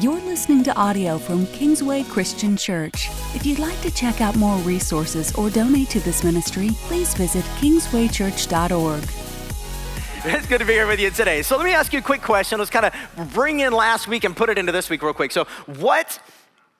You're 0.00 0.20
listening 0.20 0.62
to 0.64 0.76
audio 0.76 1.16
from 1.16 1.46
Kingsway 1.46 2.02
Christian 2.02 2.54
Church. 2.54 3.08
If 3.34 3.46
you'd 3.46 3.58
like 3.58 3.80
to 3.80 3.90
check 3.90 4.20
out 4.20 4.36
more 4.36 4.58
resources 4.58 5.34
or 5.36 5.48
donate 5.48 5.88
to 5.90 6.00
this 6.00 6.22
ministry, 6.22 6.68
please 6.82 7.14
visit 7.14 7.42
kingswaychurch.org. 7.60 9.02
It's 10.26 10.46
good 10.46 10.58
to 10.58 10.66
be 10.66 10.74
here 10.74 10.86
with 10.86 11.00
you 11.00 11.08
today. 11.08 11.40
So, 11.40 11.56
let 11.56 11.64
me 11.64 11.72
ask 11.72 11.94
you 11.94 12.00
a 12.00 12.02
quick 12.02 12.20
question. 12.20 12.58
Let's 12.58 12.70
kind 12.70 12.84
of 12.84 13.32
bring 13.32 13.60
in 13.60 13.72
last 13.72 14.06
week 14.06 14.24
and 14.24 14.36
put 14.36 14.50
it 14.50 14.58
into 14.58 14.70
this 14.70 14.90
week 14.90 15.02
real 15.02 15.14
quick. 15.14 15.32
So, 15.32 15.44
what 15.64 16.18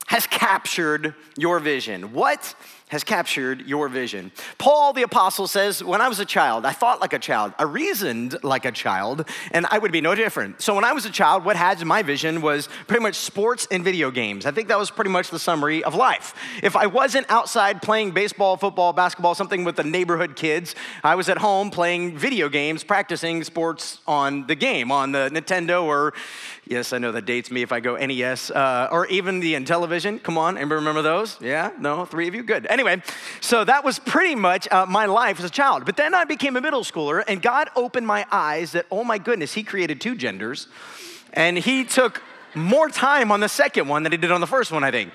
has 0.09 0.27
captured 0.27 1.15
your 1.39 1.59
vision? 1.59 2.13
What 2.13 2.55
has 2.89 3.03
captured 3.03 3.67
your 3.67 3.89
vision. 3.89 4.31
Paul 4.59 4.93
the 4.93 5.03
Apostle 5.03 5.49
says, 5.49 5.83
When 5.83 6.01
I 6.01 6.09
was 6.09 6.21
a 6.21 6.25
child, 6.25 6.65
I 6.65 6.73
thought 6.73 7.01
like 7.01 7.13
a 7.13 7.19
child, 7.19 7.53
I 7.59 7.65
reasoned 7.65 8.37
like 8.45 8.65
a 8.65 8.71
child, 8.71 9.29
and 9.51 9.67
I 9.71 9.79
would 9.79 9.91
be 9.91 10.01
no 10.01 10.15
different. 10.15 10.63
So 10.63 10.75
when 10.75 10.85
I 10.85 10.93
was 10.93 11.05
a 11.05 11.11
child, 11.11 11.45
what 11.45 11.57
had 11.57 11.85
my 11.85 12.03
vision 12.03 12.43
was 12.43 12.69
pretty 12.87 13.03
much 13.03 13.17
sports 13.17 13.67
and 13.73 13.83
video 13.83 14.13
games. 14.13 14.47
I 14.47 14.53
think 14.53 14.69
that 14.69 14.79
was 14.79 14.91
pretty 14.91 15.11
much 15.11 15.31
the 15.31 15.39
summary 15.39 15.83
of 15.83 15.97
life. 15.97 16.35
If 16.63 16.77
I 16.77 16.87
wasn't 16.87 17.29
outside 17.29 17.83
playing 17.83 18.13
baseball, 18.13 18.57
football, 18.57 18.93
basketball, 18.93 19.35
something 19.35 19.65
with 19.65 19.77
the 19.77 19.85
neighborhood 19.85 20.37
kids, 20.37 20.77
I 21.03 21.17
was 21.17 21.29
at 21.29 21.39
home 21.39 21.71
playing 21.71 22.17
video 22.17 22.49
games, 22.49 22.85
practicing 22.85 23.43
sports 23.43 23.99
on 24.07 24.47
the 24.47 24.55
game, 24.55 24.93
on 24.93 25.11
the 25.11 25.29
Nintendo, 25.33 25.83
or 25.83 26.15
yes, 26.67 26.93
I 26.93 26.99
know 26.99 27.11
that 27.13 27.25
dates 27.25 27.51
me 27.51 27.63
if 27.63 27.73
I 27.73 27.81
go 27.81 27.97
NES, 27.97 28.53
uh, 28.53 28.89
or 28.93 29.07
even 29.09 29.41
the 29.41 29.55
Intellivision. 29.55 30.23
Come 30.23 30.39
on, 30.39 30.57
anybody 30.57 30.77
remember 30.77 31.03
those? 31.03 31.41
Yeah? 31.41 31.73
No? 31.81 32.05
Three 32.05 32.29
of 32.29 32.35
you? 32.35 32.45
Good. 32.45 32.67
Anyway, 32.77 33.01
so 33.41 33.65
that 33.65 33.85
was 33.85 33.99
pretty 33.99 34.35
much 34.35 34.71
uh, 34.71 34.85
my 34.85 35.07
life 35.07 35.39
as 35.39 35.47
a 35.47 35.51
child. 35.51 35.87
But 35.87 35.97
then 35.97 36.13
I 36.13 36.25
became 36.25 36.57
a 36.57 36.61
middle 36.61 36.83
schooler, 36.83 37.25
and 37.27 37.41
God 37.41 37.71
opened 37.75 38.07
my 38.07 38.27
eyes 38.31 38.73
that, 38.73 38.85
oh 38.91 39.03
my 39.03 39.17
goodness, 39.17 39.55
He 39.55 39.63
created 39.63 39.99
two 39.99 40.15
genders, 40.15 40.69
and 41.33 41.57
He 41.57 41.85
took 41.85 42.23
more 42.55 42.91
time 42.91 43.33
on 43.33 43.41
the 43.41 43.49
second 43.49 43.89
one 43.89 44.03
than 44.03 44.13
He 44.13 44.19
did 44.19 44.31
on 44.31 44.43
the 44.43 44.47
first 44.47 44.73
one, 44.73 44.85
I 44.85 44.91
think. 44.91 45.11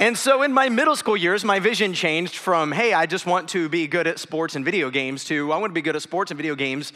And 0.00 0.16
so 0.16 0.42
in 0.42 0.52
my 0.52 0.68
middle 0.68 0.94
school 0.94 1.16
years, 1.16 1.44
my 1.44 1.58
vision 1.58 1.92
changed 1.92 2.36
from, 2.36 2.70
hey, 2.70 2.92
I 2.92 3.06
just 3.06 3.26
want 3.26 3.48
to 3.48 3.68
be 3.68 3.88
good 3.88 4.06
at 4.06 4.20
sports 4.20 4.54
and 4.54 4.64
video 4.64 4.90
games 4.90 5.24
to, 5.24 5.52
I 5.52 5.56
want 5.56 5.70
to 5.70 5.74
be 5.74 5.82
good 5.82 5.96
at 5.96 6.02
sports 6.02 6.30
and 6.30 6.38
video 6.38 6.54
games 6.54 6.92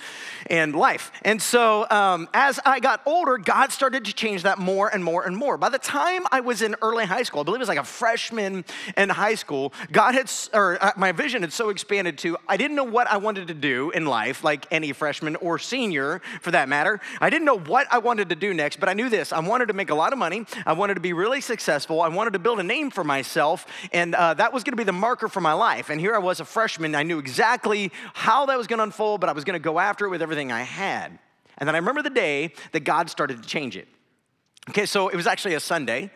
and 0.47 0.73
life. 0.73 1.11
And 1.23 1.43
so 1.43 1.85
um, 1.91 2.29
as 2.33 2.61
I 2.65 2.79
got 2.79 3.03
older, 3.05 3.39
God 3.39 3.73
started 3.73 4.05
to 4.05 4.13
change 4.13 4.45
that 4.45 4.59
more 4.59 4.89
and 4.89 5.03
more 5.03 5.27
and 5.27 5.37
more. 5.37 5.59
By 5.59 5.69
the 5.69 5.81
time 5.81 6.23
I 6.31 6.43
was 6.43 6.63
in 6.63 6.77
early 6.81 7.05
high 7.05 7.25
school, 7.25 7.41
I 7.41 7.43
believe 7.43 7.57
it 7.57 7.63
was 7.63 7.69
like 7.69 7.79
a 7.79 7.83
freshman 7.83 8.65
in 8.97 9.09
high 9.09 9.35
school, 9.35 9.73
God 9.91 10.15
had, 10.15 10.31
or 10.55 10.81
uh, 10.81 10.93
my 10.97 11.11
vision 11.11 11.43
had 11.43 11.53
so 11.53 11.71
expanded 11.71 12.19
to, 12.19 12.37
I 12.49 12.57
didn't 12.57 12.77
know 12.77 12.85
what 12.85 13.09
I 13.09 13.17
wanted 13.17 13.49
to 13.49 13.55
do 13.55 13.91
in 13.91 14.07
life, 14.07 14.45
like 14.45 14.65
any 14.71 14.93
freshman 14.93 15.35
or 15.37 15.59
senior 15.59 16.23
for 16.41 16.53
that 16.53 16.69
matter. 16.69 17.01
I 17.21 17.31
didn't 17.31 17.47
know 17.47 17.59
what 17.59 17.89
I 17.91 17.99
wanted 17.99 18.29
to 18.29 18.37
do 18.37 18.55
next, 18.55 18.79
but 18.79 18.89
I 18.89 18.93
knew 18.93 19.09
this. 19.09 19.33
I 19.33 19.41
wanted 19.41 19.67
to 19.67 19.75
make 19.75 19.91
a 19.91 19.95
lot 19.97 20.13
of 20.13 20.21
money. 20.21 20.47
I 20.65 20.75
wanted 20.75 20.95
to 20.95 21.01
be 21.01 21.13
really 21.13 21.41
successful. 21.41 22.01
I 22.01 22.07
wanted 22.07 22.35
to 22.35 22.39
build 22.39 22.61
a 22.61 22.63
name 22.63 22.92
for 22.93 23.05
myself, 23.05 23.67
and 23.93 24.15
uh, 24.15 24.35
that 24.35 24.53
was 24.53 24.65
going 24.65 24.73
to 24.73 24.77
be 24.77 24.85
the 24.85 24.93
marker 24.93 25.29
for 25.29 25.41
my 25.41 25.53
life. 25.53 25.91
And 25.91 26.01
here 26.01 26.15
I 26.15 26.19
was, 26.19 26.41
a 26.41 26.45
freshman. 26.45 26.95
I 26.95 27.03
knew 27.03 27.19
exactly 27.19 27.93
how 28.15 28.47
that 28.47 28.59
was 28.59 28.67
going 28.67 28.79
to 28.79 28.85
unfold, 28.85 29.21
but 29.21 29.29
I 29.29 29.33
was 29.33 29.45
going 29.45 29.55
to 29.55 29.65
go 29.65 29.79
after 29.79 30.07
it 30.07 30.11
with 30.11 30.23
everything 30.23 30.53
I 30.53 30.63
had. 30.63 31.19
And 31.59 31.69
then 31.69 31.75
I 31.75 31.79
remember 31.79 32.03
the 32.03 32.11
day 32.11 32.53
that 32.73 32.81
God 32.81 33.11
started 33.11 33.43
to 33.43 33.49
change 33.49 33.77
it. 33.77 33.89
Okay, 34.71 34.87
so 34.87 35.09
it 35.09 35.17
was 35.17 35.27
actually 35.27 35.55
a 35.55 35.61
Sunday. 35.61 36.11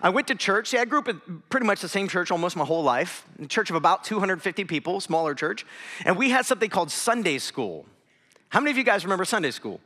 I 0.00 0.08
went 0.08 0.26
to 0.28 0.34
church. 0.34 0.68
See, 0.68 0.78
I 0.78 0.86
grew 0.86 1.00
up 1.00 1.08
at 1.08 1.16
pretty 1.50 1.66
much 1.66 1.80
the 1.82 1.88
same 1.88 2.08
church 2.08 2.30
almost 2.30 2.56
my 2.56 2.64
whole 2.64 2.82
life, 2.82 3.26
a 3.40 3.46
church 3.46 3.68
of 3.68 3.76
about 3.76 4.04
250 4.04 4.64
people, 4.64 5.00
smaller 5.00 5.34
church. 5.34 5.66
And 6.06 6.16
we 6.16 6.30
had 6.30 6.46
something 6.46 6.70
called 6.70 6.90
Sunday 6.90 7.38
school. 7.38 7.84
How 8.48 8.60
many 8.60 8.70
of 8.70 8.78
you 8.78 8.84
guys 8.84 9.04
remember 9.04 9.26
Sunday 9.26 9.50
school? 9.50 9.80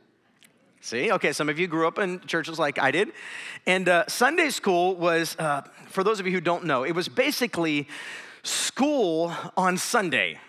See, 0.87 1.11
okay, 1.11 1.33
some 1.33 1.49
of 1.49 1.59
you 1.59 1.67
grew 1.67 1.85
up 1.85 1.99
in 1.99 2.21
churches 2.27 2.57
like 2.57 2.79
I 2.79 2.91
did. 2.91 3.11
And 3.65 3.89
uh, 3.89 4.05
Sunday 4.07 4.49
school 4.49 4.95
was, 4.95 5.35
uh, 5.37 5.63
for 5.89 6.01
those 6.01 6.21
of 6.21 6.25
you 6.25 6.31
who 6.31 6.39
don't 6.39 6.63
know, 6.63 6.85
it 6.85 6.93
was 6.93 7.09
basically 7.09 7.89
school 8.43 9.33
on 9.57 9.77
Sunday. 9.77 10.39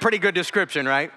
Pretty 0.00 0.18
good 0.18 0.34
description, 0.34 0.84
right? 0.84 1.12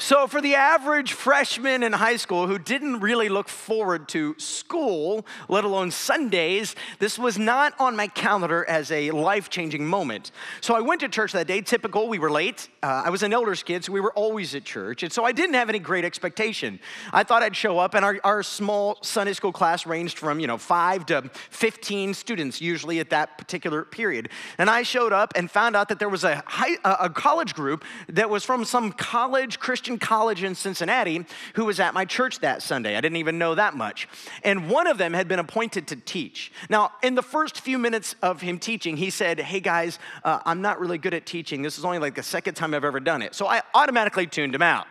So, 0.00 0.28
for 0.28 0.40
the 0.40 0.54
average 0.54 1.12
freshman 1.12 1.82
in 1.82 1.92
high 1.92 2.18
school 2.18 2.46
who 2.46 2.56
didn't 2.56 3.00
really 3.00 3.28
look 3.28 3.48
forward 3.48 4.08
to 4.10 4.36
school, 4.38 5.26
let 5.48 5.64
alone 5.64 5.90
Sundays, 5.90 6.76
this 7.00 7.18
was 7.18 7.36
not 7.36 7.74
on 7.80 7.96
my 7.96 8.06
calendar 8.06 8.64
as 8.68 8.92
a 8.92 9.10
life 9.10 9.50
changing 9.50 9.84
moment. 9.84 10.30
So, 10.60 10.76
I 10.76 10.82
went 10.82 11.00
to 11.00 11.08
church 11.08 11.32
that 11.32 11.48
day. 11.48 11.62
Typical, 11.62 12.06
we 12.06 12.20
were 12.20 12.30
late. 12.30 12.68
Uh, 12.80 13.02
I 13.06 13.10
was 13.10 13.24
an 13.24 13.32
elders 13.32 13.64
kid, 13.64 13.84
so 13.84 13.92
we 13.92 13.98
were 13.98 14.12
always 14.12 14.54
at 14.54 14.62
church. 14.62 15.02
And 15.02 15.12
so, 15.12 15.24
I 15.24 15.32
didn't 15.32 15.54
have 15.54 15.68
any 15.68 15.80
great 15.80 16.04
expectation. 16.04 16.78
I 17.12 17.24
thought 17.24 17.42
I'd 17.42 17.56
show 17.56 17.80
up, 17.80 17.94
and 17.94 18.04
our, 18.04 18.20
our 18.22 18.44
small 18.44 18.98
Sunday 19.02 19.32
school 19.32 19.52
class 19.52 19.84
ranged 19.84 20.16
from, 20.16 20.38
you 20.38 20.46
know, 20.46 20.58
five 20.58 21.06
to 21.06 21.28
15 21.50 22.14
students, 22.14 22.60
usually 22.60 23.00
at 23.00 23.10
that 23.10 23.36
particular 23.36 23.84
period. 23.84 24.28
And 24.58 24.70
I 24.70 24.84
showed 24.84 25.12
up 25.12 25.32
and 25.34 25.50
found 25.50 25.74
out 25.74 25.88
that 25.88 25.98
there 25.98 26.08
was 26.08 26.22
a, 26.22 26.40
high, 26.46 26.76
a 26.84 27.10
college 27.10 27.52
group 27.52 27.84
that 28.10 28.30
was 28.30 28.44
from 28.44 28.64
some 28.64 28.92
college 28.92 29.58
Christian 29.58 29.87
Christian 29.88 30.06
college 30.06 30.42
in 30.42 30.54
Cincinnati 30.54 31.24
who 31.54 31.64
was 31.64 31.80
at 31.80 31.94
my 31.94 32.04
church 32.04 32.40
that 32.40 32.62
Sunday. 32.62 32.94
I 32.94 33.00
didn't 33.00 33.16
even 33.16 33.38
know 33.38 33.54
that 33.54 33.74
much. 33.74 34.06
And 34.44 34.68
one 34.68 34.86
of 34.86 34.98
them 34.98 35.14
had 35.14 35.28
been 35.28 35.38
appointed 35.38 35.86
to 35.88 35.96
teach. 35.96 36.52
Now, 36.68 36.92
in 37.02 37.14
the 37.14 37.22
first 37.22 37.62
few 37.62 37.78
minutes 37.78 38.14
of 38.20 38.42
him 38.42 38.58
teaching, 38.58 38.98
he 38.98 39.08
said, 39.08 39.40
Hey 39.40 39.60
guys, 39.60 39.98
uh, 40.24 40.40
I'm 40.44 40.60
not 40.60 40.78
really 40.78 40.98
good 40.98 41.14
at 41.14 41.24
teaching. 41.24 41.62
This 41.62 41.78
is 41.78 41.86
only 41.86 41.98
like 41.98 42.14
the 42.14 42.22
second 42.22 42.52
time 42.52 42.74
I've 42.74 42.84
ever 42.84 43.00
done 43.00 43.22
it. 43.22 43.34
So 43.34 43.46
I 43.46 43.62
automatically 43.72 44.26
tuned 44.26 44.54
him 44.54 44.60
out. 44.60 44.86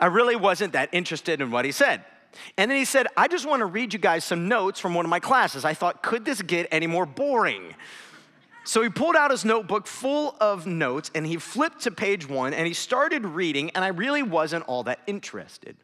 I 0.00 0.06
really 0.06 0.34
wasn't 0.34 0.72
that 0.72 0.88
interested 0.90 1.40
in 1.40 1.52
what 1.52 1.64
he 1.64 1.70
said. 1.70 2.04
And 2.56 2.68
then 2.68 2.78
he 2.78 2.84
said, 2.84 3.06
I 3.16 3.28
just 3.28 3.46
want 3.46 3.60
to 3.60 3.66
read 3.66 3.92
you 3.92 4.00
guys 4.00 4.24
some 4.24 4.48
notes 4.48 4.80
from 4.80 4.94
one 4.94 5.04
of 5.04 5.10
my 5.10 5.20
classes. 5.20 5.64
I 5.64 5.74
thought, 5.74 6.02
could 6.02 6.24
this 6.24 6.42
get 6.42 6.66
any 6.72 6.88
more 6.88 7.06
boring? 7.06 7.76
So 8.70 8.82
he 8.82 8.88
pulled 8.88 9.16
out 9.16 9.32
his 9.32 9.44
notebook 9.44 9.88
full 9.88 10.36
of 10.40 10.64
notes 10.64 11.10
and 11.12 11.26
he 11.26 11.38
flipped 11.38 11.80
to 11.80 11.90
page 11.90 12.28
one 12.28 12.54
and 12.54 12.68
he 12.68 12.72
started 12.72 13.26
reading, 13.26 13.72
and 13.74 13.84
I 13.84 13.88
really 13.88 14.22
wasn't 14.22 14.62
all 14.68 14.84
that 14.84 15.00
interested 15.08 15.76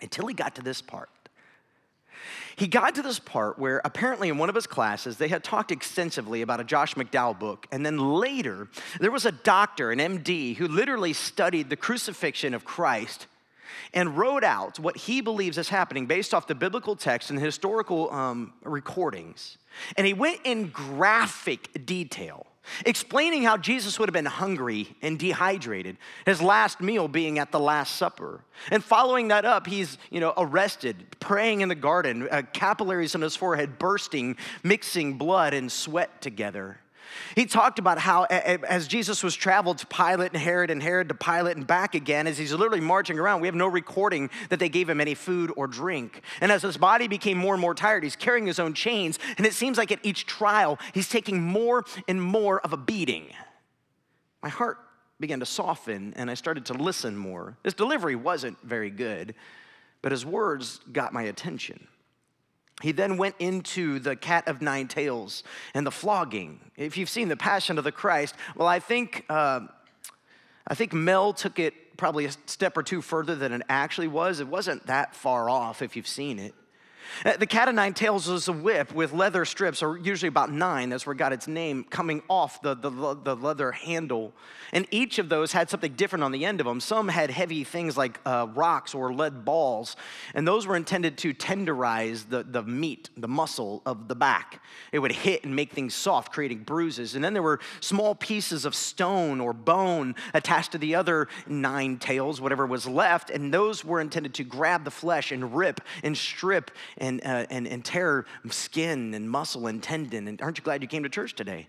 until 0.00 0.26
he 0.26 0.34
got 0.34 0.56
to 0.56 0.62
this 0.62 0.82
part. 0.82 1.10
He 2.56 2.66
got 2.66 2.96
to 2.96 3.02
this 3.02 3.20
part 3.20 3.56
where 3.56 3.80
apparently 3.84 4.30
in 4.30 4.36
one 4.36 4.48
of 4.48 4.56
his 4.56 4.66
classes 4.66 5.16
they 5.16 5.28
had 5.28 5.44
talked 5.44 5.70
extensively 5.70 6.42
about 6.42 6.58
a 6.58 6.64
Josh 6.64 6.94
McDowell 6.94 7.38
book. 7.38 7.68
And 7.70 7.86
then 7.86 7.98
later, 7.98 8.66
there 8.98 9.12
was 9.12 9.24
a 9.24 9.30
doctor, 9.30 9.92
an 9.92 10.00
MD, 10.00 10.56
who 10.56 10.66
literally 10.66 11.12
studied 11.12 11.70
the 11.70 11.76
crucifixion 11.76 12.52
of 12.52 12.64
Christ 12.64 13.28
and 13.94 14.16
wrote 14.16 14.44
out 14.44 14.78
what 14.78 14.96
he 14.96 15.20
believes 15.20 15.58
is 15.58 15.68
happening 15.68 16.06
based 16.06 16.34
off 16.34 16.46
the 16.46 16.54
biblical 16.54 16.96
text 16.96 17.30
and 17.30 17.38
historical 17.38 18.10
um, 18.12 18.52
recordings. 18.64 19.58
And 19.96 20.06
he 20.06 20.12
went 20.12 20.40
in 20.44 20.68
graphic 20.68 21.86
detail, 21.86 22.46
explaining 22.84 23.42
how 23.42 23.56
Jesus 23.56 23.98
would 23.98 24.08
have 24.08 24.14
been 24.14 24.26
hungry 24.26 24.94
and 25.02 25.18
dehydrated, 25.18 25.96
his 26.26 26.42
last 26.42 26.80
meal 26.80 27.08
being 27.08 27.38
at 27.38 27.52
the 27.52 27.60
Last 27.60 27.96
Supper. 27.96 28.44
And 28.70 28.84
following 28.84 29.28
that 29.28 29.44
up, 29.44 29.66
he's 29.66 29.98
you 30.10 30.20
know, 30.20 30.32
arrested, 30.36 31.16
praying 31.20 31.62
in 31.62 31.68
the 31.68 31.74
garden, 31.74 32.28
uh, 32.30 32.42
capillaries 32.52 33.14
on 33.14 33.20
his 33.20 33.36
forehead 33.36 33.78
bursting, 33.78 34.36
mixing 34.62 35.18
blood 35.18 35.54
and 35.54 35.70
sweat 35.70 36.20
together. 36.20 36.78
He 37.34 37.46
talked 37.46 37.78
about 37.78 37.98
how, 37.98 38.24
as 38.24 38.88
Jesus 38.88 39.22
was 39.22 39.34
traveled 39.34 39.78
to 39.78 39.86
Pilate 39.86 40.32
and 40.32 40.42
Herod 40.42 40.70
and 40.70 40.82
Herod 40.82 41.08
to 41.08 41.14
Pilate 41.14 41.56
and 41.56 41.66
back 41.66 41.94
again, 41.94 42.26
as 42.26 42.38
he's 42.38 42.52
literally 42.52 42.80
marching 42.80 43.18
around, 43.18 43.40
we 43.40 43.48
have 43.48 43.54
no 43.54 43.66
recording 43.66 44.30
that 44.48 44.58
they 44.58 44.68
gave 44.68 44.88
him 44.88 45.00
any 45.00 45.14
food 45.14 45.52
or 45.56 45.66
drink. 45.66 46.22
And 46.40 46.52
as 46.52 46.62
his 46.62 46.76
body 46.76 47.08
became 47.08 47.38
more 47.38 47.54
and 47.54 47.60
more 47.60 47.74
tired, 47.74 48.02
he's 48.02 48.16
carrying 48.16 48.46
his 48.46 48.58
own 48.58 48.74
chains. 48.74 49.18
And 49.36 49.46
it 49.46 49.54
seems 49.54 49.78
like 49.78 49.92
at 49.92 50.00
each 50.02 50.26
trial, 50.26 50.78
he's 50.92 51.08
taking 51.08 51.42
more 51.42 51.84
and 52.08 52.22
more 52.22 52.60
of 52.60 52.72
a 52.72 52.76
beating. 52.76 53.28
My 54.42 54.48
heart 54.48 54.78
began 55.20 55.40
to 55.40 55.46
soften 55.46 56.12
and 56.16 56.30
I 56.30 56.34
started 56.34 56.66
to 56.66 56.74
listen 56.74 57.16
more. 57.16 57.56
His 57.64 57.74
delivery 57.74 58.16
wasn't 58.16 58.58
very 58.62 58.90
good, 58.90 59.34
but 60.02 60.12
his 60.12 60.26
words 60.26 60.80
got 60.92 61.12
my 61.12 61.22
attention. 61.22 61.86
He 62.82 62.92
then 62.92 63.16
went 63.16 63.36
into 63.38 63.98
the 64.00 64.16
cat 64.16 64.48
of 64.48 64.60
nine 64.60 64.88
tails 64.88 65.44
and 65.72 65.86
the 65.86 65.90
flogging. 65.90 66.60
If 66.76 66.96
you've 66.96 67.08
seen 67.08 67.28
the 67.28 67.36
Passion 67.36 67.78
of 67.78 67.84
the 67.84 67.92
Christ, 67.92 68.34
well, 68.56 68.68
I 68.68 68.80
think 68.80 69.24
uh, 69.28 69.60
I 70.66 70.74
think 70.74 70.92
Mel 70.92 71.32
took 71.32 71.58
it 71.58 71.96
probably 71.96 72.24
a 72.24 72.32
step 72.46 72.76
or 72.76 72.82
two 72.82 73.00
further 73.00 73.36
than 73.36 73.52
it 73.52 73.62
actually 73.68 74.08
was. 74.08 74.40
It 74.40 74.48
wasn't 74.48 74.86
that 74.86 75.14
far 75.14 75.48
off 75.48 75.82
if 75.82 75.96
you've 75.96 76.08
seen 76.08 76.38
it. 76.38 76.54
Uh, 77.24 77.36
the 77.36 77.46
cat 77.46 77.68
of 77.68 77.74
nine 77.74 77.94
tails 77.94 78.28
is 78.28 78.48
a 78.48 78.52
whip 78.52 78.92
with 78.92 79.12
leather 79.12 79.44
strips, 79.44 79.82
or 79.82 79.98
usually 79.98 80.28
about 80.28 80.52
nine, 80.52 80.88
that's 80.88 81.06
where 81.06 81.12
it 81.12 81.18
got 81.18 81.32
its 81.32 81.48
name, 81.48 81.84
coming 81.84 82.22
off 82.28 82.60
the, 82.62 82.74
the, 82.74 82.90
the 83.22 83.36
leather 83.36 83.72
handle. 83.72 84.32
And 84.72 84.86
each 84.90 85.18
of 85.18 85.28
those 85.28 85.52
had 85.52 85.68
something 85.68 85.92
different 85.92 86.24
on 86.24 86.32
the 86.32 86.44
end 86.44 86.60
of 86.60 86.66
them. 86.66 86.80
Some 86.80 87.08
had 87.08 87.30
heavy 87.30 87.62
things 87.62 87.96
like 87.96 88.18
uh, 88.24 88.46
rocks 88.54 88.94
or 88.94 89.12
lead 89.12 89.44
balls, 89.44 89.96
and 90.34 90.48
those 90.48 90.66
were 90.66 90.76
intended 90.76 91.18
to 91.18 91.34
tenderize 91.34 92.28
the, 92.28 92.42
the 92.42 92.62
meat, 92.62 93.10
the 93.16 93.28
muscle 93.28 93.82
of 93.84 94.08
the 94.08 94.14
back. 94.14 94.62
It 94.90 94.98
would 94.98 95.12
hit 95.12 95.44
and 95.44 95.54
make 95.54 95.72
things 95.72 95.94
soft, 95.94 96.32
creating 96.32 96.64
bruises. 96.64 97.14
And 97.14 97.24
then 97.24 97.34
there 97.34 97.42
were 97.42 97.60
small 97.80 98.14
pieces 98.14 98.64
of 98.64 98.74
stone 98.74 99.40
or 99.40 99.52
bone 99.52 100.14
attached 100.34 100.72
to 100.72 100.78
the 100.78 100.94
other 100.94 101.28
nine 101.46 101.98
tails, 101.98 102.40
whatever 102.40 102.66
was 102.66 102.86
left, 102.86 103.30
and 103.30 103.52
those 103.52 103.84
were 103.84 104.00
intended 104.00 104.34
to 104.34 104.44
grab 104.44 104.84
the 104.84 104.90
flesh 104.90 105.32
and 105.32 105.54
rip 105.54 105.80
and 106.02 106.16
strip 106.16 106.70
and, 107.02 107.20
uh, 107.26 107.44
and, 107.50 107.66
and 107.66 107.84
tear 107.84 108.24
skin 108.48 109.12
and 109.12 109.28
muscle 109.28 109.66
and 109.66 109.82
tendon. 109.82 110.28
And 110.28 110.40
aren't 110.40 110.56
you 110.56 110.64
glad 110.64 110.80
you 110.80 110.88
came 110.88 111.02
to 111.02 111.08
church 111.10 111.34
today? 111.34 111.66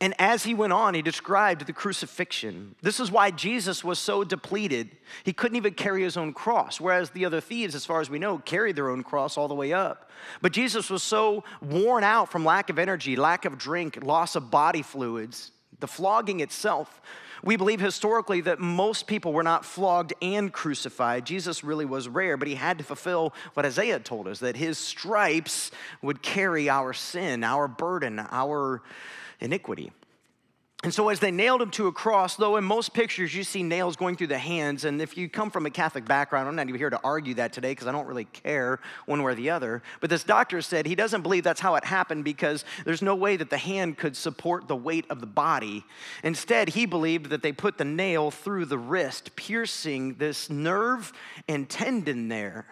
And 0.00 0.14
as 0.18 0.42
he 0.42 0.52
went 0.52 0.72
on, 0.72 0.94
he 0.94 1.02
described 1.02 1.64
the 1.64 1.72
crucifixion. 1.72 2.74
This 2.82 2.98
is 2.98 3.12
why 3.12 3.30
Jesus 3.30 3.84
was 3.84 4.00
so 4.00 4.24
depleted. 4.24 4.90
He 5.22 5.32
couldn't 5.32 5.56
even 5.56 5.74
carry 5.74 6.02
his 6.02 6.16
own 6.16 6.32
cross, 6.32 6.80
whereas 6.80 7.10
the 7.10 7.24
other 7.24 7.40
thieves, 7.40 7.76
as 7.76 7.86
far 7.86 8.00
as 8.00 8.10
we 8.10 8.18
know, 8.18 8.38
carried 8.38 8.74
their 8.74 8.90
own 8.90 9.04
cross 9.04 9.36
all 9.36 9.46
the 9.46 9.54
way 9.54 9.72
up. 9.72 10.10
But 10.40 10.52
Jesus 10.52 10.90
was 10.90 11.04
so 11.04 11.44
worn 11.60 12.02
out 12.02 12.32
from 12.32 12.44
lack 12.44 12.68
of 12.68 12.80
energy, 12.80 13.14
lack 13.14 13.44
of 13.44 13.58
drink, 13.58 14.02
loss 14.02 14.34
of 14.34 14.50
body 14.50 14.82
fluids, 14.82 15.52
the 15.78 15.86
flogging 15.86 16.40
itself. 16.40 17.00
We 17.44 17.56
believe 17.56 17.80
historically 17.80 18.40
that 18.42 18.60
most 18.60 19.08
people 19.08 19.32
were 19.32 19.42
not 19.42 19.64
flogged 19.64 20.12
and 20.22 20.52
crucified. 20.52 21.26
Jesus 21.26 21.64
really 21.64 21.84
was 21.84 22.08
rare, 22.08 22.36
but 22.36 22.46
he 22.46 22.54
had 22.54 22.78
to 22.78 22.84
fulfill 22.84 23.34
what 23.54 23.66
Isaiah 23.66 23.98
told 23.98 24.28
us 24.28 24.38
that 24.40 24.56
his 24.56 24.78
stripes 24.78 25.72
would 26.02 26.22
carry 26.22 26.68
our 26.68 26.92
sin, 26.92 27.42
our 27.42 27.66
burden, 27.66 28.20
our 28.30 28.82
iniquity. 29.40 29.90
And 30.84 30.92
so, 30.92 31.10
as 31.10 31.20
they 31.20 31.30
nailed 31.30 31.62
him 31.62 31.70
to 31.72 31.86
a 31.86 31.92
cross, 31.92 32.34
though 32.34 32.56
in 32.56 32.64
most 32.64 32.92
pictures 32.92 33.32
you 33.32 33.44
see 33.44 33.62
nails 33.62 33.94
going 33.94 34.16
through 34.16 34.26
the 34.26 34.38
hands, 34.38 34.84
and 34.84 35.00
if 35.00 35.16
you 35.16 35.28
come 35.28 35.48
from 35.48 35.64
a 35.64 35.70
Catholic 35.70 36.04
background, 36.04 36.48
I'm 36.48 36.56
not 36.56 36.68
even 36.68 36.80
here 36.80 36.90
to 36.90 37.00
argue 37.04 37.34
that 37.34 37.52
today 37.52 37.70
because 37.70 37.86
I 37.86 37.92
don't 37.92 38.06
really 38.06 38.24
care 38.24 38.80
one 39.06 39.22
way 39.22 39.30
or 39.30 39.34
the 39.36 39.50
other. 39.50 39.80
But 40.00 40.10
this 40.10 40.24
doctor 40.24 40.60
said 40.60 40.84
he 40.86 40.96
doesn't 40.96 41.22
believe 41.22 41.44
that's 41.44 41.60
how 41.60 41.76
it 41.76 41.84
happened 41.84 42.24
because 42.24 42.64
there's 42.84 43.00
no 43.00 43.14
way 43.14 43.36
that 43.36 43.48
the 43.48 43.58
hand 43.58 43.96
could 43.96 44.16
support 44.16 44.66
the 44.66 44.74
weight 44.74 45.04
of 45.08 45.20
the 45.20 45.26
body. 45.26 45.84
Instead, 46.24 46.70
he 46.70 46.84
believed 46.84 47.26
that 47.30 47.44
they 47.44 47.52
put 47.52 47.78
the 47.78 47.84
nail 47.84 48.32
through 48.32 48.64
the 48.64 48.78
wrist, 48.78 49.36
piercing 49.36 50.14
this 50.14 50.50
nerve 50.50 51.12
and 51.46 51.68
tendon 51.68 52.26
there. 52.26 52.66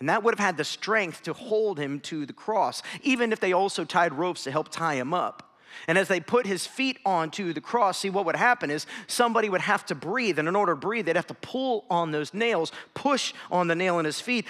And 0.00 0.08
that 0.08 0.24
would 0.24 0.34
have 0.34 0.44
had 0.44 0.56
the 0.56 0.64
strength 0.64 1.22
to 1.22 1.32
hold 1.32 1.78
him 1.78 2.00
to 2.00 2.26
the 2.26 2.32
cross, 2.32 2.82
even 3.04 3.30
if 3.30 3.38
they 3.38 3.52
also 3.52 3.84
tied 3.84 4.12
ropes 4.12 4.42
to 4.42 4.50
help 4.50 4.70
tie 4.70 4.96
him 4.96 5.14
up. 5.14 5.43
And 5.88 5.98
as 5.98 6.08
they 6.08 6.20
put 6.20 6.46
his 6.46 6.66
feet 6.66 6.98
onto 7.04 7.52
the 7.52 7.60
cross, 7.60 7.98
see 7.98 8.10
what 8.10 8.24
would 8.26 8.36
happen 8.36 8.70
is 8.70 8.86
somebody 9.06 9.48
would 9.48 9.60
have 9.60 9.84
to 9.86 9.94
breathe. 9.94 10.38
And 10.38 10.48
in 10.48 10.56
order 10.56 10.72
to 10.72 10.76
breathe, 10.76 11.06
they'd 11.06 11.16
have 11.16 11.26
to 11.28 11.34
pull 11.34 11.84
on 11.90 12.12
those 12.12 12.34
nails, 12.34 12.72
push 12.94 13.32
on 13.50 13.68
the 13.68 13.74
nail 13.74 13.98
in 13.98 14.04
his 14.04 14.20
feet, 14.20 14.46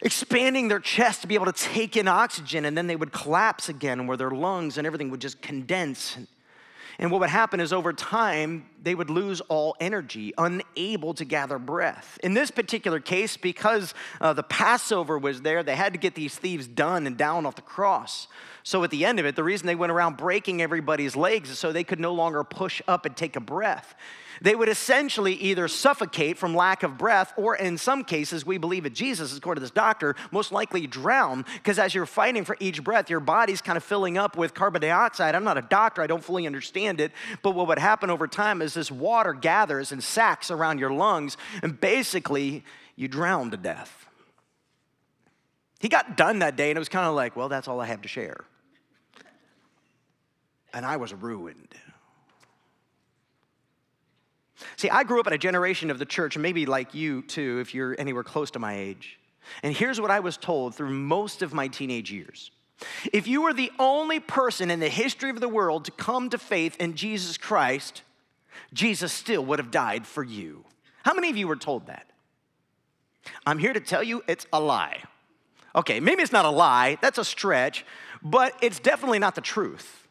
expanding 0.00 0.68
their 0.68 0.80
chest 0.80 1.22
to 1.22 1.26
be 1.26 1.34
able 1.34 1.46
to 1.46 1.52
take 1.52 1.96
in 1.96 2.08
oxygen. 2.08 2.64
And 2.64 2.76
then 2.76 2.86
they 2.86 2.96
would 2.96 3.12
collapse 3.12 3.68
again, 3.68 4.06
where 4.06 4.16
their 4.16 4.30
lungs 4.30 4.78
and 4.78 4.86
everything 4.86 5.10
would 5.10 5.20
just 5.20 5.42
condense. 5.42 6.16
And 7.02 7.10
what 7.10 7.18
would 7.18 7.30
happen 7.30 7.58
is 7.58 7.72
over 7.72 7.92
time, 7.92 8.64
they 8.80 8.94
would 8.94 9.10
lose 9.10 9.40
all 9.40 9.74
energy, 9.80 10.32
unable 10.38 11.14
to 11.14 11.24
gather 11.24 11.58
breath. 11.58 12.16
In 12.22 12.32
this 12.32 12.52
particular 12.52 13.00
case, 13.00 13.36
because 13.36 13.92
uh, 14.20 14.34
the 14.34 14.44
Passover 14.44 15.18
was 15.18 15.42
there, 15.42 15.64
they 15.64 15.74
had 15.74 15.94
to 15.94 15.98
get 15.98 16.14
these 16.14 16.36
thieves 16.36 16.68
done 16.68 17.08
and 17.08 17.16
down 17.16 17.44
off 17.44 17.56
the 17.56 17.62
cross. 17.62 18.28
So 18.62 18.84
at 18.84 18.92
the 18.92 19.04
end 19.04 19.18
of 19.18 19.26
it, 19.26 19.34
the 19.34 19.42
reason 19.42 19.66
they 19.66 19.74
went 19.74 19.90
around 19.90 20.16
breaking 20.16 20.62
everybody's 20.62 21.16
legs 21.16 21.50
is 21.50 21.58
so 21.58 21.72
they 21.72 21.82
could 21.82 21.98
no 21.98 22.14
longer 22.14 22.44
push 22.44 22.80
up 22.86 23.04
and 23.04 23.16
take 23.16 23.34
a 23.34 23.40
breath. 23.40 23.96
They 24.42 24.56
would 24.56 24.68
essentially 24.68 25.34
either 25.34 25.68
suffocate 25.68 26.36
from 26.36 26.54
lack 26.54 26.82
of 26.82 26.98
breath, 26.98 27.32
or 27.36 27.54
in 27.54 27.78
some 27.78 28.02
cases, 28.02 28.44
we 28.44 28.58
believe 28.58 28.84
at 28.84 28.92
Jesus, 28.92 29.36
according 29.36 29.60
to 29.60 29.62
this 29.62 29.70
doctor, 29.70 30.16
most 30.32 30.50
likely 30.50 30.86
drown, 30.88 31.44
because 31.54 31.78
as 31.78 31.94
you're 31.94 32.06
fighting 32.06 32.44
for 32.44 32.56
each 32.58 32.82
breath, 32.82 33.08
your 33.08 33.20
body's 33.20 33.62
kind 33.62 33.76
of 33.76 33.84
filling 33.84 34.18
up 34.18 34.36
with 34.36 34.52
carbon 34.52 34.82
dioxide. 34.82 35.36
I'm 35.36 35.44
not 35.44 35.58
a 35.58 35.62
doctor, 35.62 36.02
I 36.02 36.08
don't 36.08 36.24
fully 36.24 36.44
understand 36.44 37.00
it, 37.00 37.12
but 37.42 37.52
what 37.52 37.68
would 37.68 37.78
happen 37.78 38.10
over 38.10 38.26
time 38.26 38.60
is 38.62 38.74
this 38.74 38.90
water 38.90 39.32
gathers 39.32 39.92
in 39.92 40.00
sacs 40.00 40.50
around 40.50 40.80
your 40.80 40.90
lungs, 40.90 41.36
and 41.62 41.80
basically, 41.80 42.64
you 42.96 43.06
drown 43.06 43.52
to 43.52 43.56
death. 43.56 44.06
He 45.78 45.88
got 45.88 46.16
done 46.16 46.40
that 46.40 46.56
day, 46.56 46.70
and 46.70 46.76
it 46.76 46.80
was 46.80 46.88
kind 46.88 47.06
of 47.06 47.14
like, 47.14 47.36
well, 47.36 47.48
that's 47.48 47.68
all 47.68 47.80
I 47.80 47.86
have 47.86 48.02
to 48.02 48.08
share 48.08 48.44
and 50.74 50.86
I 50.86 50.96
was 50.96 51.12
ruined. 51.12 51.74
See, 54.76 54.90
I 54.90 55.04
grew 55.04 55.20
up 55.20 55.26
in 55.26 55.32
a 55.32 55.38
generation 55.38 55.90
of 55.90 55.98
the 55.98 56.04
church, 56.04 56.36
maybe 56.36 56.66
like 56.66 56.94
you 56.94 57.22
too, 57.22 57.58
if 57.60 57.74
you're 57.74 57.94
anywhere 57.98 58.24
close 58.24 58.50
to 58.52 58.58
my 58.58 58.76
age. 58.76 59.18
And 59.62 59.74
here's 59.74 60.00
what 60.00 60.10
I 60.10 60.20
was 60.20 60.36
told 60.36 60.74
through 60.74 60.90
most 60.90 61.42
of 61.42 61.52
my 61.52 61.68
teenage 61.68 62.12
years. 62.12 62.50
If 63.12 63.26
you 63.26 63.42
were 63.42 63.52
the 63.52 63.70
only 63.78 64.20
person 64.20 64.70
in 64.70 64.80
the 64.80 64.88
history 64.88 65.30
of 65.30 65.40
the 65.40 65.48
world 65.48 65.84
to 65.86 65.90
come 65.90 66.30
to 66.30 66.38
faith 66.38 66.76
in 66.80 66.94
Jesus 66.94 67.36
Christ, 67.36 68.02
Jesus 68.72 69.12
still 69.12 69.44
would 69.46 69.58
have 69.58 69.70
died 69.70 70.06
for 70.06 70.22
you. 70.22 70.64
How 71.04 71.14
many 71.14 71.30
of 71.30 71.36
you 71.36 71.48
were 71.48 71.56
told 71.56 71.86
that? 71.86 72.06
I'm 73.46 73.58
here 73.58 73.72
to 73.72 73.80
tell 73.80 74.02
you 74.02 74.22
it's 74.26 74.46
a 74.52 74.60
lie. 74.60 75.02
Okay, 75.74 76.00
maybe 76.00 76.22
it's 76.22 76.32
not 76.32 76.44
a 76.44 76.50
lie, 76.50 76.98
that's 77.00 77.18
a 77.18 77.24
stretch, 77.24 77.86
but 78.22 78.54
it's 78.60 78.78
definitely 78.78 79.18
not 79.18 79.34
the 79.34 79.40
truth. 79.40 80.01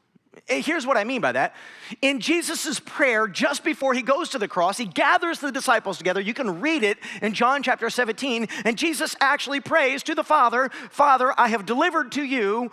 Eh, 0.47 0.61
here's 0.61 0.87
what 0.87 0.97
I 0.97 1.03
mean 1.03 1.21
by 1.21 1.33
that. 1.33 1.55
In 2.01 2.19
Jesus' 2.19 2.79
prayer, 2.79 3.27
just 3.27 3.63
before 3.63 3.93
he 3.93 4.01
goes 4.01 4.29
to 4.29 4.39
the 4.39 4.47
cross, 4.47 4.77
he 4.77 4.85
gathers 4.85 5.39
the 5.39 5.51
disciples 5.51 5.97
together. 5.97 6.21
You 6.21 6.33
can 6.33 6.61
read 6.61 6.83
it 6.83 6.97
in 7.21 7.33
John 7.33 7.63
chapter 7.63 7.89
17. 7.89 8.47
And 8.63 8.77
Jesus 8.77 9.15
actually 9.19 9.59
prays 9.59 10.03
to 10.03 10.15
the 10.15 10.23
Father 10.23 10.69
Father, 10.89 11.33
I 11.37 11.49
have 11.49 11.65
delivered 11.65 12.11
to 12.13 12.23
you 12.23 12.71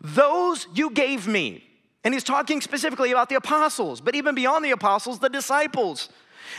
those 0.00 0.66
you 0.74 0.90
gave 0.90 1.26
me. 1.26 1.64
And 2.04 2.14
he's 2.14 2.24
talking 2.24 2.60
specifically 2.60 3.10
about 3.10 3.28
the 3.28 3.34
apostles, 3.34 4.00
but 4.00 4.14
even 4.14 4.34
beyond 4.34 4.64
the 4.64 4.70
apostles, 4.70 5.18
the 5.18 5.28
disciples. 5.28 6.08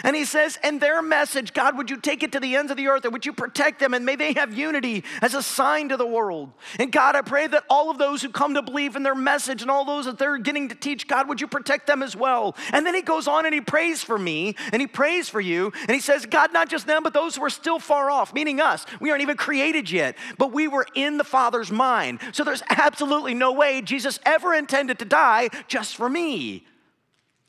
And 0.03 0.15
he 0.15 0.25
says, 0.25 0.57
and 0.63 0.81
their 0.81 1.01
message, 1.01 1.53
God, 1.53 1.77
would 1.77 1.89
you 1.89 1.97
take 1.97 2.23
it 2.23 2.31
to 2.33 2.39
the 2.39 2.55
ends 2.55 2.71
of 2.71 2.77
the 2.77 2.87
earth 2.87 3.03
and 3.03 3.13
would 3.13 3.25
you 3.25 3.33
protect 3.33 3.79
them 3.79 3.93
and 3.93 4.05
may 4.05 4.15
they 4.15 4.33
have 4.33 4.53
unity 4.53 5.03
as 5.21 5.33
a 5.33 5.41
sign 5.41 5.89
to 5.89 5.97
the 5.97 6.05
world. 6.05 6.51
And 6.79 6.91
God, 6.91 7.15
I 7.15 7.21
pray 7.21 7.47
that 7.47 7.63
all 7.69 7.89
of 7.89 7.97
those 7.97 8.21
who 8.21 8.29
come 8.29 8.53
to 8.53 8.61
believe 8.61 8.95
in 8.95 9.03
their 9.03 9.15
message 9.15 9.61
and 9.61 9.71
all 9.71 9.85
those 9.85 10.05
that 10.05 10.17
they're 10.17 10.37
getting 10.37 10.69
to 10.69 10.75
teach, 10.75 11.07
God, 11.07 11.27
would 11.27 11.41
you 11.41 11.47
protect 11.47 11.87
them 11.87 12.03
as 12.03 12.15
well? 12.15 12.55
And 12.71 12.85
then 12.85 12.95
he 12.95 13.01
goes 13.01 13.27
on 13.27 13.45
and 13.45 13.53
he 13.53 13.61
prays 13.61 14.03
for 14.03 14.17
me 14.17 14.55
and 14.71 14.81
he 14.81 14.87
prays 14.87 15.29
for 15.29 15.41
you. 15.41 15.71
And 15.81 15.91
he 15.91 15.99
says, 15.99 16.25
God, 16.25 16.53
not 16.53 16.69
just 16.69 16.87
them, 16.87 17.03
but 17.03 17.13
those 17.13 17.35
who 17.35 17.43
are 17.43 17.49
still 17.49 17.79
far 17.79 18.09
off, 18.09 18.33
meaning 18.33 18.59
us. 18.59 18.85
We 18.99 19.09
aren't 19.09 19.21
even 19.21 19.37
created 19.37 19.91
yet, 19.91 20.17
but 20.37 20.51
we 20.51 20.67
were 20.67 20.85
in 20.95 21.17
the 21.17 21.23
Father's 21.23 21.71
mind. 21.71 22.19
So 22.31 22.43
there's 22.43 22.63
absolutely 22.69 23.33
no 23.33 23.53
way 23.53 23.81
Jesus 23.81 24.19
ever 24.25 24.53
intended 24.53 24.99
to 24.99 25.05
die 25.05 25.49
just 25.67 25.95
for 25.95 26.09
me. 26.09 26.65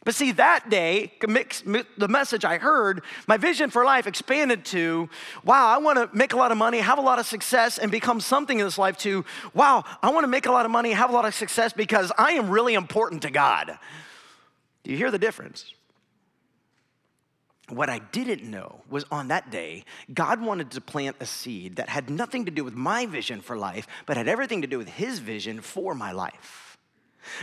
But 0.04 0.16
see, 0.16 0.32
that 0.32 0.69
day, 0.69 1.12
the 1.20 2.08
message 2.08 2.44
I 2.44 2.58
heard, 2.58 3.02
my 3.28 3.37
vision 3.37 3.70
for 3.70 3.84
life 3.84 4.08
expanded 4.08 4.64
to 4.66 5.08
wow, 5.44 5.69
I 5.69 5.78
want 5.78 5.99
to 5.99 6.16
make 6.16 6.32
a 6.32 6.37
lot 6.37 6.50
of 6.50 6.58
money, 6.58 6.78
have 6.78 6.99
a 6.99 7.02
lot 7.02 7.20
of 7.20 7.26
success, 7.26 7.78
and 7.78 7.90
become 7.90 8.20
something 8.20 8.58
in 8.58 8.64
this 8.64 8.78
life, 8.78 8.96
to 8.99 9.25
wow, 9.54 9.85
I 10.02 10.11
want 10.11 10.25
to 10.25 10.28
make 10.28 10.47
a 10.47 10.52
lot 10.52 10.64
of 10.64 10.73
money, 10.73 10.90
have 10.90 11.11
a 11.11 11.12
lot 11.12 11.25
of 11.25 11.35
success 11.35 11.73
because 11.73 12.11
I 12.18 12.32
am 12.32 12.50
really 12.50 12.75
important 12.75 13.23
to 13.23 13.30
God. 13.30 13.78
Do 14.82 14.90
you 14.90 14.97
hear 14.97 15.12
the 15.12 15.18
difference? 15.18 15.73
What 17.68 17.88
I 17.88 18.00
didn't 18.00 18.42
know 18.42 18.80
was 18.90 19.04
on 19.11 19.28
that 19.28 19.50
day, 19.52 19.85
God 20.12 20.42
wanted 20.42 20.73
to 20.73 20.80
plant 20.80 21.16
a 21.21 21.26
seed 21.26 21.76
that 21.76 21.88
had 21.88 22.11
nothing 22.11 22.47
to 22.47 22.50
do 22.50 22.64
with 22.64 22.75
my 22.75 23.06
vision 23.06 23.40
for 23.40 23.56
life, 23.56 23.87
but 24.04 24.16
had 24.16 24.26
everything 24.26 24.62
to 24.62 24.66
do 24.66 24.78
with 24.78 24.88
His 24.88 25.21
vision 25.21 25.61
for 25.61 25.94
my 25.94 26.11
life. 26.11 26.62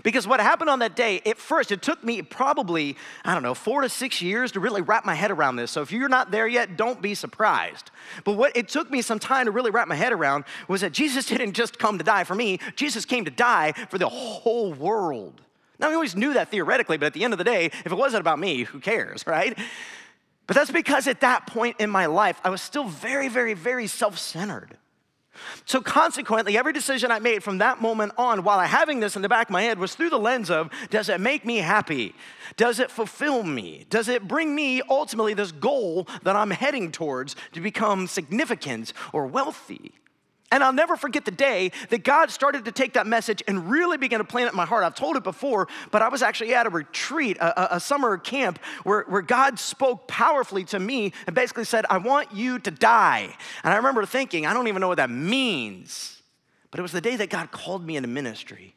Because 0.04 0.28
what 0.28 0.40
happened 0.40 0.70
on 0.70 0.80
that 0.80 0.96
day, 0.96 1.22
at 1.26 1.38
first, 1.38 1.72
it 1.72 1.82
took 1.82 2.04
me 2.04 2.22
probably, 2.22 2.98
I 3.24 3.34
don't 3.34 3.44
know, 3.44 3.54
four 3.54 3.82
to 3.82 3.90
six 3.90 4.22
years 4.22 4.52
to 4.54 4.60
really 4.60 4.82
wrap 4.82 5.06
my 5.06 5.16
head 5.16 5.32
around 5.32 5.56
this. 5.56 5.72
So 5.72 5.82
if 5.82 5.92
you're 5.92 6.10
not 6.10 6.32
there 6.32 6.48
yet, 6.48 6.78
don't 6.78 7.02
be 7.02 7.16
surprised. 7.16 7.92
But 8.24 8.34
what 8.34 8.56
it 8.56 8.68
took 8.68 8.90
me 8.90 9.02
some 9.02 9.20
time 9.20 9.46
to 9.46 9.52
really 9.52 9.72
wrap 9.72 9.88
my 9.88 9.96
head 9.96 10.14
around 10.14 10.46
was 10.68 10.82
that 10.82 10.92
Jesus 10.92 11.26
didn't 11.28 11.54
just 11.54 11.80
come 11.80 11.98
to 11.98 12.04
die 12.04 12.24
for 12.24 12.36
me, 12.36 12.60
Jesus 12.76 13.06
came 13.06 13.26
to 13.26 13.32
die 13.32 13.74
for 13.90 13.98
the 13.98 14.10
whole 14.10 14.74
world. 14.74 15.42
Now, 15.80 15.88
we 15.88 15.96
always 15.96 16.16
knew 16.16 16.34
that 16.34 16.50
theoretically, 16.50 16.98
but 16.98 17.06
at 17.06 17.14
the 17.14 17.24
end 17.24 17.34
of 17.34 17.38
the 17.38 17.46
day, 17.46 17.66
if 17.66 17.88
it 17.88 17.96
wasn't 17.96 18.22
about 18.22 18.38
me, 18.38 18.64
who 18.64 18.80
cares, 18.80 19.24
right? 19.28 19.58
But 20.46 20.56
that's 20.56 20.72
because 20.72 21.08
at 21.08 21.22
that 21.22 21.46
point 21.48 21.76
in 21.80 21.90
my 21.90 22.08
life, 22.08 22.42
I 22.44 22.50
was 22.50 22.62
still 22.62 22.86
very, 22.86 23.30
very, 23.30 23.54
very 23.54 23.88
self 23.88 24.18
centered. 24.18 24.78
So, 25.66 25.82
consequently, 25.82 26.58
every 26.58 26.74
decision 26.74 27.12
I 27.12 27.20
made 27.20 27.44
from 27.44 27.60
that 27.60 27.82
moment 27.82 28.14
on, 28.18 28.44
while 28.44 28.60
I 28.60 28.66
having 28.66 29.00
this 29.00 29.16
in 29.16 29.22
the 29.22 29.30
back 29.30 29.48
of 29.48 29.52
my 29.52 29.62
head, 29.62 29.80
was 29.80 29.96
through 29.96 30.10
the 30.10 30.20
lens 30.20 30.50
of 30.50 30.70
does 30.90 31.10
it 31.10 31.22
make 31.22 31.46
me 31.46 31.58
happy? 31.58 32.16
Does 32.58 32.80
it 32.80 32.92
fulfill 32.92 33.44
me? 33.44 33.86
Does 33.90 34.08
it 34.08 34.28
bring 34.28 34.56
me 34.56 34.82
ultimately 34.90 35.34
this 35.34 35.52
goal 35.52 36.08
that 36.24 36.36
I'm 36.36 36.52
heading 36.52 36.92
towards 36.92 37.36
to 37.54 37.62
become 37.62 38.08
significant 38.08 38.94
or 39.14 39.28
wealthy? 39.28 39.94
And 40.52 40.64
I'll 40.64 40.74
never 40.74 40.98
forget 40.98 41.26
the 41.26 41.32
day 41.32 41.72
that 41.90 42.04
God 42.04 42.32
started 42.32 42.66
to 42.66 42.72
take 42.72 42.94
that 42.94 43.06
message 43.06 43.44
and 43.48 43.70
really 43.70 43.98
begin 43.98 44.18
to 44.18 44.24
plant 44.24 44.48
it 44.48 44.54
in 44.54 44.58
my 44.58 44.66
heart. 44.66 44.84
I've 44.84 44.96
told 44.96 45.16
it 45.16 45.24
before, 45.24 45.68
but 45.92 46.02
I 46.02 46.10
was 46.10 46.24
actually 46.24 46.56
at 46.56 46.66
a 46.66 46.70
retreat, 46.70 47.38
a, 47.38 47.76
a, 47.76 47.80
summer 47.80 48.18
camp, 48.18 48.58
where, 48.84 49.04
where 49.04 49.22
God 49.22 49.60
spoke 49.60 50.08
powerfully 50.08 50.64
to 50.66 50.80
me 50.80 51.14
and 51.28 51.36
basically 51.36 51.66
said, 51.66 51.86
I 51.90 52.00
want 52.00 52.34
you 52.34 52.58
to 52.60 52.72
die. 52.72 53.36
And 53.64 53.74
I 53.74 53.78
remember 53.78 54.06
thinking, 54.08 54.48
I 54.48 54.54
don't 54.54 54.68
even 54.68 54.82
know 54.82 54.88
what 54.88 54.98
that 54.98 55.12
means. 55.12 56.20
But 56.72 56.80
it 56.80 56.82
was 56.82 56.92
the 56.92 57.02
day 57.02 57.16
that 57.16 57.30
God 57.30 57.52
called 57.52 57.86
me 57.86 57.96
into 57.96 58.10
ministry. 58.10 58.76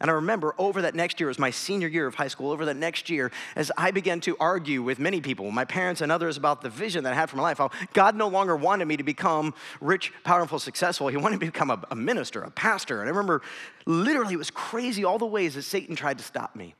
And 0.00 0.10
I 0.10 0.14
remember 0.14 0.54
over 0.56 0.82
that 0.82 0.94
next 0.94 1.20
year, 1.20 1.28
it 1.28 1.30
was 1.30 1.38
my 1.38 1.50
senior 1.50 1.86
year 1.86 2.06
of 2.06 2.14
high 2.14 2.28
school, 2.28 2.52
over 2.52 2.64
that 2.64 2.76
next 2.76 3.10
year, 3.10 3.30
as 3.54 3.70
I 3.76 3.90
began 3.90 4.20
to 4.20 4.36
argue 4.40 4.82
with 4.82 4.98
many 4.98 5.20
people, 5.20 5.50
my 5.50 5.66
parents 5.66 6.00
and 6.00 6.10
others, 6.10 6.38
about 6.38 6.62
the 6.62 6.70
vision 6.70 7.04
that 7.04 7.12
I 7.12 7.16
had 7.16 7.28
for 7.28 7.36
my 7.36 7.42
life, 7.42 7.58
how 7.58 7.70
God 7.92 8.16
no 8.16 8.28
longer 8.28 8.56
wanted 8.56 8.86
me 8.86 8.96
to 8.96 9.02
become 9.02 9.52
rich, 9.80 10.12
powerful, 10.24 10.58
successful. 10.58 11.08
He 11.08 11.18
wanted 11.18 11.40
me 11.40 11.46
to 11.46 11.52
become 11.52 11.70
a, 11.70 11.82
a 11.90 11.96
minister, 11.96 12.40
a 12.42 12.50
pastor. 12.50 13.00
And 13.00 13.08
I 13.08 13.10
remember 13.10 13.42
literally, 13.84 14.32
it 14.34 14.38
was 14.38 14.50
crazy 14.50 15.04
all 15.04 15.18
the 15.18 15.26
ways 15.26 15.54
that 15.54 15.62
Satan 15.62 15.96
tried 15.96 16.16
to 16.18 16.24
stop 16.24 16.56
me. 16.56 16.74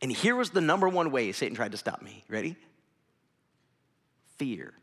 And 0.00 0.12
here 0.12 0.36
was 0.36 0.50
the 0.50 0.60
number 0.60 0.88
one 0.88 1.10
way 1.10 1.32
Satan 1.32 1.56
tried 1.56 1.72
to 1.72 1.78
stop 1.78 2.02
me. 2.02 2.24
Ready? 2.28 2.56
Fear. 4.36 4.74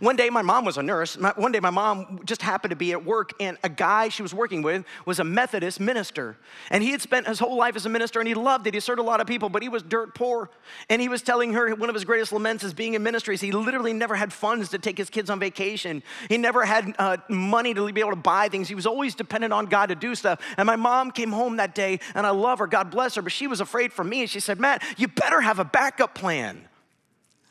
One 0.00 0.16
day, 0.16 0.30
my 0.30 0.42
mom 0.42 0.64
was 0.64 0.78
a 0.78 0.82
nurse. 0.82 1.16
One 1.36 1.52
day, 1.52 1.60
my 1.60 1.70
mom 1.70 2.20
just 2.24 2.42
happened 2.42 2.70
to 2.70 2.76
be 2.76 2.92
at 2.92 3.04
work, 3.04 3.32
and 3.40 3.58
a 3.62 3.68
guy 3.68 4.08
she 4.08 4.22
was 4.22 4.34
working 4.34 4.62
with 4.62 4.84
was 5.06 5.18
a 5.18 5.24
Methodist 5.24 5.80
minister. 5.80 6.36
And 6.70 6.82
he 6.82 6.90
had 6.90 7.02
spent 7.02 7.26
his 7.26 7.38
whole 7.38 7.56
life 7.56 7.76
as 7.76 7.86
a 7.86 7.88
minister, 7.88 8.20
and 8.20 8.28
he 8.28 8.34
loved 8.34 8.66
it. 8.66 8.74
He 8.74 8.80
served 8.80 8.98
a 8.98 9.02
lot 9.02 9.20
of 9.20 9.26
people, 9.26 9.48
but 9.48 9.62
he 9.62 9.68
was 9.68 9.82
dirt 9.82 10.14
poor. 10.14 10.50
And 10.88 11.00
he 11.00 11.08
was 11.08 11.22
telling 11.22 11.52
her 11.52 11.74
one 11.74 11.88
of 11.88 11.94
his 11.94 12.04
greatest 12.04 12.32
laments 12.32 12.64
is 12.64 12.74
being 12.74 12.94
in 12.94 13.02
ministry. 13.02 13.34
Is 13.34 13.40
he 13.40 13.52
literally 13.52 13.92
never 13.92 14.14
had 14.14 14.32
funds 14.32 14.68
to 14.70 14.78
take 14.78 14.98
his 14.98 15.10
kids 15.10 15.30
on 15.30 15.38
vacation. 15.38 16.02
He 16.28 16.38
never 16.38 16.64
had 16.64 16.94
uh, 16.98 17.16
money 17.28 17.74
to 17.74 17.92
be 17.92 18.00
able 18.00 18.10
to 18.10 18.16
buy 18.16 18.48
things. 18.48 18.68
He 18.68 18.74
was 18.74 18.86
always 18.86 19.14
dependent 19.14 19.52
on 19.52 19.66
God 19.66 19.86
to 19.86 19.94
do 19.94 20.14
stuff. 20.14 20.40
And 20.56 20.66
my 20.66 20.76
mom 20.76 21.10
came 21.10 21.32
home 21.32 21.56
that 21.56 21.74
day, 21.74 22.00
and 22.14 22.26
I 22.26 22.30
love 22.30 22.58
her, 22.58 22.66
God 22.66 22.90
bless 22.90 23.14
her, 23.14 23.22
but 23.22 23.32
she 23.32 23.46
was 23.46 23.60
afraid 23.60 23.92
for 23.92 24.04
me. 24.04 24.22
And 24.22 24.30
she 24.30 24.40
said, 24.40 24.60
Matt, 24.60 24.82
you 24.96 25.08
better 25.08 25.40
have 25.40 25.58
a 25.58 25.64
backup 25.64 26.14
plan. 26.14 26.68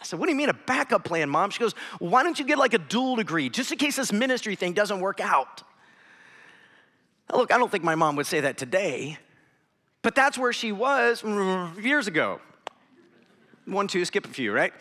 I 0.03 0.05
said, 0.05 0.19
What 0.19 0.25
do 0.25 0.33
you 0.33 0.37
mean 0.37 0.49
a 0.49 0.53
backup 0.53 1.05
plan, 1.05 1.29
mom? 1.29 1.49
She 1.49 1.59
goes, 1.59 1.73
Why 1.99 2.23
don't 2.23 2.37
you 2.37 2.43
get 2.43 2.57
like 2.57 2.73
a 2.73 2.77
dual 2.77 3.15
degree 3.15 3.47
just 3.47 3.71
in 3.71 3.77
case 3.77 3.95
this 3.95 4.11
ministry 4.11 4.55
thing 4.55 4.73
doesn't 4.73 4.99
work 4.99 5.21
out? 5.21 5.63
Now, 7.31 7.37
look, 7.37 7.53
I 7.53 7.57
don't 7.57 7.71
think 7.71 7.85
my 7.85 7.95
mom 7.95 8.17
would 8.17 8.27
say 8.27 8.41
that 8.41 8.57
today, 8.57 9.17
but 10.01 10.13
that's 10.13 10.37
where 10.37 10.51
she 10.51 10.73
was 10.73 11.23
years 11.81 12.07
ago. 12.07 12.41
One, 13.65 13.87
two, 13.87 14.03
skip 14.03 14.25
a 14.25 14.29
few, 14.29 14.51
right? 14.51 14.73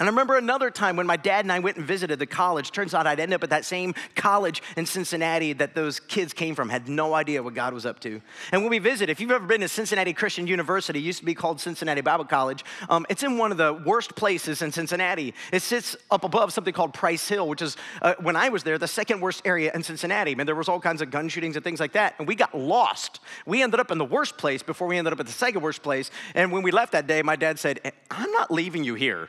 And 0.00 0.08
I 0.08 0.10
remember 0.10 0.36
another 0.36 0.72
time 0.72 0.96
when 0.96 1.06
my 1.06 1.16
dad 1.16 1.44
and 1.44 1.52
I 1.52 1.60
went 1.60 1.76
and 1.76 1.86
visited 1.86 2.18
the 2.18 2.26
college. 2.26 2.72
Turns 2.72 2.94
out 2.94 3.06
I'd 3.06 3.20
end 3.20 3.32
up 3.32 3.44
at 3.44 3.50
that 3.50 3.64
same 3.64 3.94
college 4.16 4.60
in 4.76 4.86
Cincinnati 4.86 5.52
that 5.52 5.76
those 5.76 6.00
kids 6.00 6.32
came 6.32 6.56
from, 6.56 6.68
had 6.68 6.88
no 6.88 7.14
idea 7.14 7.44
what 7.44 7.54
God 7.54 7.72
was 7.72 7.86
up 7.86 8.00
to. 8.00 8.20
And 8.50 8.62
when 8.62 8.70
we 8.70 8.80
visit, 8.80 9.08
if 9.08 9.20
you've 9.20 9.30
ever 9.30 9.46
been 9.46 9.60
to 9.60 9.68
Cincinnati 9.68 10.12
Christian 10.12 10.48
University, 10.48 11.00
used 11.00 11.20
to 11.20 11.24
be 11.24 11.34
called 11.34 11.60
Cincinnati 11.60 12.00
Bible 12.00 12.24
College, 12.24 12.64
um, 12.88 13.06
it's 13.08 13.22
in 13.22 13.38
one 13.38 13.52
of 13.52 13.56
the 13.56 13.72
worst 13.72 14.16
places 14.16 14.62
in 14.62 14.72
Cincinnati. 14.72 15.32
It 15.52 15.62
sits 15.62 15.96
up 16.10 16.24
above 16.24 16.52
something 16.52 16.74
called 16.74 16.92
Price 16.92 17.28
Hill, 17.28 17.46
which 17.46 17.62
is, 17.62 17.76
uh, 18.02 18.14
when 18.18 18.34
I 18.34 18.48
was 18.48 18.64
there, 18.64 18.78
the 18.78 18.88
second 18.88 19.20
worst 19.20 19.42
area 19.44 19.70
in 19.76 19.84
Cincinnati. 19.84 20.32
I 20.32 20.34
mean, 20.34 20.46
there 20.46 20.56
was 20.56 20.68
all 20.68 20.80
kinds 20.80 21.02
of 21.02 21.12
gun 21.12 21.28
shootings 21.28 21.54
and 21.54 21.62
things 21.62 21.78
like 21.78 21.92
that. 21.92 22.16
And 22.18 22.26
we 22.26 22.34
got 22.34 22.52
lost. 22.52 23.20
We 23.46 23.62
ended 23.62 23.78
up 23.78 23.92
in 23.92 23.98
the 23.98 24.04
worst 24.04 24.38
place 24.38 24.60
before 24.60 24.88
we 24.88 24.98
ended 24.98 25.12
up 25.12 25.20
at 25.20 25.26
the 25.26 25.32
second 25.32 25.62
worst 25.62 25.84
place. 25.84 26.10
And 26.34 26.50
when 26.50 26.64
we 26.64 26.72
left 26.72 26.90
that 26.92 27.06
day, 27.06 27.22
my 27.22 27.36
dad 27.36 27.60
said, 27.60 27.92
I'm 28.10 28.32
not 28.32 28.50
leaving 28.50 28.82
you 28.82 28.94
here. 28.94 29.28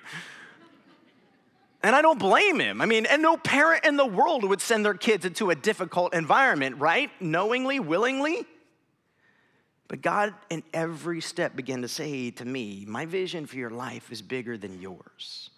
And 1.86 1.96
I 1.96 2.02
don't 2.02 2.18
blame 2.18 2.60
him. 2.60 2.82
I 2.82 2.88
mean, 2.88 3.06
and 3.06 3.22
no 3.22 3.38
parent 3.38 3.86
in 3.86 3.96
the 3.96 4.08
world 4.08 4.44
would 4.44 4.60
send 4.60 4.84
their 4.84 4.96
kids 4.96 5.24
into 5.24 5.52
a 5.52 5.56
difficult 5.56 6.16
environment, 6.16 6.78
right? 6.80 7.12
Knowingly, 7.20 7.80
willingly. 7.80 8.44
But 9.88 10.02
God, 10.02 10.34
in 10.50 10.64
every 10.74 11.22
step, 11.22 11.56
began 11.56 11.84
to 11.84 11.88
say 11.88 12.32
to 12.32 12.44
me, 12.44 12.86
My 12.88 13.06
vision 13.06 13.46
for 13.46 13.58
your 13.58 13.70
life 13.70 14.12
is 14.12 14.24
bigger 14.24 14.58
than 14.58 14.82
yours. 14.82 15.52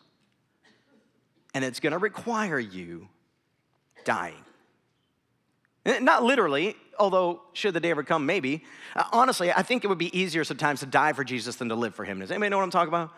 And 1.54 1.64
it's 1.64 1.80
gonna 1.80 1.98
require 1.98 2.60
you 2.60 3.08
dying. 4.04 4.44
Not 5.86 6.26
literally, 6.26 6.76
although, 7.00 7.44
should 7.54 7.74
the 7.74 7.80
day 7.80 7.92
ever 7.92 8.04
come, 8.04 8.26
maybe. 8.26 8.66
Uh, 8.98 9.06
honestly, 9.14 9.54
I 9.54 9.62
think 9.62 9.86
it 9.86 9.88
would 9.88 9.98
be 9.98 10.20
easier 10.20 10.44
sometimes 10.44 10.82
to 10.82 10.88
die 10.88 11.14
for 11.14 11.24
Jesus 11.24 11.56
than 11.56 11.70
to 11.70 11.76
live 11.76 11.96
for 11.96 12.04
Him. 12.04 12.20
Does 12.20 12.32
anybody 12.32 12.50
know 12.50 12.58
what 12.58 12.64
I'm 12.64 12.72
talking 12.72 12.90
about? 12.90 13.14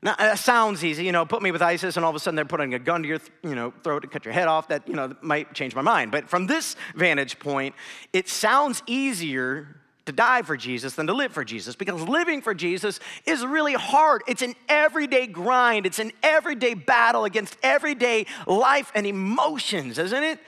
Now, 0.00 0.12
uh, 0.12 0.16
that 0.18 0.38
sounds 0.38 0.84
easy, 0.84 1.04
you 1.04 1.12
know, 1.12 1.26
put 1.26 1.42
me 1.42 1.50
with 1.50 1.60
ISIS 1.60 1.96
and 1.96 2.04
all 2.04 2.10
of 2.10 2.16
a 2.16 2.20
sudden 2.20 2.36
they're 2.36 2.44
putting 2.44 2.72
a 2.74 2.78
gun 2.78 3.02
to 3.02 3.08
your, 3.08 3.18
you 3.42 3.54
know, 3.54 3.72
throat 3.82 4.00
to 4.00 4.08
cut 4.08 4.24
your 4.24 4.32
head 4.32 4.46
off. 4.46 4.68
That, 4.68 4.86
you 4.86 4.94
know, 4.94 5.14
might 5.22 5.54
change 5.54 5.74
my 5.74 5.82
mind. 5.82 6.12
But 6.12 6.28
from 6.28 6.46
this 6.46 6.76
vantage 6.94 7.38
point, 7.38 7.74
it 8.12 8.28
sounds 8.28 8.82
easier 8.86 9.78
to 10.06 10.12
die 10.12 10.40
for 10.42 10.56
Jesus 10.56 10.94
than 10.94 11.06
to 11.06 11.12
live 11.12 11.32
for 11.32 11.44
Jesus 11.44 11.76
because 11.76 12.00
living 12.02 12.40
for 12.40 12.54
Jesus 12.54 12.98
is 13.26 13.44
really 13.44 13.74
hard. 13.74 14.22
It's 14.26 14.40
an 14.40 14.54
everyday 14.68 15.26
grind, 15.26 15.84
it's 15.84 15.98
an 15.98 16.12
everyday 16.22 16.74
battle 16.74 17.24
against 17.24 17.56
everyday 17.62 18.26
life 18.46 18.90
and 18.94 19.06
emotions, 19.06 19.98
isn't 19.98 20.22
it? 20.22 20.38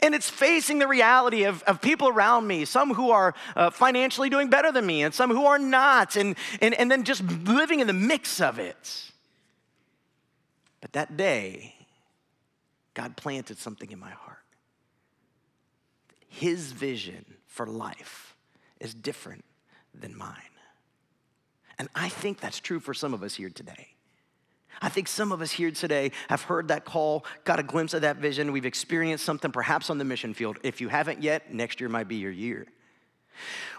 And 0.00 0.14
it's 0.14 0.30
facing 0.30 0.78
the 0.78 0.88
reality 0.88 1.44
of, 1.44 1.62
of 1.64 1.80
people 1.80 2.08
around 2.08 2.46
me, 2.46 2.64
some 2.64 2.94
who 2.94 3.10
are 3.10 3.34
uh, 3.56 3.70
financially 3.70 4.30
doing 4.30 4.48
better 4.48 4.72
than 4.72 4.86
me, 4.86 5.02
and 5.02 5.14
some 5.14 5.30
who 5.30 5.46
are 5.46 5.58
not, 5.58 6.16
and, 6.16 6.36
and, 6.60 6.74
and 6.74 6.90
then 6.90 7.04
just 7.04 7.22
living 7.22 7.80
in 7.80 7.86
the 7.86 7.92
mix 7.92 8.40
of 8.40 8.58
it. 8.58 9.10
But 10.80 10.92
that 10.92 11.16
day, 11.16 11.74
God 12.94 13.16
planted 13.16 13.58
something 13.58 13.90
in 13.90 13.98
my 13.98 14.10
heart. 14.10 14.38
His 16.28 16.72
vision 16.72 17.24
for 17.46 17.66
life 17.66 18.36
is 18.80 18.94
different 18.94 19.44
than 19.94 20.16
mine. 20.16 20.36
And 21.78 21.88
I 21.94 22.08
think 22.08 22.40
that's 22.40 22.60
true 22.60 22.80
for 22.80 22.94
some 22.94 23.14
of 23.14 23.22
us 23.22 23.34
here 23.34 23.50
today. 23.50 23.93
I 24.82 24.88
think 24.88 25.08
some 25.08 25.32
of 25.32 25.40
us 25.40 25.50
here 25.50 25.70
today 25.70 26.12
have 26.28 26.42
heard 26.42 26.68
that 26.68 26.84
call, 26.84 27.24
got 27.44 27.58
a 27.58 27.62
glimpse 27.62 27.94
of 27.94 28.02
that 28.02 28.16
vision. 28.16 28.52
We've 28.52 28.66
experienced 28.66 29.24
something 29.24 29.52
perhaps 29.52 29.90
on 29.90 29.98
the 29.98 30.04
mission 30.04 30.34
field. 30.34 30.58
If 30.62 30.80
you 30.80 30.88
haven't 30.88 31.22
yet, 31.22 31.52
next 31.52 31.80
year 31.80 31.88
might 31.88 32.08
be 32.08 32.16
your 32.16 32.32
year. 32.32 32.66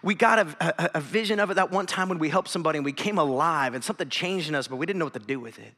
We 0.04 0.16
got 0.16 0.40
a, 0.40 0.56
a, 0.60 0.92
a, 0.96 1.02
vision 1.02 1.40
of 1.40 1.50
it 1.50 1.54
that 1.56 1.72
one 1.72 1.86
time 1.86 2.10
when 2.10 2.20
we 2.20 2.30
helped 2.30 2.50
somebody 2.50 2.78
and 2.78 2.86
we 2.86 2.92
came 2.92 3.18
alive 3.18 3.74
and 3.74 3.84
something 3.84 4.10
changed 4.10 4.50
in 4.50 4.56
us, 4.56 4.68
but 4.68 4.76
we 4.76 4.86
didn't 4.86 5.00
know 5.00 5.06
what 5.06 5.14
to 5.14 5.20
do 5.20 5.40
with 5.40 5.60
it. 5.60 5.74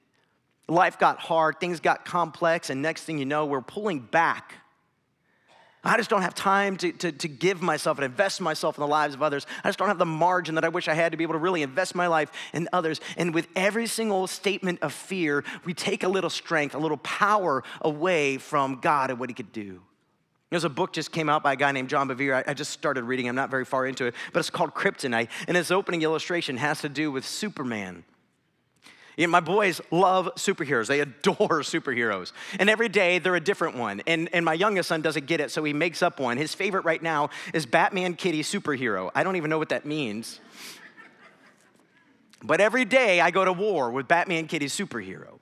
Life 0.67 0.97
got 0.97 1.19
hard, 1.19 1.59
things 1.59 1.79
got 1.79 2.03
complex, 2.03 2.69
and 2.69 2.81
next 2.81 3.03
thing 3.03 3.19
you 3.19 3.25
know, 3.25 3.45
we're 3.45 3.61
pulling 3.61 3.99
back 3.99 4.55
I 5.87 5.97
just 5.97 6.09
don't 6.09 6.21
have 6.21 6.35
time 6.35 6.75
to, 6.77 6.91
to, 6.91 7.11
to, 7.11 7.27
give 7.27 7.61
myself 7.61 7.97
and 7.97 8.05
invest 8.05 8.41
myself 8.41 8.77
in 8.77 8.81
the 8.81 8.87
lives 8.87 9.13
of 9.13 9.23
others. 9.23 9.45
I 9.63 9.69
just 9.69 9.79
don't 9.79 9.87
have 9.87 9.97
the 9.97 10.05
margin 10.05 10.55
that 10.55 10.65
I 10.65 10.69
wish 10.69 10.87
I 10.87 10.93
had 10.93 11.13
to 11.13 11.17
be 11.17 11.23
able 11.23 11.33
to 11.33 11.39
really 11.39 11.61
invest 11.61 11.95
my 11.95 12.07
life 12.07 12.31
in 12.53 12.67
others. 12.73 12.99
And 13.15 13.33
with 13.33 13.47
every 13.55 13.87
single 13.87 14.27
statement 14.27 14.79
of 14.81 14.91
fear, 14.91 15.43
we 15.65 15.73
take 15.73 16.03
a 16.03 16.07
little 16.07 16.29
strength, 16.29 16.75
a 16.75 16.79
little 16.79 16.97
power 16.97 17.63
away 17.81 18.37
from 18.37 18.79
God 18.81 19.11
and 19.11 19.19
what 19.19 19.29
He 19.29 19.33
could 19.33 19.53
do. 19.53 19.81
There's 20.49 20.63
a 20.63 20.69
book 20.69 20.93
just 20.93 21.11
came 21.11 21.29
out 21.29 21.43
by 21.43 21.53
a 21.53 21.55
guy 21.55 21.71
named 21.71 21.89
John 21.89 22.07
Bevere. 22.07 22.35
I, 22.35 22.51
I 22.51 22.53
just 22.53 22.71
started 22.71 23.03
reading. 23.03 23.27
I'm 23.27 23.35
not 23.35 23.49
very 23.49 23.65
far 23.65 23.85
into 23.85 24.05
it, 24.05 24.15
but 24.33 24.39
it's 24.39 24.49
called 24.49 24.73
Kryptonite. 24.73 25.29
And 25.47 25.55
its 25.55 25.71
opening 25.71 26.01
illustration 26.01 26.57
has 26.57 26.81
to 26.81 26.89
do 26.89 27.11
with 27.11 27.25
Superman. 27.25 28.03
You 29.17 29.25
know, 29.25 29.31
my 29.31 29.39
boys 29.39 29.81
love 29.91 30.29
superheroes. 30.35 30.87
They 30.87 30.99
adore 31.01 31.61
superheroes. 31.61 32.31
And 32.59 32.69
every 32.69 32.87
day 32.87 33.19
they're 33.19 33.35
a 33.35 33.41
different 33.41 33.75
one. 33.75 34.01
And, 34.07 34.29
and 34.31 34.45
my 34.45 34.53
youngest 34.53 34.87
son 34.87 35.01
doesn't 35.01 35.25
get 35.25 35.41
it, 35.41 35.51
so 35.51 35.63
he 35.63 35.73
makes 35.73 36.01
up 36.01 36.19
one. 36.19 36.37
His 36.37 36.53
favorite 36.53 36.85
right 36.85 37.01
now 37.01 37.31
is 37.53 37.65
Batman 37.65 38.13
Kitty 38.13 38.43
Superhero. 38.43 39.11
I 39.13 39.23
don't 39.23 39.35
even 39.35 39.49
know 39.49 39.57
what 39.57 39.69
that 39.69 39.85
means. 39.85 40.39
But 42.43 42.61
every 42.61 42.85
day 42.85 43.19
I 43.19 43.31
go 43.31 43.43
to 43.43 43.51
war 43.51 43.89
with 43.89 44.07
Batman 44.07 44.47
Kitty 44.47 44.67
Superhero. 44.67 45.36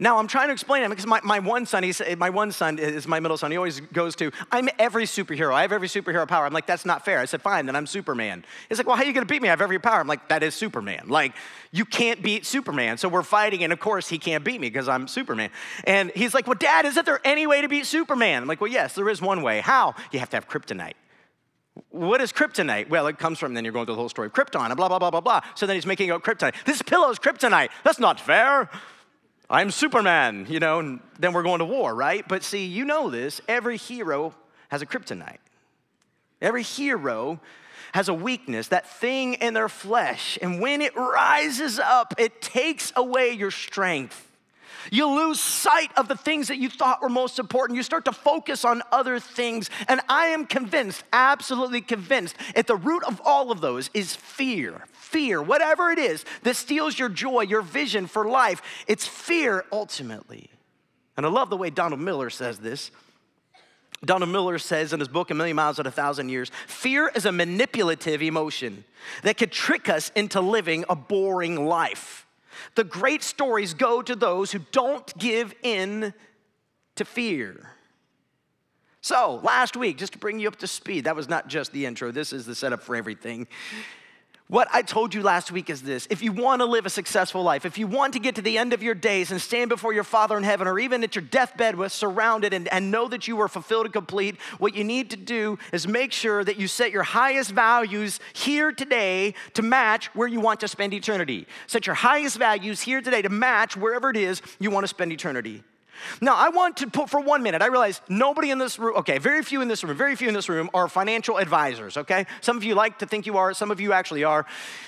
Now 0.00 0.18
I'm 0.18 0.28
trying 0.28 0.46
to 0.46 0.52
explain 0.52 0.84
it 0.84 0.90
because 0.90 1.06
my, 1.06 1.20
my 1.24 1.40
one 1.40 1.66
son, 1.66 1.82
he's, 1.82 2.00
eh, 2.00 2.14
my 2.14 2.30
one 2.30 2.52
son 2.52 2.78
is 2.78 3.08
my 3.08 3.18
middle 3.18 3.36
son. 3.36 3.50
He 3.50 3.56
always 3.56 3.80
goes 3.80 4.14
to, 4.16 4.30
I'm 4.52 4.68
every 4.78 5.04
superhero. 5.04 5.52
I 5.52 5.62
have 5.62 5.72
every 5.72 5.88
superhero 5.88 6.26
power. 6.28 6.46
I'm 6.46 6.52
like, 6.52 6.66
that's 6.66 6.86
not 6.86 7.04
fair. 7.04 7.18
I 7.18 7.24
said, 7.24 7.42
fine, 7.42 7.66
then 7.66 7.74
I'm 7.74 7.86
Superman. 7.86 8.44
He's 8.68 8.78
like, 8.78 8.86
well, 8.86 8.94
how 8.94 9.02
are 9.02 9.06
you 9.06 9.12
gonna 9.12 9.26
beat 9.26 9.42
me? 9.42 9.48
I 9.48 9.50
have 9.50 9.60
every 9.60 9.80
power. 9.80 9.98
I'm 9.98 10.06
like, 10.06 10.28
that 10.28 10.44
is 10.44 10.54
Superman. 10.54 11.08
Like, 11.08 11.32
you 11.72 11.84
can't 11.84 12.22
beat 12.22 12.46
Superman. 12.46 12.96
So 12.96 13.08
we're 13.08 13.24
fighting, 13.24 13.64
and 13.64 13.72
of 13.72 13.80
course 13.80 14.08
he 14.08 14.18
can't 14.18 14.44
beat 14.44 14.60
me 14.60 14.68
because 14.68 14.88
I'm 14.88 15.08
Superman. 15.08 15.50
And 15.82 16.12
he's 16.14 16.32
like, 16.32 16.46
well, 16.46 16.56
Dad, 16.58 16.84
isn't 16.84 17.04
there 17.04 17.20
any 17.24 17.48
way 17.48 17.60
to 17.62 17.68
beat 17.68 17.84
Superman? 17.84 18.42
I'm 18.42 18.48
like, 18.48 18.60
well, 18.60 18.70
yes, 18.70 18.94
there 18.94 19.08
is 19.08 19.20
one 19.20 19.42
way. 19.42 19.60
How? 19.60 19.94
You 20.12 20.20
have 20.20 20.30
to 20.30 20.36
have 20.36 20.48
kryptonite. 20.48 20.94
What 21.90 22.20
is 22.20 22.32
kryptonite? 22.32 22.88
Well, 22.88 23.08
it 23.08 23.18
comes 23.18 23.40
from, 23.40 23.54
then 23.54 23.64
you're 23.64 23.72
going 23.72 23.86
through 23.86 23.96
the 23.96 24.00
whole 24.00 24.08
story 24.08 24.26
of 24.26 24.32
Krypton 24.32 24.66
and 24.66 24.76
blah, 24.76 24.88
blah, 24.88 24.98
blah, 25.00 25.10
blah, 25.10 25.20
blah. 25.20 25.40
So 25.56 25.66
then 25.66 25.74
he's 25.74 25.86
making 25.86 26.10
out 26.10 26.22
kryptonite. 26.22 26.54
This 26.64 26.82
pillow 26.82 27.10
is 27.10 27.18
kryptonite. 27.18 27.70
That's 27.82 27.98
not 27.98 28.20
fair. 28.20 28.70
I'm 29.50 29.70
Superman, 29.70 30.46
you 30.48 30.60
know, 30.60 30.80
and 30.80 31.00
then 31.18 31.32
we're 31.32 31.42
going 31.42 31.60
to 31.60 31.64
war, 31.64 31.94
right? 31.94 32.26
But 32.26 32.44
see, 32.44 32.66
you 32.66 32.84
know 32.84 33.08
this 33.08 33.40
every 33.48 33.78
hero 33.78 34.34
has 34.68 34.82
a 34.82 34.86
kryptonite. 34.86 35.38
Every 36.40 36.62
hero 36.62 37.40
has 37.92 38.08
a 38.08 38.14
weakness, 38.14 38.68
that 38.68 38.86
thing 38.86 39.34
in 39.34 39.54
their 39.54 39.68
flesh. 39.68 40.38
And 40.42 40.60
when 40.60 40.82
it 40.82 40.94
rises 40.94 41.78
up, 41.78 42.14
it 42.18 42.42
takes 42.42 42.92
away 42.94 43.32
your 43.32 43.50
strength. 43.50 44.26
You 44.90 45.08
lose 45.08 45.40
sight 45.40 45.90
of 45.96 46.08
the 46.08 46.16
things 46.16 46.48
that 46.48 46.58
you 46.58 46.68
thought 46.68 47.02
were 47.02 47.08
most 47.08 47.38
important. 47.38 47.76
You 47.76 47.82
start 47.82 48.04
to 48.04 48.12
focus 48.12 48.64
on 48.64 48.82
other 48.92 49.18
things. 49.18 49.70
And 49.88 50.00
I 50.08 50.26
am 50.26 50.46
convinced, 50.46 51.04
absolutely 51.12 51.80
convinced, 51.80 52.36
at 52.54 52.66
the 52.66 52.76
root 52.76 53.02
of 53.04 53.20
all 53.24 53.50
of 53.50 53.60
those 53.60 53.90
is 53.94 54.14
fear. 54.14 54.84
Fear, 55.10 55.40
whatever 55.40 55.90
it 55.90 55.98
is 55.98 56.26
that 56.42 56.54
steals 56.54 56.98
your 56.98 57.08
joy, 57.08 57.40
your 57.40 57.62
vision 57.62 58.06
for 58.06 58.28
life, 58.28 58.60
it's 58.86 59.06
fear 59.06 59.64
ultimately. 59.72 60.50
And 61.16 61.24
I 61.24 61.30
love 61.30 61.48
the 61.48 61.56
way 61.56 61.70
Donald 61.70 62.02
Miller 62.02 62.28
says 62.28 62.58
this. 62.58 62.90
Donald 64.04 64.30
Miller 64.30 64.58
says 64.58 64.92
in 64.92 65.00
his 65.00 65.08
book, 65.08 65.30
A 65.30 65.34
Million 65.34 65.56
Miles 65.56 65.78
in 65.78 65.86
a 65.86 65.90
Thousand 65.90 66.28
Years 66.28 66.50
fear 66.66 67.10
is 67.14 67.24
a 67.24 67.32
manipulative 67.32 68.20
emotion 68.20 68.84
that 69.22 69.38
could 69.38 69.50
trick 69.50 69.88
us 69.88 70.12
into 70.14 70.42
living 70.42 70.84
a 70.90 70.94
boring 70.94 71.66
life. 71.66 72.26
The 72.74 72.84
great 72.84 73.22
stories 73.22 73.72
go 73.72 74.02
to 74.02 74.14
those 74.14 74.52
who 74.52 74.60
don't 74.72 75.16
give 75.16 75.54
in 75.62 76.12
to 76.96 77.04
fear. 77.06 77.70
So, 79.00 79.40
last 79.42 79.74
week, 79.74 79.96
just 79.96 80.12
to 80.12 80.18
bring 80.18 80.38
you 80.38 80.48
up 80.48 80.56
to 80.56 80.66
speed, 80.66 81.04
that 81.04 81.16
was 81.16 81.30
not 81.30 81.48
just 81.48 81.72
the 81.72 81.86
intro, 81.86 82.10
this 82.10 82.30
is 82.30 82.44
the 82.44 82.54
setup 82.54 82.82
for 82.82 82.94
everything. 82.94 83.46
What 84.50 84.68
I 84.72 84.80
told 84.80 85.12
you 85.12 85.22
last 85.22 85.52
week 85.52 85.68
is 85.68 85.82
this 85.82 86.06
if 86.08 86.22
you 86.22 86.32
want 86.32 86.60
to 86.60 86.64
live 86.64 86.86
a 86.86 86.90
successful 86.90 87.42
life, 87.42 87.66
if 87.66 87.76
you 87.76 87.86
want 87.86 88.14
to 88.14 88.18
get 88.18 88.34
to 88.36 88.42
the 88.42 88.56
end 88.56 88.72
of 88.72 88.82
your 88.82 88.94
days 88.94 89.30
and 89.30 89.38
stand 89.38 89.68
before 89.68 89.92
your 89.92 90.04
Father 90.04 90.38
in 90.38 90.42
heaven, 90.42 90.66
or 90.66 90.78
even 90.78 91.04
at 91.04 91.14
your 91.14 91.22
deathbed 91.22 91.76
with 91.76 91.92
surrounded 91.92 92.54
and, 92.54 92.66
and 92.68 92.90
know 92.90 93.08
that 93.08 93.28
you 93.28 93.36
were 93.36 93.48
fulfilled 93.48 93.84
and 93.84 93.92
complete, 93.92 94.40
what 94.58 94.74
you 94.74 94.84
need 94.84 95.10
to 95.10 95.18
do 95.18 95.58
is 95.70 95.86
make 95.86 96.12
sure 96.12 96.44
that 96.44 96.58
you 96.58 96.66
set 96.66 96.92
your 96.92 97.02
highest 97.02 97.50
values 97.50 98.20
here 98.32 98.72
today 98.72 99.34
to 99.52 99.60
match 99.60 100.06
where 100.14 100.28
you 100.28 100.40
want 100.40 100.60
to 100.60 100.68
spend 100.68 100.94
eternity. 100.94 101.46
Set 101.66 101.86
your 101.86 101.94
highest 101.94 102.38
values 102.38 102.80
here 102.80 103.02
today 103.02 103.20
to 103.20 103.28
match 103.28 103.76
wherever 103.76 104.08
it 104.08 104.16
is 104.16 104.40
you 104.58 104.70
want 104.70 104.84
to 104.84 104.88
spend 104.88 105.12
eternity. 105.12 105.62
Now, 106.20 106.36
I 106.36 106.48
want 106.48 106.78
to 106.78 106.86
put 106.88 107.10
for 107.10 107.20
one 107.20 107.42
minute, 107.42 107.62
I 107.62 107.66
realize 107.66 108.00
nobody 108.08 108.50
in 108.50 108.58
this 108.58 108.78
room, 108.78 108.96
okay, 108.98 109.18
very 109.18 109.42
few 109.42 109.60
in 109.60 109.68
this 109.68 109.82
room, 109.84 109.96
very 109.96 110.16
few 110.16 110.28
in 110.28 110.34
this 110.34 110.48
room 110.48 110.70
are 110.74 110.88
financial 110.88 111.38
advisors, 111.38 111.96
okay? 111.96 112.26
Some 112.40 112.56
of 112.56 112.64
you 112.64 112.74
like 112.74 112.98
to 112.98 113.06
think 113.06 113.26
you 113.26 113.36
are, 113.36 113.54
some 113.54 113.70
of 113.70 113.80
you 113.80 113.92
actually 113.92 114.24
are. 114.24 114.46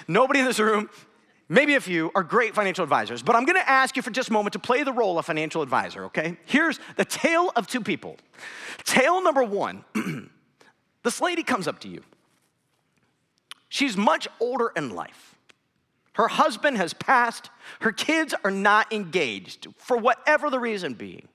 Nobody 0.08 0.40
in 0.40 0.46
this 0.46 0.58
room, 0.58 0.90
maybe 1.48 1.74
a 1.74 1.80
few, 1.80 2.10
are 2.14 2.22
great 2.22 2.54
financial 2.54 2.82
advisors. 2.82 3.22
But 3.22 3.36
I'm 3.36 3.44
gonna 3.44 3.60
ask 3.60 3.96
you 3.96 4.02
for 4.02 4.10
just 4.10 4.30
a 4.30 4.32
moment 4.32 4.52
to 4.54 4.58
play 4.58 4.82
the 4.82 4.92
role 4.92 5.18
of 5.18 5.26
financial 5.26 5.62
advisor, 5.62 6.04
okay? 6.06 6.36
Here's 6.44 6.78
the 6.96 7.04
tale 7.04 7.52
of 7.56 7.66
two 7.66 7.80
people. 7.80 8.16
Tale 8.84 9.22
number 9.22 9.42
one 9.44 9.84
this 11.02 11.20
lady 11.20 11.42
comes 11.42 11.68
up 11.68 11.80
to 11.80 11.88
you. 11.88 12.02
She's 13.68 13.96
much 13.96 14.26
older 14.40 14.72
in 14.76 14.90
life. 14.90 15.29
Her 16.20 16.28
husband 16.28 16.76
has 16.76 16.92
passed. 16.92 17.48
Her 17.80 17.92
kids 17.92 18.34
are 18.44 18.50
not 18.50 18.92
engaged 18.92 19.68
for 19.78 19.96
whatever 19.96 20.50
the 20.50 20.58
reason 20.58 20.92
being. 20.92 21.28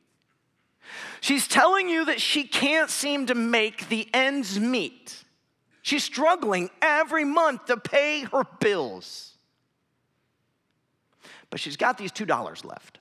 She's 1.22 1.48
telling 1.48 1.90
you 1.90 2.06
that 2.06 2.22
she 2.22 2.44
can't 2.44 2.92
seem 2.92 3.26
to 3.26 3.34
make 3.34 3.90
the 3.90 4.08
ends 4.14 4.60
meet. 4.60 5.24
She's 5.82 6.04
struggling 6.04 6.70
every 6.84 7.26
month 7.26 7.66
to 7.66 7.78
pay 7.78 8.26
her 8.26 8.44
bills. 8.60 9.34
But 11.50 11.60
she's 11.60 11.78
got 11.78 11.98
these 11.98 12.12
$2 12.12 12.64
left. 12.64 13.00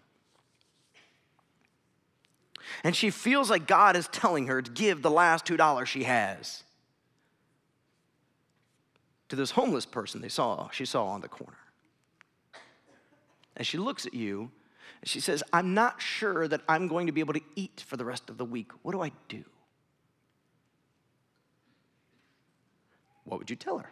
And 2.82 2.96
she 2.96 3.10
feels 3.10 3.50
like 3.50 3.66
God 3.66 3.94
is 3.94 4.08
telling 4.08 4.46
her 4.46 4.62
to 4.62 4.70
give 4.70 5.02
the 5.02 5.10
last 5.10 5.44
$2 5.44 5.84
she 5.84 6.04
has 6.04 6.64
to 9.28 9.36
this 9.36 9.50
homeless 9.50 9.84
person 9.84 10.22
they 10.22 10.30
saw, 10.30 10.70
she 10.70 10.86
saw 10.86 11.08
on 11.08 11.20
the 11.20 11.28
corner. 11.28 11.58
And 13.56 13.66
she 13.66 13.78
looks 13.78 14.06
at 14.06 14.14
you 14.14 14.50
and 15.00 15.08
she 15.08 15.20
says, 15.20 15.42
I'm 15.52 15.74
not 15.74 16.00
sure 16.00 16.48
that 16.48 16.62
I'm 16.68 16.88
going 16.88 17.06
to 17.06 17.12
be 17.12 17.20
able 17.20 17.34
to 17.34 17.42
eat 17.54 17.84
for 17.86 17.96
the 17.96 18.04
rest 18.04 18.30
of 18.30 18.38
the 18.38 18.44
week. 18.44 18.72
What 18.82 18.92
do 18.92 19.02
I 19.02 19.12
do? 19.28 19.44
What 23.24 23.38
would 23.38 23.50
you 23.50 23.56
tell 23.56 23.78
her? 23.78 23.90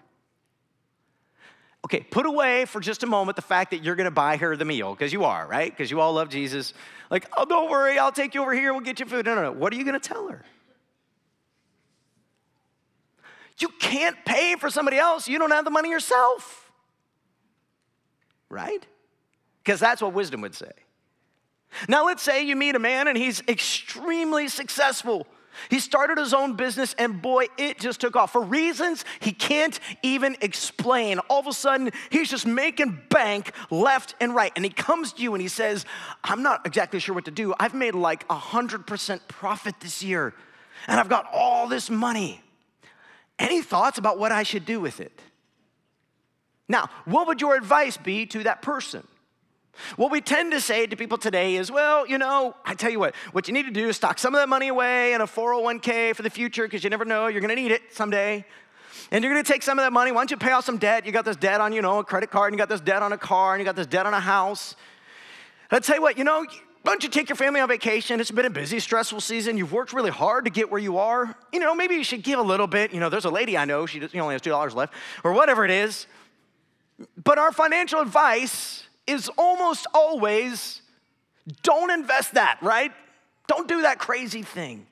Okay, 1.85 2.01
put 2.01 2.27
away 2.27 2.65
for 2.65 2.81
just 2.81 3.03
a 3.03 3.07
moment 3.07 3.35
the 3.35 3.43
fact 3.43 3.73
that 3.73 3.83
you're 3.83 3.97
gonna 3.97 4.11
buy 4.11 4.37
her 4.37 4.57
the 4.57 4.65
meal, 4.65 4.95
because 4.95 5.13
you 5.13 5.25
are, 5.25 5.47
right? 5.47 5.71
Because 5.71 5.91
you 5.91 6.01
all 6.01 6.13
love 6.13 6.29
Jesus. 6.29 6.75
Like, 7.11 7.29
oh, 7.37 7.45
don't 7.45 7.69
worry, 7.71 7.99
I'll 7.99 8.13
take 8.13 8.35
you 8.35 8.43
over 8.43 8.55
here, 8.55 8.73
we'll 8.73 8.83
get 8.83 9.01
you 9.01 9.07
food. 9.07 9.27
No, 9.27 9.35
no, 9.35 9.43
no. 9.43 9.53
What 9.53 9.73
are 9.73 9.77
you 9.77 9.85
gonna 9.85 9.99
tell 9.99 10.29
her? 10.29 10.45
You 13.59 13.69
can't 13.81 14.17
pay 14.25 14.55
for 14.57 14.71
somebody 14.71 14.97
else, 14.97 15.27
you 15.27 15.39
don't 15.39 15.51
have 15.51 15.65
the 15.65 15.71
money 15.71 15.91
yourself, 15.91 16.71
right? 18.49 18.87
Because 19.63 19.81
that's 19.81 20.03
what 20.03 20.13
wisdom 20.13 20.41
would 20.41 20.55
say. 20.55 20.73
Now, 21.89 22.07
let's 22.07 22.23
say 22.23 22.45
you 22.45 22.57
meet 22.57 22.75
a 22.75 22.79
man 22.79 23.09
and 23.09 23.17
he's 23.17 23.41
extremely 23.49 24.49
successful. 24.49 25.27
He 25.69 25.81
started 25.81 26.19
his 26.19 26.33
own 26.33 26.55
business, 26.55 26.95
and 26.99 27.21
boy, 27.21 27.47
it 27.59 27.79
just 27.79 28.01
took 28.01 28.17
off 28.17 28.33
for 28.33 28.43
reasons 28.43 29.05
he 29.21 29.33
can't 29.33 29.79
even 30.03 30.37
explain. 30.41 31.19
All 31.29 31.41
of 31.41 31.47
a 31.47 31.53
sudden, 31.53 31.91
he's 32.11 32.31
just 32.31 32.47
making 32.47 33.03
bank 33.11 33.53
left 33.71 34.15
and 34.21 34.35
right. 34.35 34.53
And 34.57 34.65
he 34.65 34.71
comes 34.71 35.13
to 35.15 35.23
you 35.23 35.35
and 35.35 35.43
he 35.43 35.49
says, 35.49 35.85
I'm 36.25 36.43
not 36.43 36.67
exactly 36.67 37.01
sure 37.01 37.15
what 37.15 37.27
to 37.27 37.31
do. 37.31 37.55
I've 37.61 37.75
made 37.75 37.95
like 37.95 38.27
100% 38.29 39.21
profit 39.29 39.75
this 39.81 40.03
year, 40.03 40.35
and 40.87 40.99
I've 40.99 41.11
got 41.11 41.27
all 41.33 41.69
this 41.69 41.91
money. 41.91 42.41
Any 43.39 43.61
thoughts 43.61 43.99
about 43.99 44.19
what 44.19 44.33
I 44.33 44.45
should 44.45 44.65
do 44.65 44.81
with 44.81 45.01
it? 45.01 45.21
Now, 46.69 46.89
what 47.05 47.27
would 47.27 47.41
your 47.41 47.57
advice 47.57 47.97
be 47.99 48.25
to 48.27 48.45
that 48.45 48.63
person? 48.63 49.07
What 49.97 50.11
we 50.11 50.21
tend 50.21 50.53
to 50.53 50.61
say 50.61 50.87
to 50.87 50.97
people 50.97 51.19
today 51.19 51.57
is, 51.57 51.71
well, 51.71 52.07
you 52.07 52.19
know, 52.19 52.55
I 52.65 52.75
tell 52.75 52.91
you 52.91 52.99
what, 52.99 53.15
what 53.33 53.49
you 53.49 53.55
need 53.55 53.65
to 53.65 53.73
do 53.73 53.89
is 53.89 53.97
stock 53.97 54.19
some 54.19 54.35
of 54.35 54.41
that 54.41 54.49
money 54.49 54.69
away 54.69 55.13
in 55.15 55.21
a 55.21 55.27
401k 55.27 56.15
for 56.15 56.23
the 56.23 56.31
future 56.31 56.65
because 56.65 56.85
you 56.85 56.91
never 56.91 57.05
know, 57.05 57.27
you're 57.27 57.41
gonna 57.41 57.55
need 57.55 57.73
it 57.73 57.83
someday. 57.91 58.45
And 59.11 59.25
you're 59.25 59.33
gonna 59.33 59.45
take 59.45 59.63
some 59.63 59.79
of 59.79 59.85
that 59.85 59.93
money. 59.93 60.13
Why 60.13 60.21
don't 60.21 60.31
you 60.31 60.37
pay 60.37 60.53
off 60.53 60.65
some 60.65 60.79
debt? 60.79 61.05
You 61.07 61.13
got 61.13 61.25
this 61.25 61.37
debt 61.37 61.61
on, 61.61 61.73
you 61.73 61.83
know, 61.83 61.99
a 61.99 62.05
credit 62.05 62.31
card, 62.31 62.53
and 62.53 62.55
you 62.55 62.59
got 62.59 62.69
this 62.69 62.81
debt 62.81 63.03
on 63.03 63.13
a 63.13 63.19
car, 63.19 63.55
and 63.55 63.61
you 63.61 63.65
got 63.65 63.77
this 63.77 63.87
debt 63.87 64.07
on 64.07 64.15
a 64.15 64.21
house. 64.21 64.77
I 65.71 65.79
tell 65.79 65.97
you 65.97 66.03
what, 66.03 66.19
you 66.19 66.25
know, 66.25 66.45
why 66.83 66.93
don't 66.93 67.03
you 67.03 67.09
take 67.09 67.29
your 67.29 67.37
family 67.37 67.61
on 67.61 67.69
vacation? 67.69 68.21
It's 68.21 68.31
been 68.31 68.45
a 68.45 68.51
busy, 68.51 68.79
stressful 68.79 69.21
season. 69.21 69.57
You've 69.57 69.73
worked 69.73 69.93
really 69.93 70.11
hard 70.11 70.45
to 70.45 70.51
get 70.51 70.71
where 70.71 70.81
you 70.81 70.99
are. 70.99 71.35
You 71.53 71.61
know, 71.61 71.75
maybe 71.75 71.95
you 71.95 72.05
should 72.05 72.23
give 72.23 72.39
a 72.39 72.43
little 72.43 72.67
bit. 72.67 72.93
You 72.93 73.01
know, 73.01 73.09
there's 73.09 73.25
a 73.25 73.31
lady 73.31 73.57
I 73.57 73.65
know, 73.65 73.87
she 73.87 74.01
only 74.19 74.35
has 74.35 74.43
$2 74.43 74.75
left, 74.75 74.93
or 75.25 75.33
whatever 75.33 75.65
it 75.65 75.71
is. 75.71 76.07
But 77.23 77.39
our 77.39 77.53
financial 77.53 78.01
advice 78.01 78.85
is 79.07 79.31
almost 79.37 79.87
always 79.95 80.81
don't 81.63 81.91
invest 81.91 82.35
that, 82.35 82.59
right? 82.63 82.93
Don't 83.49 83.67
do 83.67 83.83
that 83.83 83.99
crazy 83.99 84.43
thing. 84.43 84.87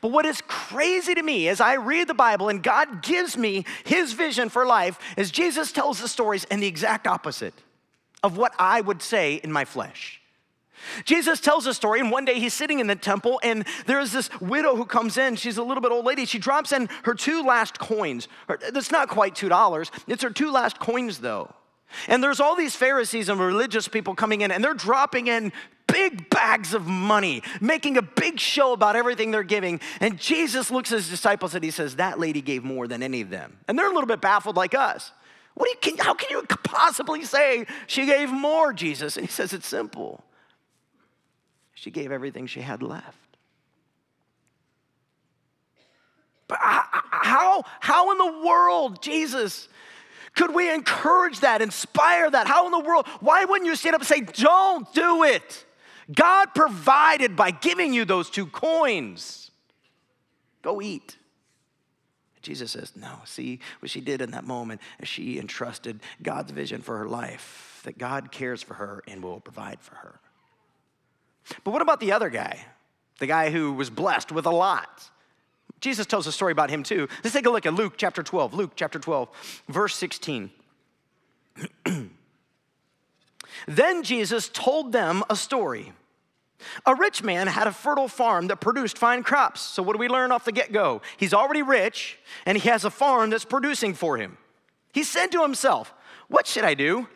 But 0.00 0.08
what 0.08 0.26
is 0.26 0.42
crazy 0.46 1.14
to 1.14 1.22
me 1.22 1.48
as 1.48 1.60
I 1.60 1.74
read 1.74 2.08
the 2.08 2.14
Bible 2.14 2.48
and 2.48 2.62
God 2.62 3.02
gives 3.02 3.36
me 3.36 3.64
his 3.84 4.12
vision 4.12 4.48
for 4.48 4.66
life 4.66 4.98
is 5.16 5.30
Jesus 5.30 5.72
tells 5.72 6.00
the 6.00 6.08
stories 6.08 6.44
and 6.50 6.62
the 6.62 6.66
exact 6.66 7.06
opposite 7.06 7.54
of 8.22 8.36
what 8.36 8.54
I 8.58 8.80
would 8.80 9.02
say 9.02 9.34
in 9.36 9.52
my 9.52 9.64
flesh. 9.64 10.20
Jesus 11.04 11.40
tells 11.40 11.66
a 11.66 11.72
story, 11.72 12.00
and 12.00 12.10
one 12.10 12.26
day 12.26 12.38
he's 12.38 12.52
sitting 12.52 12.78
in 12.78 12.86
the 12.86 12.96
temple, 12.96 13.40
and 13.42 13.66
there's 13.86 14.12
this 14.12 14.28
widow 14.40 14.76
who 14.76 14.84
comes 14.84 15.16
in. 15.16 15.36
She's 15.36 15.56
a 15.56 15.62
little 15.62 15.80
bit 15.80 15.92
old 15.92 16.04
lady. 16.04 16.26
She 16.26 16.38
drops 16.38 16.72
in 16.72 16.88
her 17.04 17.14
two 17.14 17.42
last 17.42 17.78
coins. 17.78 18.28
That's 18.70 18.90
not 18.90 19.08
quite 19.08 19.34
$2. 19.34 19.90
It's 20.06 20.22
her 20.22 20.30
two 20.30 20.50
last 20.50 20.78
coins, 20.78 21.18
though. 21.18 21.54
And 22.08 22.22
there's 22.22 22.40
all 22.40 22.56
these 22.56 22.74
Pharisees 22.74 23.28
and 23.28 23.38
religious 23.38 23.88
people 23.88 24.14
coming 24.14 24.40
in, 24.40 24.50
and 24.50 24.62
they're 24.62 24.74
dropping 24.74 25.28
in 25.28 25.52
big 25.86 26.28
bags 26.28 26.74
of 26.74 26.86
money, 26.86 27.42
making 27.60 27.96
a 27.96 28.02
big 28.02 28.40
show 28.40 28.72
about 28.72 28.96
everything 28.96 29.30
they're 29.30 29.42
giving. 29.42 29.80
And 30.00 30.18
Jesus 30.18 30.70
looks 30.70 30.90
at 30.92 30.96
his 30.96 31.08
disciples 31.08 31.54
and 31.54 31.62
he 31.62 31.70
says, 31.70 31.96
That 31.96 32.18
lady 32.18 32.40
gave 32.40 32.64
more 32.64 32.88
than 32.88 33.02
any 33.02 33.20
of 33.20 33.30
them. 33.30 33.58
And 33.68 33.78
they're 33.78 33.90
a 33.90 33.94
little 33.94 34.08
bit 34.08 34.20
baffled 34.20 34.56
like 34.56 34.74
us. 34.74 35.12
What 35.54 35.66
do 35.66 35.70
you, 35.70 35.96
can, 35.96 36.04
how 36.04 36.14
can 36.14 36.30
you 36.30 36.42
possibly 36.64 37.24
say 37.24 37.66
she 37.86 38.06
gave 38.06 38.30
more, 38.30 38.72
Jesus? 38.72 39.16
And 39.16 39.24
he 39.24 39.32
says, 39.32 39.52
It's 39.52 39.66
simple. 39.66 40.24
She 41.74 41.90
gave 41.90 42.10
everything 42.10 42.46
she 42.46 42.60
had 42.60 42.82
left. 42.82 43.18
But 46.48 46.58
how, 46.60 47.64
how 47.80 48.12
in 48.12 48.18
the 48.18 48.46
world, 48.46 49.02
Jesus, 49.02 49.68
could 50.34 50.54
we 50.54 50.72
encourage 50.72 51.40
that, 51.40 51.62
inspire 51.62 52.30
that? 52.30 52.46
How 52.46 52.66
in 52.66 52.72
the 52.72 52.80
world? 52.80 53.06
Why 53.20 53.44
wouldn't 53.44 53.68
you 53.68 53.76
stand 53.76 53.94
up 53.94 54.00
and 54.00 54.08
say, 54.08 54.20
Don't 54.20 54.92
do 54.92 55.22
it? 55.22 55.64
God 56.12 56.54
provided 56.54 57.36
by 57.36 57.50
giving 57.50 57.94
you 57.94 58.04
those 58.04 58.28
two 58.28 58.46
coins. 58.46 59.50
Go 60.62 60.82
eat. 60.82 61.16
Jesus 62.42 62.72
says, 62.72 62.92
No, 62.96 63.20
see 63.24 63.60
what 63.80 63.90
she 63.90 64.00
did 64.00 64.20
in 64.20 64.32
that 64.32 64.44
moment 64.44 64.80
as 65.00 65.08
she 65.08 65.38
entrusted 65.38 66.00
God's 66.22 66.50
vision 66.52 66.82
for 66.82 66.98
her 66.98 67.08
life, 67.08 67.80
that 67.84 67.96
God 67.98 68.32
cares 68.32 68.62
for 68.62 68.74
her 68.74 69.02
and 69.06 69.22
will 69.22 69.40
provide 69.40 69.80
for 69.80 69.94
her. 69.96 70.20
But 71.62 71.72
what 71.72 71.82
about 71.82 72.00
the 72.00 72.12
other 72.12 72.30
guy? 72.30 72.64
The 73.18 73.26
guy 73.26 73.50
who 73.50 73.72
was 73.72 73.90
blessed 73.90 74.32
with 74.32 74.46
a 74.46 74.50
lot. 74.50 75.10
Jesus 75.84 76.06
tells 76.06 76.26
a 76.26 76.32
story 76.32 76.50
about 76.50 76.70
him 76.70 76.82
too. 76.82 77.08
Let's 77.22 77.34
take 77.34 77.44
a 77.44 77.50
look 77.50 77.66
at 77.66 77.74
Luke 77.74 77.94
chapter 77.98 78.22
12. 78.22 78.54
Luke 78.54 78.72
chapter 78.74 78.98
12, 78.98 79.28
verse 79.68 79.94
16. 79.94 80.50
then 83.68 84.02
Jesus 84.02 84.48
told 84.48 84.92
them 84.92 85.22
a 85.28 85.36
story. 85.36 85.92
A 86.86 86.94
rich 86.94 87.22
man 87.22 87.48
had 87.48 87.66
a 87.66 87.72
fertile 87.72 88.08
farm 88.08 88.46
that 88.46 88.62
produced 88.62 88.96
fine 88.96 89.22
crops. 89.22 89.60
So, 89.60 89.82
what 89.82 89.92
do 89.92 89.98
we 89.98 90.08
learn 90.08 90.32
off 90.32 90.46
the 90.46 90.52
get 90.52 90.72
go? 90.72 91.02
He's 91.18 91.34
already 91.34 91.60
rich 91.60 92.18
and 92.46 92.56
he 92.56 92.66
has 92.70 92.86
a 92.86 92.90
farm 92.90 93.28
that's 93.28 93.44
producing 93.44 93.92
for 93.92 94.16
him. 94.16 94.38
He 94.94 95.04
said 95.04 95.32
to 95.32 95.42
himself, 95.42 95.92
What 96.28 96.46
should 96.46 96.64
I 96.64 96.72
do? 96.72 97.08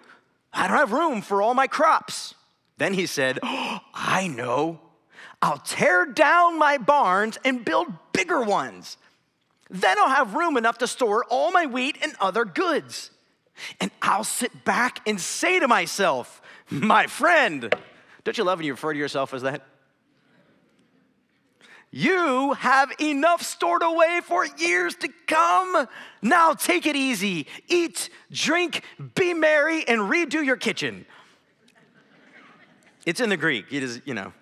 I 0.52 0.68
don't 0.68 0.76
have 0.76 0.92
room 0.92 1.22
for 1.22 1.40
all 1.40 1.54
my 1.54 1.68
crops. 1.68 2.34
Then 2.76 2.92
he 2.92 3.06
said, 3.06 3.38
oh, 3.42 3.80
I 3.94 4.28
know. 4.28 4.80
I'll 5.40 5.58
tear 5.58 6.04
down 6.04 6.58
my 6.58 6.78
barns 6.78 7.38
and 7.44 7.64
build 7.64 8.07
bigger 8.28 8.42
ones. 8.42 8.98
Then 9.70 9.98
I'll 9.98 10.08
have 10.08 10.34
room 10.34 10.56
enough 10.56 10.78
to 10.78 10.86
store 10.86 11.24
all 11.28 11.50
my 11.50 11.66
wheat 11.66 11.96
and 12.02 12.12
other 12.20 12.44
goods. 12.44 13.10
And 13.80 13.90
I'll 14.02 14.24
sit 14.24 14.64
back 14.64 15.00
and 15.06 15.20
say 15.20 15.58
to 15.58 15.68
myself, 15.68 16.40
My 16.70 17.06
friend, 17.06 17.74
don't 18.24 18.38
you 18.38 18.44
love 18.44 18.58
when 18.58 18.66
you 18.66 18.72
refer 18.72 18.92
to 18.92 18.98
yourself 18.98 19.34
as 19.34 19.42
that? 19.42 19.66
You 21.90 22.52
have 22.52 22.92
enough 23.00 23.42
stored 23.42 23.82
away 23.82 24.20
for 24.22 24.44
years 24.44 24.94
to 24.96 25.08
come. 25.26 25.88
Now 26.20 26.52
take 26.52 26.84
it 26.84 26.96
easy. 26.96 27.46
Eat, 27.66 28.10
drink, 28.30 28.82
be 29.14 29.32
merry, 29.32 29.88
and 29.88 30.02
redo 30.02 30.44
your 30.44 30.56
kitchen. 30.56 31.06
It's 33.06 33.20
in 33.20 33.30
the 33.30 33.38
Greek. 33.38 33.72
It 33.72 33.82
is, 33.82 34.02
you 34.04 34.12
know. 34.12 34.34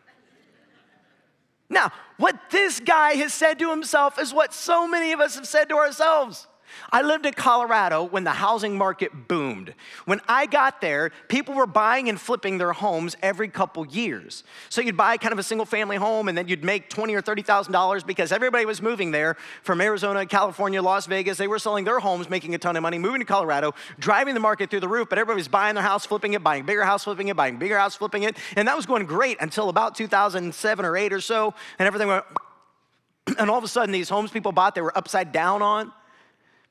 Now, 1.69 1.93
what 2.17 2.51
this 2.51 2.81
guy 2.81 3.15
has 3.15 3.35
said 3.35 3.59
to 3.59 3.71
himself 3.71 4.19
is 4.19 4.33
what 4.33 4.55
so 4.55 4.87
many 4.87 5.13
of 5.13 5.21
us 5.21 5.35
have 5.35 5.47
said 5.47 5.69
to 5.71 5.77
ourselves. 5.77 6.47
I 6.91 7.03
lived 7.03 7.27
in 7.27 7.35
Colorado 7.35 8.05
when 8.05 8.25
the 8.25 8.31
housing 8.31 8.77
market 8.77 9.29
boomed. 9.29 9.75
When 10.05 10.21
I 10.29 10.47
got 10.47 10.81
there, 10.81 11.11
people 11.29 11.55
were 11.55 11.67
buying 11.67 12.09
and 12.09 12.21
flipping 12.21 12.59
their 12.59 12.73
homes 12.73 13.17
every 13.23 13.49
couple 13.49 13.87
years. 13.87 14.45
So 14.69 14.81
you'd 14.81 14.97
buy 14.97 15.17
kind 15.17 15.33
of 15.33 15.39
a 15.39 15.43
single 15.43 15.67
family 15.67 15.97
home 15.97 16.29
and 16.29 16.37
then 16.37 16.49
you'd 16.49 16.65
make 16.65 16.91
twenty 16.91 17.15
or 17.15 17.21
thirty 17.21 17.43
thousand 17.43 17.73
dollars 17.73 18.05
because 18.05 18.33
everybody 18.33 18.65
was 18.65 18.81
moving 18.81 19.11
there 19.11 19.37
from 19.63 19.81
Arizona, 19.81 20.27
California, 20.27 20.83
Las 20.83 21.07
Vegas. 21.07 21.39
They 21.39 21.49
were 21.49 21.59
selling 21.59 21.85
their 21.85 22.01
homes, 22.01 22.31
making 22.31 22.55
a 22.55 22.59
ton 22.59 22.77
of 22.77 22.83
money, 22.83 22.99
moving 22.99 23.21
to 23.21 23.27
Colorado, 23.27 23.75
driving 23.99 24.35
the 24.35 24.41
market 24.41 24.71
through 24.71 24.81
the 24.81 24.89
roof. 24.89 25.09
But 25.09 25.19
everybody 25.19 25.39
was 25.39 25.49
buying 25.49 25.75
their 25.75 25.85
house, 25.85 26.07
flipping 26.07 26.35
it, 26.35 26.43
buying 26.43 26.65
bigger 26.65 26.85
house, 26.85 27.05
flipping 27.05 27.29
it, 27.29 27.37
buying 27.37 27.59
bigger 27.59 27.79
house, 27.79 27.95
flipping 27.95 28.23
it, 28.23 28.37
and 28.57 28.69
that 28.69 28.77
was 28.77 28.87
going 28.87 29.07
great 29.07 29.39
until 29.41 29.69
about 29.69 29.95
2007 29.95 30.85
or 30.85 30.97
eight 30.97 31.13
or 31.13 31.21
so, 31.21 31.55
and 31.79 31.87
everything 31.87 32.09
went. 32.09 32.25
And 33.39 33.51
all 33.51 33.59
of 33.59 33.65
a 33.65 33.69
sudden, 33.69 33.91
these 33.91 34.09
homes 34.09 34.31
people 34.31 34.53
bought, 34.53 34.77
they 34.77 34.81
were 34.81 34.97
upside 34.97 35.33
down 35.33 35.61
on. 35.61 35.93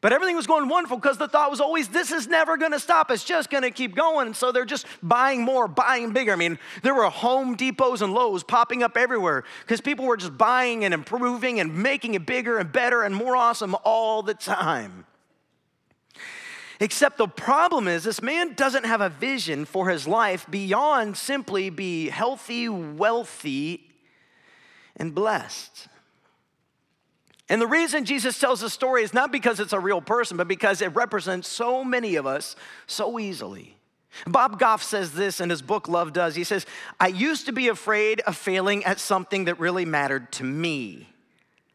But 0.06 0.13
everything 0.13 0.36
was 0.36 0.46
going 0.46 0.68
wonderful 0.70 0.98
because 0.98 1.18
the 1.18 1.28
thought 1.28 1.50
was 1.50 1.60
always, 1.60 1.88
this 1.88 2.12
is 2.12 2.28
never 2.28 2.58
gonna 2.58 2.80
stop. 2.80 3.10
It's 3.10 3.24
just 3.24 3.50
gonna 3.50 3.72
keep 3.72 3.96
going. 3.96 4.28
And 4.28 4.36
so 4.36 4.52
they're 4.52 4.63
just 4.63 4.86
buying 5.02 5.41
more, 5.41 5.68
buying 5.68 6.12
bigger. 6.12 6.32
I 6.32 6.36
mean, 6.36 6.60
there 6.84 6.94
were 6.94 7.10
Home 7.10 7.56
Depots 7.56 8.04
and 8.04 8.13
Lowe's 8.13 8.44
popping 8.44 8.84
up 8.84 8.98
everywhere 8.98 9.46
because 9.62 9.82
people 9.82 10.06
were 10.06 10.15
just 10.15 10.38
buying 10.38 10.86
and 10.86 10.94
improving 10.94 11.60
and 11.60 11.82
making 11.82 12.13
it 12.13 12.28
bigger 12.28 12.60
and 12.60 12.72
better 12.72 13.02
and 13.02 13.15
more 13.15 13.36
awesome 13.36 13.76
all 13.84 14.22
the 14.22 14.36
time. 14.36 15.08
Except 16.80 17.18
the 17.18 17.28
problem 17.28 17.88
is, 17.88 18.04
this 18.04 18.22
man 18.22 18.54
doesn't 18.54 18.86
have 18.86 19.02
a 19.02 19.10
vision 19.10 19.65
for 19.65 19.89
his 19.89 20.08
life 20.08 20.46
beyond 20.52 21.18
simply 21.18 21.72
be 21.72 22.10
healthy, 22.10 22.70
wealthy, 22.70 23.89
and 24.98 25.15
blessed. 25.15 25.88
And 27.48 27.62
the 27.62 27.68
reason 27.68 28.06
Jesus 28.06 28.40
tells 28.40 28.62
the 28.62 28.70
story 28.70 29.04
is 29.04 29.14
not 29.14 29.32
because 29.32 29.60
it's 29.60 29.74
a 29.74 29.80
real 29.80 30.02
person, 30.02 30.36
but 30.36 30.48
because 30.48 30.82
it 30.82 30.96
represents 30.96 31.48
so 31.48 31.84
many 31.84 32.16
of 32.16 32.26
us 32.26 32.56
so 32.88 33.20
easily. 33.20 33.78
Bob 34.26 34.60
Goff 34.60 34.82
says 34.82 35.12
this 35.12 35.40
in 35.40 35.50
his 35.50 35.62
book, 35.62 35.88
Love 35.88 36.14
Does. 36.14 36.36
He 36.36 36.44
says, 36.44 36.66
I 37.00 37.08
used 37.08 37.46
to 37.46 37.52
be 37.52 37.68
afraid 37.68 38.22
of 38.22 38.36
failing 38.36 38.84
at 38.86 39.00
something 39.00 39.46
that 39.46 39.60
really 39.60 39.86
mattered 39.86 40.32
to 40.34 40.44
me. 40.44 41.10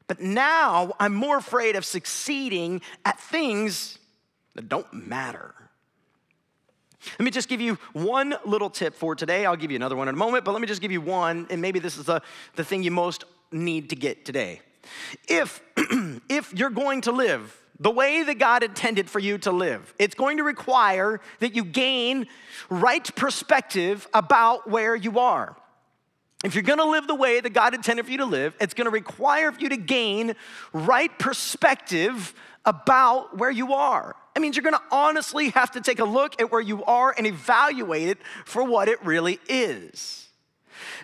But 0.06 0.20
now 0.20 0.94
I'm 0.98 1.14
more 1.14 1.36
afraid 1.36 1.76
of 1.76 1.84
succeeding 1.84 2.80
at 3.04 3.20
things 3.20 3.98
that 4.54 4.68
don't 4.68 4.92
matter. 4.92 5.54
Let 7.18 7.24
me 7.24 7.30
just 7.30 7.48
give 7.48 7.60
you 7.60 7.78
one 7.92 8.34
little 8.44 8.70
tip 8.70 8.94
for 8.94 9.14
today. 9.14 9.46
I'll 9.46 9.56
give 9.56 9.70
you 9.70 9.76
another 9.76 9.96
one 9.96 10.08
in 10.08 10.14
a 10.14 10.18
moment, 10.18 10.44
but 10.44 10.52
let 10.52 10.60
me 10.60 10.66
just 10.66 10.82
give 10.82 10.92
you 10.92 11.00
one, 11.00 11.46
and 11.48 11.62
maybe 11.62 11.78
this 11.78 11.96
is 11.96 12.06
the, 12.06 12.20
the 12.56 12.64
thing 12.64 12.82
you 12.82 12.90
most 12.90 13.24
need 13.52 13.90
to 13.90 13.96
get 13.96 14.24
today. 14.24 14.60
If, 15.28 15.62
if 16.28 16.52
you're 16.54 16.70
going 16.70 17.02
to 17.02 17.12
live 17.12 17.56
the 17.78 17.90
way 17.90 18.22
that 18.22 18.38
God 18.38 18.62
intended 18.62 19.08
for 19.08 19.18
you 19.18 19.38
to 19.38 19.52
live, 19.52 19.94
it's 19.98 20.14
going 20.14 20.36
to 20.36 20.44
require 20.44 21.20
that 21.38 21.54
you 21.54 21.64
gain 21.64 22.26
right 22.68 23.14
perspective 23.16 24.06
about 24.12 24.68
where 24.68 24.94
you 24.94 25.18
are. 25.18 25.56
If 26.42 26.54
you're 26.54 26.62
gonna 26.62 26.86
live 26.86 27.06
the 27.06 27.14
way 27.14 27.40
that 27.40 27.50
God 27.50 27.74
intended 27.74 28.06
for 28.06 28.12
you 28.12 28.18
to 28.18 28.24
live, 28.24 28.54
it's 28.60 28.72
gonna 28.72 28.90
require 28.90 29.52
you 29.58 29.68
to 29.68 29.76
gain 29.76 30.34
right 30.72 31.16
perspective 31.18 32.32
about 32.64 33.36
where 33.36 33.50
you 33.50 33.74
are. 33.74 34.16
It 34.34 34.40
means 34.40 34.56
you're 34.56 34.64
gonna 34.64 34.80
honestly 34.90 35.50
have 35.50 35.72
to 35.72 35.82
take 35.82 35.98
a 35.98 36.04
look 36.04 36.40
at 36.40 36.50
where 36.50 36.60
you 36.60 36.82
are 36.84 37.14
and 37.16 37.26
evaluate 37.26 38.08
it 38.08 38.18
for 38.46 38.64
what 38.64 38.88
it 38.88 39.04
really 39.04 39.38
is. 39.48 40.28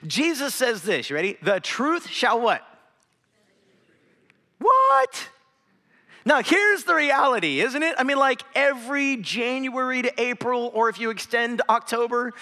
Jesus 0.07 0.55
says 0.55 0.83
this, 0.83 1.11
you 1.11 1.17
ready? 1.17 1.37
The 1.43 1.61
truth 1.61 2.09
shall 2.09 2.41
what? 2.41 2.63
What? 4.67 5.29
Now, 6.25 6.43
here's 6.43 6.83
the 6.83 6.95
reality, 6.95 7.61
isn't 7.61 7.83
it? 7.85 7.95
I 7.99 8.03
mean, 8.03 8.19
like 8.19 8.43
every 8.57 9.17
January 9.19 10.03
to 10.03 10.21
April, 10.21 10.73
or 10.75 10.89
if 10.89 10.99
you 10.99 11.11
extend 11.11 11.63
October, 11.69 12.33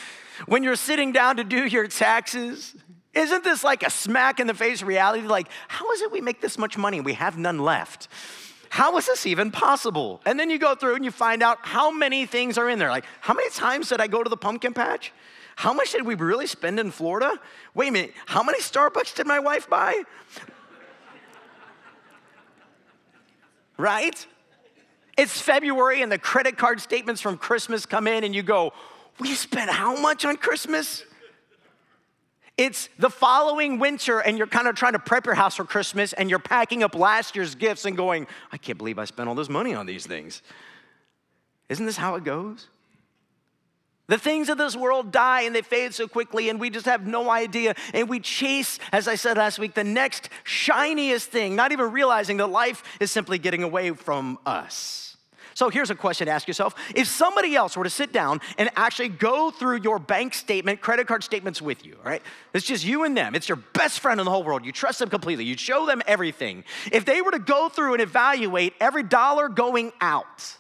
when 0.46 0.62
you're 0.62 0.76
sitting 0.76 1.12
down 1.12 1.36
to 1.36 1.44
do 1.44 1.66
your 1.66 1.86
taxes, 1.86 2.74
isn't 3.12 3.44
this 3.44 3.62
like 3.62 3.82
a 3.82 3.90
smack 3.90 4.40
in 4.40 4.46
the 4.46 4.54
face 4.54 4.82
reality? 4.82 5.26
Like, 5.26 5.48
how 5.68 5.92
is 5.92 6.00
it 6.00 6.10
we 6.10 6.22
make 6.22 6.40
this 6.40 6.56
much 6.56 6.78
money 6.78 6.96
and 6.96 7.04
we 7.04 7.12
have 7.12 7.36
none 7.36 7.58
left? 7.58 8.08
How 8.70 8.96
is 8.96 9.04
this 9.04 9.26
even 9.26 9.50
possible? 9.50 10.22
And 10.24 10.40
then 10.40 10.48
you 10.48 10.58
go 10.58 10.74
through 10.74 10.94
and 10.94 11.04
you 11.04 11.10
find 11.10 11.42
out 11.42 11.58
how 11.60 11.90
many 11.90 12.24
things 12.24 12.56
are 12.56 12.70
in 12.70 12.78
there. 12.78 12.88
Like, 12.88 13.04
how 13.20 13.34
many 13.34 13.50
times 13.50 13.90
did 13.90 14.00
I 14.00 14.06
go 14.06 14.22
to 14.22 14.30
the 14.30 14.36
pumpkin 14.36 14.72
patch? 14.72 15.12
How 15.56 15.74
much 15.74 15.92
did 15.92 16.06
we 16.06 16.14
really 16.14 16.46
spend 16.46 16.80
in 16.80 16.90
Florida? 16.90 17.38
Wait 17.74 17.88
a 17.88 17.92
minute, 17.92 18.14
how 18.24 18.42
many 18.42 18.60
Starbucks 18.60 19.14
did 19.14 19.26
my 19.26 19.38
wife 19.40 19.68
buy? 19.68 20.02
Right? 23.76 24.26
It's 25.16 25.40
February 25.40 26.02
and 26.02 26.10
the 26.10 26.18
credit 26.18 26.56
card 26.58 26.80
statements 26.80 27.20
from 27.20 27.38
Christmas 27.38 27.86
come 27.86 28.06
in, 28.06 28.24
and 28.24 28.34
you 28.34 28.42
go, 28.42 28.72
We 29.20 29.34
spent 29.34 29.70
how 29.70 30.00
much 30.00 30.24
on 30.24 30.36
Christmas? 30.36 31.04
It's 32.56 32.88
the 33.00 33.10
following 33.10 33.80
winter, 33.80 34.20
and 34.20 34.38
you're 34.38 34.46
kind 34.46 34.68
of 34.68 34.76
trying 34.76 34.92
to 34.92 35.00
prep 35.00 35.26
your 35.26 35.34
house 35.34 35.56
for 35.56 35.64
Christmas, 35.64 36.12
and 36.12 36.30
you're 36.30 36.38
packing 36.38 36.84
up 36.84 36.94
last 36.94 37.34
year's 37.34 37.56
gifts 37.56 37.84
and 37.84 37.96
going, 37.96 38.28
I 38.52 38.58
can't 38.58 38.78
believe 38.78 38.98
I 38.98 39.06
spent 39.06 39.28
all 39.28 39.34
this 39.34 39.48
money 39.48 39.74
on 39.74 39.86
these 39.86 40.06
things. 40.06 40.40
Isn't 41.68 41.86
this 41.86 41.96
how 41.96 42.14
it 42.14 42.22
goes? 42.22 42.68
The 44.06 44.18
things 44.18 44.50
of 44.50 44.58
this 44.58 44.76
world 44.76 45.12
die 45.12 45.42
and 45.42 45.54
they 45.54 45.62
fade 45.62 45.94
so 45.94 46.06
quickly, 46.06 46.50
and 46.50 46.60
we 46.60 46.68
just 46.68 46.86
have 46.86 47.06
no 47.06 47.30
idea. 47.30 47.74
And 47.94 48.08
we 48.08 48.20
chase, 48.20 48.78
as 48.92 49.08
I 49.08 49.14
said 49.14 49.38
last 49.38 49.58
week, 49.58 49.74
the 49.74 49.84
next 49.84 50.28
shiniest 50.44 51.30
thing, 51.30 51.56
not 51.56 51.72
even 51.72 51.90
realizing 51.90 52.36
that 52.36 52.48
life 52.48 52.82
is 53.00 53.10
simply 53.10 53.38
getting 53.38 53.62
away 53.62 53.92
from 53.92 54.38
us. 54.44 55.04
So 55.54 55.70
here's 55.70 55.90
a 55.90 55.94
question 55.94 56.26
to 56.26 56.32
ask 56.32 56.48
yourself 56.48 56.74
If 56.94 57.06
somebody 57.06 57.56
else 57.56 57.76
were 57.76 57.84
to 57.84 57.90
sit 57.90 58.12
down 58.12 58.40
and 58.58 58.68
actually 58.76 59.08
go 59.08 59.50
through 59.50 59.80
your 59.82 59.98
bank 59.98 60.34
statement, 60.34 60.80
credit 60.80 61.06
card 61.06 61.24
statements 61.24 61.62
with 61.62 61.86
you, 61.86 61.96
all 62.04 62.10
right? 62.10 62.22
It's 62.52 62.66
just 62.66 62.84
you 62.84 63.04
and 63.04 63.16
them. 63.16 63.34
It's 63.34 63.48
your 63.48 63.56
best 63.56 64.00
friend 64.00 64.20
in 64.20 64.24
the 64.24 64.30
whole 64.30 64.42
world. 64.42 64.64
You 64.66 64.72
trust 64.72 64.98
them 64.98 65.08
completely. 65.08 65.44
You 65.44 65.56
show 65.56 65.86
them 65.86 66.02
everything. 66.06 66.64
If 66.92 67.04
they 67.04 67.22
were 67.22 67.30
to 67.30 67.38
go 67.38 67.68
through 67.68 67.94
and 67.94 68.02
evaluate 68.02 68.74
every 68.80 69.04
dollar 69.04 69.48
going 69.48 69.92
out, 70.00 70.56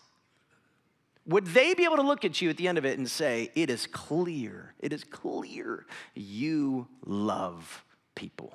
would 1.26 1.46
they 1.46 1.74
be 1.74 1.84
able 1.84 1.96
to 1.96 2.02
look 2.02 2.24
at 2.24 2.42
you 2.42 2.50
at 2.50 2.56
the 2.56 2.68
end 2.68 2.78
of 2.78 2.84
it 2.84 2.98
and 2.98 3.08
say, 3.08 3.50
It 3.54 3.70
is 3.70 3.86
clear, 3.86 4.74
it 4.78 4.92
is 4.92 5.04
clear 5.04 5.86
you 6.14 6.86
love 7.04 7.84
people? 8.14 8.54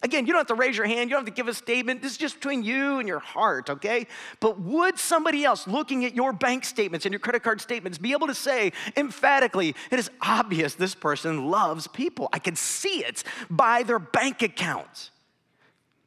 Again, 0.00 0.26
you 0.26 0.32
don't 0.32 0.40
have 0.40 0.46
to 0.46 0.54
raise 0.54 0.76
your 0.76 0.86
hand, 0.86 1.10
you 1.10 1.16
don't 1.16 1.26
have 1.26 1.34
to 1.34 1.36
give 1.36 1.48
a 1.48 1.54
statement. 1.54 2.02
This 2.02 2.12
is 2.12 2.18
just 2.18 2.36
between 2.36 2.62
you 2.62 3.00
and 3.00 3.08
your 3.08 3.18
heart, 3.18 3.68
okay? 3.68 4.06
But 4.38 4.60
would 4.60 4.96
somebody 4.96 5.44
else 5.44 5.66
looking 5.66 6.04
at 6.04 6.14
your 6.14 6.32
bank 6.32 6.64
statements 6.64 7.04
and 7.04 7.12
your 7.12 7.18
credit 7.18 7.42
card 7.42 7.60
statements 7.60 7.98
be 7.98 8.12
able 8.12 8.28
to 8.28 8.34
say 8.34 8.72
emphatically, 8.96 9.74
it 9.90 9.98
is 9.98 10.08
obvious 10.22 10.76
this 10.76 10.94
person 10.94 11.50
loves 11.50 11.88
people? 11.88 12.28
I 12.32 12.38
can 12.38 12.54
see 12.54 13.04
it 13.04 13.24
by 13.50 13.82
their 13.82 13.98
bank 13.98 14.42
accounts, 14.42 15.10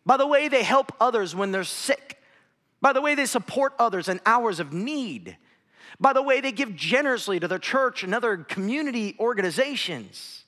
by 0.05 0.15
the 0.15 0.27
way 0.27 0.47
they 0.47 0.63
help 0.63 0.93
others 1.01 1.35
when 1.35 1.51
they're 1.51 1.65
sick, 1.65 2.20
by 2.81 2.93
the 2.93 3.01
way 3.01 3.15
they 3.15 3.25
support 3.25 3.73
others 3.77 4.09
in 4.09 4.19
hours 4.25 4.59
of 4.59 4.73
need, 4.73 5.37
by 5.99 6.13
the 6.13 6.21
way 6.21 6.41
they 6.41 6.51
give 6.51 6.75
generously 6.75 7.39
to 7.39 7.47
their 7.47 7.59
church 7.59 8.03
and 8.03 8.13
other 8.13 8.37
community 8.37 9.15
organizations. 9.19 10.43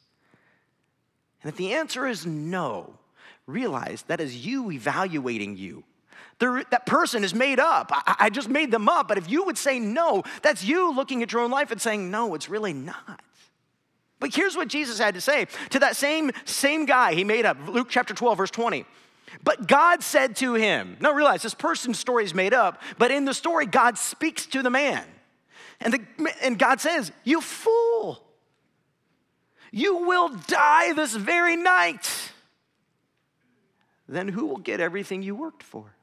And 1.43 1.51
if 1.51 1.57
the 1.57 1.73
answer 1.73 2.07
is 2.07 2.25
no, 2.25 2.97
realize 3.45 4.03
that 4.03 4.19
is 4.19 4.45
you 4.45 4.71
evaluating 4.71 5.57
you. 5.57 5.83
That 6.39 6.85
person 6.85 7.23
is 7.23 7.33
made 7.33 7.59
up. 7.59 7.89
I, 7.93 8.15
I 8.21 8.29
just 8.29 8.49
made 8.49 8.71
them 8.71 8.89
up. 8.89 9.07
But 9.07 9.17
if 9.17 9.29
you 9.29 9.45
would 9.45 9.57
say 9.57 9.79
no, 9.79 10.23
that's 10.41 10.63
you 10.63 10.93
looking 10.93 11.23
at 11.23 11.31
your 11.31 11.41
own 11.41 11.51
life 11.51 11.71
and 11.71 11.81
saying, 11.81 12.11
no, 12.11 12.33
it's 12.33 12.49
really 12.49 12.73
not. 12.73 13.21
But 14.19 14.33
here's 14.33 14.55
what 14.55 14.67
Jesus 14.67 14.99
had 14.99 15.13
to 15.13 15.21
say 15.21 15.47
to 15.69 15.79
that 15.79 15.95
same, 15.95 16.31
same 16.45 16.85
guy 16.85 17.13
he 17.13 17.23
made 17.23 17.45
up, 17.45 17.57
Luke 17.67 17.87
chapter 17.89 18.13
12, 18.13 18.37
verse 18.37 18.51
20. 18.51 18.85
But 19.43 19.67
God 19.67 20.03
said 20.03 20.35
to 20.37 20.53
him, 20.53 20.97
now 20.99 21.11
realize 21.11 21.41
this 21.41 21.53
person's 21.53 21.99
story 21.99 22.23
is 22.23 22.33
made 22.33 22.53
up, 22.53 22.81
but 22.97 23.11
in 23.11 23.25
the 23.25 23.33
story, 23.33 23.65
God 23.65 23.97
speaks 23.97 24.45
to 24.47 24.61
the 24.61 24.69
man. 24.69 25.03
And, 25.79 25.93
the, 25.93 26.33
and 26.41 26.59
God 26.59 26.79
says, 26.79 27.11
You 27.23 27.41
fool. 27.41 28.23
You 29.71 29.97
will 30.05 30.29
die 30.29 30.93
this 30.93 31.15
very 31.15 31.55
night. 31.55 32.09
Then 34.07 34.27
who 34.27 34.45
will 34.45 34.57
get 34.57 34.79
everything 34.79 35.23
you 35.23 35.35
worked 35.35 35.63
for? 35.63 35.95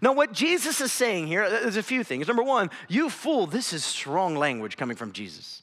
Now, 0.00 0.12
what 0.12 0.32
Jesus 0.32 0.80
is 0.80 0.92
saying 0.92 1.26
here 1.26 1.44
is 1.44 1.76
a 1.76 1.82
few 1.82 2.04
things. 2.04 2.26
Number 2.26 2.42
one, 2.42 2.70
you 2.88 3.08
fool, 3.08 3.46
this 3.46 3.72
is 3.72 3.84
strong 3.84 4.36
language 4.36 4.76
coming 4.76 4.96
from 4.96 5.12
Jesus. 5.12 5.62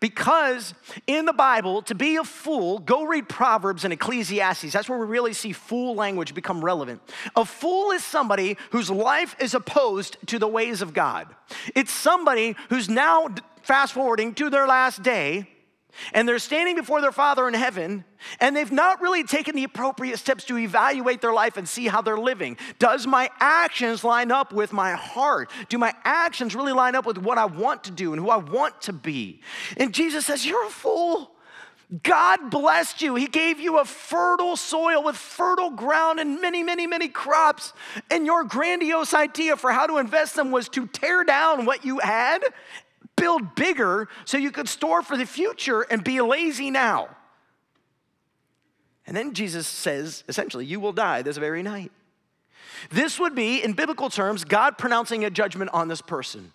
Because 0.00 0.74
in 1.08 1.24
the 1.24 1.32
Bible, 1.32 1.82
to 1.82 1.94
be 1.94 2.16
a 2.16 2.24
fool, 2.24 2.78
go 2.78 3.04
read 3.04 3.28
Proverbs 3.28 3.84
and 3.84 3.92
Ecclesiastes. 3.92 4.72
That's 4.72 4.88
where 4.88 4.98
we 4.98 5.06
really 5.06 5.32
see 5.32 5.52
fool 5.52 5.96
language 5.96 6.34
become 6.34 6.64
relevant. 6.64 7.02
A 7.34 7.44
fool 7.44 7.90
is 7.90 8.04
somebody 8.04 8.56
whose 8.70 8.90
life 8.90 9.34
is 9.40 9.54
opposed 9.54 10.16
to 10.26 10.38
the 10.38 10.46
ways 10.46 10.82
of 10.82 10.94
God. 10.94 11.26
It's 11.74 11.90
somebody 11.90 12.54
who's 12.68 12.88
now 12.88 13.28
fast 13.62 13.92
forwarding 13.92 14.34
to 14.34 14.50
their 14.50 14.68
last 14.68 15.02
day 15.02 15.48
and 16.12 16.28
they're 16.28 16.38
standing 16.38 16.76
before 16.76 17.00
their 17.00 17.12
Father 17.12 17.48
in 17.48 17.54
heaven, 17.54 18.04
and 18.40 18.56
they've 18.56 18.72
not 18.72 19.00
really 19.00 19.24
taken 19.24 19.54
the 19.54 19.64
appropriate 19.64 20.18
steps 20.18 20.44
to 20.44 20.58
evaluate 20.58 21.20
their 21.20 21.32
life 21.32 21.56
and 21.56 21.68
see 21.68 21.86
how 21.86 22.02
they're 22.02 22.18
living. 22.18 22.56
Does 22.78 23.06
my 23.06 23.30
actions 23.40 24.04
line 24.04 24.30
up 24.30 24.52
with 24.52 24.72
my 24.72 24.92
heart? 24.92 25.50
Do 25.68 25.78
my 25.78 25.94
actions 26.04 26.54
really 26.54 26.72
line 26.72 26.94
up 26.94 27.06
with 27.06 27.18
what 27.18 27.38
I 27.38 27.46
want 27.46 27.84
to 27.84 27.90
do 27.90 28.12
and 28.12 28.22
who 28.22 28.30
I 28.30 28.36
want 28.36 28.82
to 28.82 28.92
be? 28.92 29.40
And 29.76 29.92
Jesus 29.92 30.26
says, 30.26 30.46
You're 30.46 30.66
a 30.66 30.70
fool. 30.70 31.32
God 32.02 32.50
blessed 32.50 33.00
you. 33.00 33.14
He 33.14 33.28
gave 33.28 33.58
you 33.58 33.78
a 33.78 33.84
fertile 33.84 34.56
soil 34.56 35.02
with 35.02 35.16
fertile 35.16 35.70
ground 35.70 36.20
and 36.20 36.38
many, 36.38 36.62
many, 36.62 36.86
many 36.86 37.08
crops. 37.08 37.72
And 38.10 38.26
your 38.26 38.44
grandiose 38.44 39.14
idea 39.14 39.56
for 39.56 39.72
how 39.72 39.86
to 39.86 39.96
invest 39.96 40.36
them 40.36 40.50
was 40.50 40.68
to 40.70 40.86
tear 40.86 41.24
down 41.24 41.64
what 41.64 41.86
you 41.86 41.98
had 42.00 42.42
build 43.18 43.54
bigger 43.54 44.08
so 44.24 44.36
you 44.36 44.50
could 44.50 44.68
store 44.68 45.02
for 45.02 45.16
the 45.16 45.26
future 45.26 45.82
and 45.82 46.02
be 46.02 46.20
lazy 46.20 46.70
now. 46.70 47.08
And 49.06 49.16
then 49.16 49.32
Jesus 49.32 49.66
says, 49.66 50.22
essentially, 50.28 50.66
you 50.66 50.80
will 50.80 50.92
die 50.92 51.22
this 51.22 51.38
very 51.38 51.62
night. 51.62 51.90
This 52.90 53.18
would 53.18 53.34
be, 53.34 53.62
in 53.62 53.72
biblical 53.72 54.10
terms, 54.10 54.44
God 54.44 54.78
pronouncing 54.78 55.24
a 55.24 55.30
judgment 55.30 55.70
on 55.72 55.88
this 55.88 56.02
person. 56.02 56.52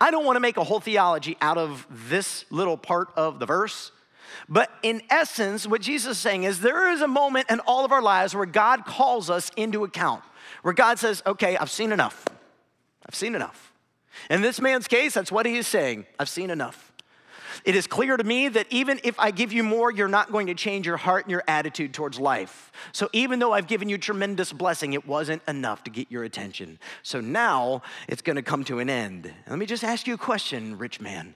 I 0.00 0.10
don't 0.10 0.24
want 0.24 0.36
to 0.36 0.40
make 0.40 0.56
a 0.56 0.64
whole 0.64 0.80
theology 0.80 1.36
out 1.40 1.58
of 1.58 1.86
this 1.88 2.44
little 2.50 2.76
part 2.76 3.08
of 3.16 3.38
the 3.38 3.46
verse, 3.46 3.92
but 4.48 4.70
in 4.82 5.02
essence, 5.08 5.66
what 5.66 5.80
Jesus 5.80 6.16
is 6.16 6.18
saying 6.18 6.44
is 6.44 6.60
there 6.60 6.90
is 6.90 7.00
a 7.00 7.08
moment 7.08 7.50
in 7.50 7.60
all 7.60 7.84
of 7.84 7.92
our 7.92 8.02
lives 8.02 8.34
where 8.34 8.46
God 8.46 8.84
calls 8.84 9.30
us 9.30 9.50
into 9.56 9.84
account, 9.84 10.22
where 10.62 10.74
God 10.74 10.98
says, 10.98 11.22
okay, 11.24 11.56
I've 11.56 11.70
seen 11.70 11.92
enough. 11.92 12.24
I've 13.06 13.14
seen 13.14 13.34
enough. 13.34 13.71
In 14.30 14.42
this 14.42 14.60
man's 14.60 14.88
case, 14.88 15.14
that's 15.14 15.32
what 15.32 15.46
he 15.46 15.56
is 15.56 15.66
saying. 15.66 16.06
I've 16.18 16.28
seen 16.28 16.50
enough. 16.50 16.92
It 17.64 17.76
is 17.76 17.86
clear 17.86 18.16
to 18.16 18.24
me 18.24 18.48
that 18.48 18.66
even 18.70 19.00
if 19.04 19.18
I 19.18 19.30
give 19.30 19.52
you 19.52 19.62
more, 19.62 19.90
you're 19.92 20.08
not 20.08 20.32
going 20.32 20.46
to 20.48 20.54
change 20.54 20.86
your 20.86 20.96
heart 20.96 21.24
and 21.24 21.30
your 21.30 21.44
attitude 21.46 21.94
towards 21.94 22.18
life. 22.18 22.72
So 22.92 23.08
even 23.12 23.38
though 23.38 23.52
I've 23.52 23.66
given 23.66 23.88
you 23.88 23.98
tremendous 23.98 24.52
blessing, 24.52 24.94
it 24.94 25.06
wasn't 25.06 25.42
enough 25.46 25.84
to 25.84 25.90
get 25.90 26.10
your 26.10 26.24
attention. 26.24 26.78
So 27.02 27.20
now 27.20 27.82
it's 28.08 28.22
going 28.22 28.36
to 28.36 28.42
come 28.42 28.64
to 28.64 28.78
an 28.78 28.90
end. 28.90 29.32
Let 29.48 29.58
me 29.58 29.66
just 29.66 29.84
ask 29.84 30.06
you 30.06 30.14
a 30.14 30.18
question, 30.18 30.78
rich 30.78 31.00
man. 31.00 31.34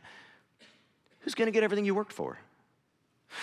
Who's 1.21 1.35
going 1.35 1.47
to 1.47 1.53
get 1.53 1.62
everything 1.62 1.85
you 1.85 1.95
worked 1.95 2.12
for? 2.12 2.39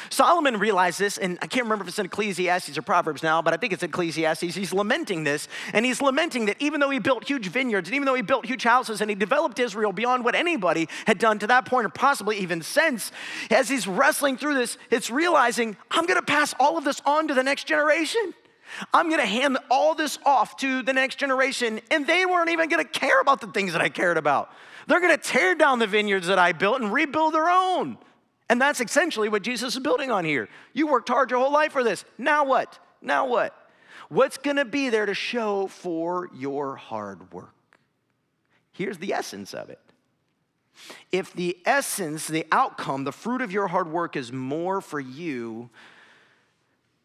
Solomon 0.09 0.59
realized 0.59 0.99
this, 0.99 1.17
and 1.17 1.39
I 1.41 1.47
can't 1.47 1.65
remember 1.65 1.83
if 1.83 1.89
it's 1.89 1.99
in 1.99 2.05
Ecclesiastes 2.05 2.77
or 2.77 2.81
Proverbs 2.81 3.23
now, 3.23 3.41
but 3.41 3.53
I 3.53 3.57
think 3.57 3.73
it's 3.73 3.83
Ecclesiastes. 3.83 4.55
He's 4.55 4.73
lamenting 4.73 5.23
this, 5.23 5.47
and 5.73 5.85
he's 5.85 6.01
lamenting 6.01 6.45
that 6.45 6.57
even 6.59 6.79
though 6.79 6.89
he 6.89 6.99
built 6.99 7.27
huge 7.27 7.47
vineyards, 7.47 7.89
and 7.89 7.95
even 7.95 8.05
though 8.05 8.13
he 8.13 8.21
built 8.21 8.45
huge 8.45 8.63
houses, 8.63 9.01
and 9.01 9.09
he 9.09 9.15
developed 9.15 9.59
Israel 9.59 9.91
beyond 9.91 10.23
what 10.23 10.35
anybody 10.35 10.87
had 11.07 11.17
done 11.17 11.39
to 11.39 11.47
that 11.47 11.65
point, 11.65 11.85
or 11.85 11.89
possibly 11.89 12.37
even 12.37 12.61
since, 12.61 13.11
as 13.49 13.69
he's 13.69 13.87
wrestling 13.87 14.37
through 14.37 14.55
this, 14.55 14.77
it's 14.91 15.09
realizing, 15.09 15.75
I'm 15.91 16.05
gonna 16.05 16.21
pass 16.21 16.53
all 16.59 16.77
of 16.77 16.83
this 16.83 17.01
on 17.05 17.27
to 17.29 17.33
the 17.33 17.43
next 17.43 17.65
generation. 17.65 18.33
I'm 18.93 19.09
gonna 19.09 19.25
hand 19.25 19.57
all 19.69 19.95
this 19.95 20.17
off 20.25 20.57
to 20.57 20.81
the 20.83 20.93
next 20.93 21.15
generation, 21.17 21.81
and 21.91 22.05
they 22.07 22.25
weren't 22.25 22.49
even 22.49 22.69
gonna 22.69 22.85
care 22.85 23.19
about 23.19 23.41
the 23.41 23.47
things 23.47 23.73
that 23.73 23.81
I 23.81 23.89
cared 23.89 24.17
about. 24.17 24.51
They're 24.87 25.01
gonna 25.01 25.17
tear 25.17 25.55
down 25.55 25.79
the 25.79 25.87
vineyards 25.87 26.27
that 26.27 26.39
I 26.39 26.51
built 26.51 26.81
and 26.81 26.91
rebuild 26.91 27.33
their 27.33 27.49
own. 27.49 27.97
And 28.53 28.61
that's 28.61 28.79
essentially 28.79 29.29
what 29.29 29.41
Jesus 29.41 29.73
is 29.73 29.81
building 29.81 30.11
on 30.11 30.25
here. 30.25 30.47
You 30.73 30.85
worked 30.85 31.09
hard 31.09 31.31
your 31.31 31.39
whole 31.39 31.51
life 31.51 31.71
for 31.71 31.83
this. 31.83 32.05
Now 32.19 32.45
what? 32.45 32.77
Now 33.01 33.25
what? 33.25 33.57
What's 34.09 34.37
going 34.37 34.57
to 34.57 34.63
be 34.63 34.89
there 34.89 35.07
to 35.07 35.15
show 35.15 35.65
for 35.65 36.29
your 36.35 36.75
hard 36.75 37.33
work? 37.33 37.55
Here's 38.71 38.99
the 38.99 39.11
essence 39.11 39.55
of 39.55 39.71
it. 39.71 39.79
If 41.11 41.33
the 41.33 41.57
essence, 41.65 42.27
the 42.27 42.45
outcome, 42.51 43.05
the 43.05 43.11
fruit 43.11 43.41
of 43.41 43.51
your 43.51 43.69
hard 43.69 43.91
work 43.91 44.15
is 44.15 44.31
more 44.31 44.81
for 44.81 44.99
you, 44.99 45.71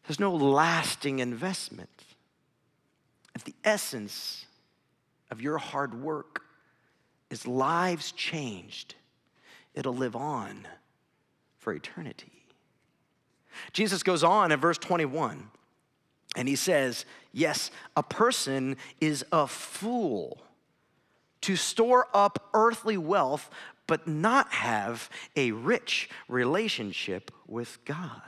there's 0.05 0.19
no 0.19 0.35
lasting 0.35 1.17
investment. 1.17 2.03
If 3.33 3.43
the 3.43 3.55
essence 3.63 4.45
of 5.31 5.41
your 5.41 5.57
hard 5.57 5.99
work 5.99 6.43
is 7.31 7.47
lives 7.47 8.11
changed, 8.11 8.93
it'll 9.73 9.95
live 9.95 10.15
on 10.15 10.67
for 11.59 11.73
eternity. 11.73 12.31
Jesus 13.73 14.03
goes 14.03 14.23
on 14.23 14.51
in 14.51 14.59
verse 14.59 14.77
21 14.77 15.49
and 16.35 16.47
he 16.47 16.55
says, 16.55 17.05
Yes, 17.31 17.69
a 17.95 18.03
person 18.03 18.77
is 18.99 19.25
a 19.31 19.45
fool 19.45 20.41
to 21.41 21.55
store 21.55 22.07
up 22.13 22.49
earthly 22.53 22.97
wealth 22.97 23.49
but 23.87 24.07
not 24.07 24.51
have 24.53 25.09
a 25.35 25.51
rich 25.51 26.09
relationship 26.27 27.31
with 27.47 27.83
God. 27.85 28.21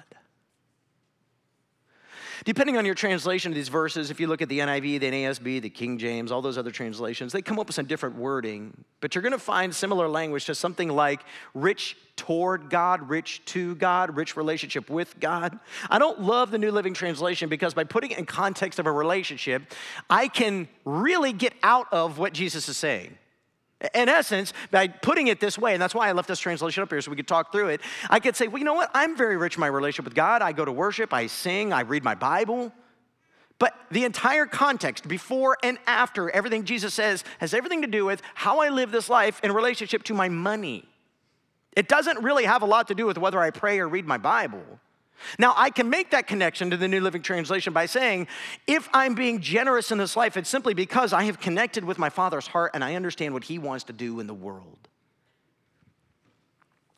Depending 2.44 2.76
on 2.76 2.86
your 2.86 2.96
translation 2.96 3.52
of 3.52 3.56
these 3.56 3.70
verses, 3.70 4.10
if 4.10 4.20
you 4.20 4.26
look 4.26 4.42
at 4.42 4.50
the 4.50 4.60
NIV, 4.60 5.00
the 5.00 5.12
NASB, 5.12 5.62
the 5.62 5.70
King 5.70 6.00
James, 6.00 6.32
all 6.32 6.42
those 6.42 6.58
other 6.58 6.72
translations, 6.72 7.32
they 7.32 7.42
come 7.42 7.60
up 7.60 7.68
with 7.68 7.76
some 7.76 7.86
different 7.86 8.16
wording, 8.16 8.84
but 9.00 9.14
you're 9.14 9.22
going 9.22 9.32
to 9.32 9.38
find 9.38 9.74
similar 9.76 10.08
language 10.08 10.46
to 10.46 10.56
something 10.56 10.90
like 10.90 11.22
rich 11.54 11.96
toward 12.16 12.70
God, 12.72 13.10
rich 13.10 13.44
to 13.46 13.76
God, 13.76 14.16
rich 14.16 14.36
relationship 14.36 14.90
with 14.90 15.20
God. 15.20 15.60
I 15.90 16.00
don't 16.00 16.22
love 16.22 16.50
the 16.50 16.58
New 16.58 16.72
Living 16.72 16.96
Translation 16.96 17.48
because 17.48 17.76
by 17.76 17.84
putting 17.84 18.12
it 18.12 18.18
in 18.18 18.26
context 18.26 18.80
of 18.80 18.88
a 18.88 18.92
relationship, 18.92 19.74
I 20.10 20.28
can 20.28 20.68
really 20.84 21.34
get 21.34 21.54
out 21.62 21.88
of 21.92 22.18
what 22.18 22.34
Jesus 22.34 22.68
is 22.68 22.78
saying. 22.78 23.18
In 23.96 24.10
essence, 24.10 24.54
by 24.70 24.88
putting 24.88 25.28
it 25.28 25.40
this 25.40 25.58
way, 25.58 25.74
and 25.74 25.82
that's 25.82 25.96
why 25.96 26.08
I 26.08 26.12
left 26.12 26.28
this 26.28 26.40
translation 26.40 26.84
up 26.84 26.90
here 26.90 27.02
so 27.02 27.10
we 27.10 27.18
could 27.18 27.28
talk 27.28 27.52
through 27.52 27.70
it, 27.70 27.82
I 28.10 28.20
could 28.20 28.36
say, 28.36 28.48
well, 28.48 28.60
you 28.60 28.66
know 28.66 28.76
what? 28.76 28.92
I'm 28.94 29.18
very 29.18 29.38
rich 29.38 29.56
in 29.56 29.62
my 29.62 29.68
relationship 29.68 30.06
with 30.06 30.14
God. 30.14 30.42
I 30.44 30.52
go 30.52 30.64
to 30.64 30.72
worship, 30.72 31.14
I 31.14 31.28
sing, 31.28 31.74
I 31.74 31.82
read 31.82 32.04
my 32.04 32.14
Bible. 32.14 32.72
But 33.58 33.76
the 33.92 34.06
entire 34.06 34.46
context, 34.46 35.08
before 35.08 35.58
and 35.64 35.78
after 35.88 36.30
everything 36.30 36.64
Jesus 36.64 36.94
says, 36.94 37.24
has 37.40 37.54
everything 37.54 37.82
to 37.82 37.88
do 37.88 38.06
with 38.06 38.22
how 38.36 38.60
I 38.60 38.70
live 38.70 38.92
this 38.92 39.10
life 39.10 39.40
in 39.44 39.52
relationship 39.52 40.04
to 40.04 40.14
my 40.14 40.30
money. 40.30 40.88
It 41.74 41.88
doesn't 41.88 42.24
really 42.24 42.46
have 42.46 42.64
a 42.64 42.66
lot 42.66 42.88
to 42.90 42.96
do 42.96 43.06
with 43.06 43.18
whether 43.18 43.40
I 43.40 43.52
pray 43.52 43.80
or 43.80 43.88
read 43.88 44.06
my 44.06 44.18
Bible. 44.18 44.64
Now, 45.38 45.54
I 45.58 45.70
can 45.70 45.90
make 45.90 46.12
that 46.12 46.28
connection 46.28 46.70
to 46.72 46.78
the 46.78 46.88
New 46.88 47.02
Living 47.02 47.22
Translation 47.22 47.74
by 47.74 47.86
saying, 47.86 48.28
if 48.68 48.90
I'm 48.94 49.16
being 49.16 49.40
generous 49.42 49.92
in 49.92 49.98
this 49.98 50.16
life, 50.16 50.38
it's 50.38 50.50
simply 50.50 50.74
because 50.74 51.14
I 51.14 51.24
have 51.24 51.40
connected 51.40 51.84
with 51.84 51.98
my 51.98 52.10
Father's 52.10 52.48
heart 52.48 52.72
and 52.74 52.84
I 52.84 52.96
understand 52.96 53.34
what 53.34 53.44
He 53.44 53.58
wants 53.60 53.84
to 53.86 53.94
do 53.94 54.20
in 54.20 54.28
the 54.28 54.34
world. 54.34 54.88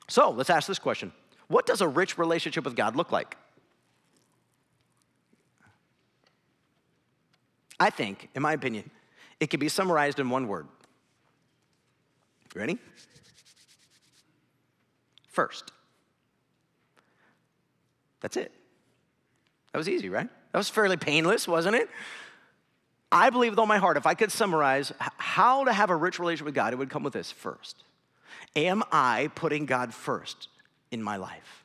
So 0.08 0.32
let's 0.32 0.50
ask 0.50 0.68
this 0.68 0.80
question 0.80 1.12
What 1.48 1.66
does 1.66 1.82
a 1.82 1.88
rich 1.88 2.18
relationship 2.18 2.66
with 2.66 2.76
God 2.76 2.96
look 2.96 3.12
like? 3.12 3.38
I 7.80 7.90
think, 7.90 8.30
in 8.36 8.42
my 8.42 8.54
opinion, 8.54 8.90
it 9.40 9.50
can 9.50 9.60
be 9.60 9.68
summarized 9.68 10.20
in 10.20 10.30
one 10.30 10.48
word. 10.48 10.68
Ready? 12.56 12.78
First. 15.30 15.72
That's 18.24 18.38
it. 18.38 18.52
That 19.72 19.78
was 19.78 19.90
easy, 19.90 20.10
right? 20.10 20.28
That 20.52 20.58
was 20.58 20.70
fairly 20.70 20.98
painless, 20.98 21.48
wasn't 21.48 21.76
it? 21.76 21.90
I 23.12 23.30
believe 23.30 23.52
with 23.52 23.60
all 23.60 23.68
my 23.68 23.78
heart, 23.78 23.98
if 23.98 24.08
I 24.08 24.16
could 24.16 24.32
summarize 24.32 24.92
how 24.98 25.66
to 25.66 25.74
have 25.74 25.92
a 25.92 25.96
rich 25.96 26.18
relationship 26.18 26.46
with 26.46 26.56
God, 26.56 26.74
it 26.74 26.78
would 26.78 26.90
come 26.90 27.04
with 27.04 27.14
this 27.14 27.32
first. 27.32 27.84
Am 28.56 28.82
I 28.92 29.30
putting 29.36 29.68
God 29.68 29.94
first 29.94 30.48
in 30.90 31.04
my 31.04 31.18
life? 31.18 31.64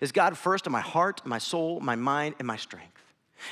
Is 0.00 0.10
God 0.10 0.36
first 0.36 0.66
in 0.66 0.72
my 0.72 0.80
heart, 0.80 1.24
my 1.24 1.38
soul, 1.38 1.80
my 1.80 1.96
mind, 1.96 2.34
and 2.38 2.46
my 2.46 2.56
strength? 2.56 3.00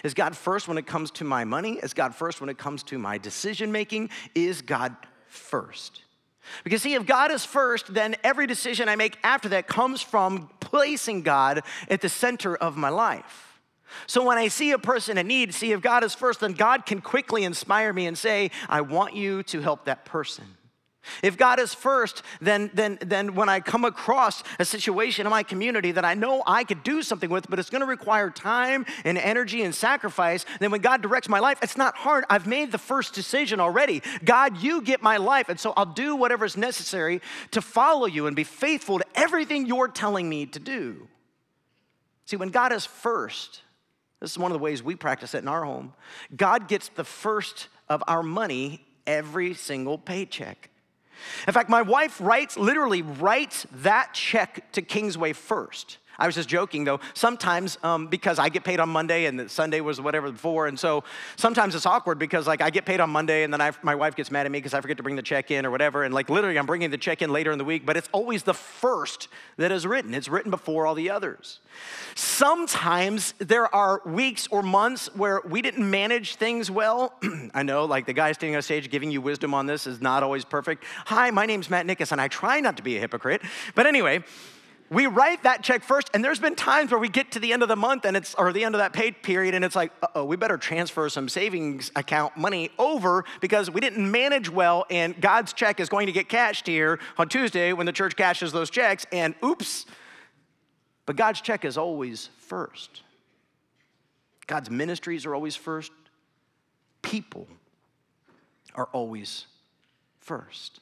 Is 0.02 0.14
God 0.14 0.36
first 0.36 0.68
when 0.68 0.78
it 0.78 0.86
comes 0.86 1.10
to 1.12 1.24
my 1.24 1.44
money? 1.44 1.78
Is 1.82 1.94
God 1.94 2.14
first 2.14 2.40
when 2.40 2.50
it 2.50 2.58
comes 2.58 2.82
to 2.84 2.98
my 2.98 3.18
decision 3.18 3.72
making? 3.72 4.10
Is 4.34 4.62
God 4.62 4.94
first? 5.26 6.02
Because, 6.64 6.82
see, 6.82 6.94
if 6.94 7.06
God 7.06 7.30
is 7.30 7.44
first, 7.44 7.92
then 7.92 8.16
every 8.24 8.46
decision 8.46 8.88
I 8.88 8.96
make 8.96 9.18
after 9.22 9.50
that 9.50 9.66
comes 9.66 10.00
from 10.02 10.50
placing 10.68 11.22
God 11.22 11.62
at 11.88 12.02
the 12.02 12.08
center 12.08 12.54
of 12.54 12.76
my 12.76 12.90
life. 12.90 13.60
So 14.06 14.22
when 14.22 14.36
I 14.36 14.48
see 14.48 14.72
a 14.72 14.78
person 14.78 15.16
in 15.16 15.26
need, 15.26 15.54
see 15.54 15.72
if 15.72 15.80
God 15.80 16.04
is 16.04 16.14
first, 16.14 16.40
then 16.40 16.52
God 16.52 16.84
can 16.84 17.00
quickly 17.00 17.44
inspire 17.44 17.92
me 17.92 18.06
and 18.06 18.18
say, 18.18 18.50
I 18.68 18.82
want 18.82 19.16
you 19.16 19.42
to 19.44 19.60
help 19.60 19.86
that 19.86 20.04
person. 20.04 20.44
If 21.22 21.36
God 21.36 21.58
is 21.60 21.74
first, 21.74 22.22
then, 22.40 22.70
then, 22.74 22.98
then 23.00 23.34
when 23.34 23.48
I 23.48 23.60
come 23.60 23.84
across 23.84 24.42
a 24.58 24.64
situation 24.64 25.26
in 25.26 25.30
my 25.30 25.42
community 25.42 25.92
that 25.92 26.04
I 26.04 26.14
know 26.14 26.42
I 26.46 26.64
could 26.64 26.82
do 26.82 27.02
something 27.02 27.30
with, 27.30 27.48
but 27.48 27.58
it's 27.58 27.70
gonna 27.70 27.86
require 27.86 28.30
time 28.30 28.86
and 29.04 29.18
energy 29.18 29.62
and 29.62 29.74
sacrifice, 29.74 30.44
then 30.60 30.70
when 30.70 30.80
God 30.80 31.02
directs 31.02 31.28
my 31.28 31.38
life, 31.38 31.58
it's 31.62 31.76
not 31.76 31.96
hard. 31.96 32.24
I've 32.30 32.46
made 32.46 32.72
the 32.72 32.78
first 32.78 33.14
decision 33.14 33.60
already. 33.60 34.02
God, 34.24 34.62
you 34.62 34.82
get 34.82 35.02
my 35.02 35.16
life, 35.16 35.48
and 35.48 35.58
so 35.58 35.72
I'll 35.76 35.86
do 35.86 36.16
whatever 36.16 36.44
is 36.44 36.56
necessary 36.56 37.20
to 37.52 37.60
follow 37.60 38.06
you 38.06 38.26
and 38.26 38.36
be 38.36 38.44
faithful 38.44 38.98
to 38.98 39.06
everything 39.14 39.66
you're 39.66 39.88
telling 39.88 40.28
me 40.28 40.46
to 40.46 40.58
do. 40.58 41.08
See, 42.24 42.36
when 42.36 42.50
God 42.50 42.72
is 42.72 42.84
first, 42.84 43.62
this 44.20 44.32
is 44.32 44.38
one 44.38 44.50
of 44.50 44.58
the 44.58 44.62
ways 44.62 44.82
we 44.82 44.96
practice 44.96 45.34
it 45.34 45.38
in 45.38 45.48
our 45.48 45.64
home. 45.64 45.94
God 46.36 46.68
gets 46.68 46.88
the 46.88 47.04
first 47.04 47.68
of 47.88 48.02
our 48.06 48.22
money 48.22 48.84
every 49.06 49.54
single 49.54 49.96
paycheck. 49.96 50.70
In 51.46 51.52
fact, 51.52 51.68
my 51.68 51.82
wife 51.82 52.20
writes, 52.20 52.56
literally 52.56 53.02
writes 53.02 53.66
that 53.72 54.14
check 54.14 54.70
to 54.72 54.82
Kingsway 54.82 55.32
first. 55.32 55.98
I 56.18 56.26
was 56.26 56.34
just 56.34 56.48
joking 56.48 56.82
though. 56.82 56.98
Sometimes, 57.14 57.78
um, 57.84 58.08
because 58.08 58.40
I 58.40 58.48
get 58.48 58.64
paid 58.64 58.80
on 58.80 58.88
Monday 58.88 59.26
and 59.26 59.48
Sunday 59.48 59.80
was 59.80 60.00
whatever 60.00 60.32
before, 60.32 60.66
and 60.66 60.78
so 60.78 61.04
sometimes 61.36 61.76
it's 61.76 61.86
awkward 61.86 62.18
because 62.18 62.46
like 62.46 62.60
I 62.60 62.70
get 62.70 62.84
paid 62.84 62.98
on 62.98 63.10
Monday 63.10 63.44
and 63.44 63.52
then 63.52 63.60
I, 63.60 63.70
my 63.82 63.94
wife 63.94 64.16
gets 64.16 64.30
mad 64.30 64.44
at 64.44 64.50
me 64.50 64.58
because 64.58 64.74
I 64.74 64.80
forget 64.80 64.96
to 64.96 65.02
bring 65.04 65.14
the 65.14 65.22
check 65.22 65.52
in 65.52 65.64
or 65.64 65.70
whatever, 65.70 66.02
and 66.02 66.12
like 66.12 66.28
literally 66.28 66.58
I'm 66.58 66.66
bringing 66.66 66.90
the 66.90 66.98
check 66.98 67.22
in 67.22 67.30
later 67.30 67.52
in 67.52 67.58
the 67.58 67.64
week, 67.64 67.86
but 67.86 67.96
it's 67.96 68.08
always 68.10 68.42
the 68.42 68.54
first 68.54 69.28
that 69.58 69.70
is 69.70 69.86
written. 69.86 70.12
It's 70.12 70.28
written 70.28 70.50
before 70.50 70.86
all 70.86 70.96
the 70.96 71.10
others. 71.10 71.60
Sometimes 72.16 73.34
there 73.38 73.72
are 73.72 74.02
weeks 74.04 74.48
or 74.50 74.62
months 74.62 75.14
where 75.14 75.40
we 75.48 75.62
didn't 75.62 75.88
manage 75.88 76.34
things 76.34 76.68
well. 76.68 77.14
I 77.54 77.62
know, 77.62 77.84
like 77.84 78.06
the 78.06 78.12
guy 78.12 78.32
standing 78.32 78.56
on 78.56 78.62
stage 78.62 78.90
giving 78.90 79.12
you 79.12 79.20
wisdom 79.20 79.54
on 79.54 79.66
this 79.66 79.86
is 79.86 80.00
not 80.00 80.24
always 80.24 80.44
perfect. 80.44 80.82
Hi, 81.06 81.30
my 81.30 81.46
name's 81.46 81.70
Matt 81.70 81.86
Nickus, 81.86 82.10
and 82.10 82.20
I 82.20 82.26
try 82.26 82.58
not 82.58 82.76
to 82.78 82.82
be 82.82 82.96
a 82.96 83.00
hypocrite, 83.00 83.42
but 83.76 83.86
anyway 83.86 84.24
we 84.90 85.06
write 85.06 85.42
that 85.42 85.62
check 85.62 85.82
first, 85.82 86.08
and 86.14 86.24
there's 86.24 86.38
been 86.38 86.54
times 86.54 86.90
where 86.90 87.00
we 87.00 87.08
get 87.08 87.32
to 87.32 87.40
the 87.40 87.52
end 87.52 87.62
of 87.62 87.68
the 87.68 87.76
month 87.76 88.04
and 88.06 88.16
it's, 88.16 88.34
or 88.34 88.52
the 88.52 88.64
end 88.64 88.74
of 88.74 88.78
that 88.78 88.92
paid 88.92 89.22
period, 89.22 89.54
and 89.54 89.64
it's 89.64 89.76
like, 89.76 89.92
oh, 90.14 90.24
we 90.24 90.36
better 90.36 90.56
transfer 90.56 91.08
some 91.08 91.28
savings 91.28 91.90
account 91.94 92.36
money 92.36 92.70
over 92.78 93.24
because 93.40 93.70
we 93.70 93.80
didn't 93.80 94.10
manage 94.10 94.48
well, 94.48 94.86
and 94.90 95.20
God's 95.20 95.52
check 95.52 95.78
is 95.78 95.88
going 95.88 96.06
to 96.06 96.12
get 96.12 96.28
cashed 96.28 96.66
here 96.66 96.98
on 97.18 97.28
Tuesday 97.28 97.72
when 97.72 97.86
the 97.86 97.92
church 97.92 98.16
cashes 98.16 98.50
those 98.52 98.70
checks, 98.70 99.04
and 99.12 99.34
oops. 99.44 99.84
But 101.04 101.16
God's 101.16 101.40
check 101.40 101.64
is 101.64 101.76
always 101.76 102.30
first. 102.38 103.02
God's 104.46 104.70
ministries 104.70 105.26
are 105.26 105.34
always 105.34 105.56
first. 105.56 105.92
People 107.02 107.46
are 108.74 108.88
always 108.92 109.46
first. 110.20 110.80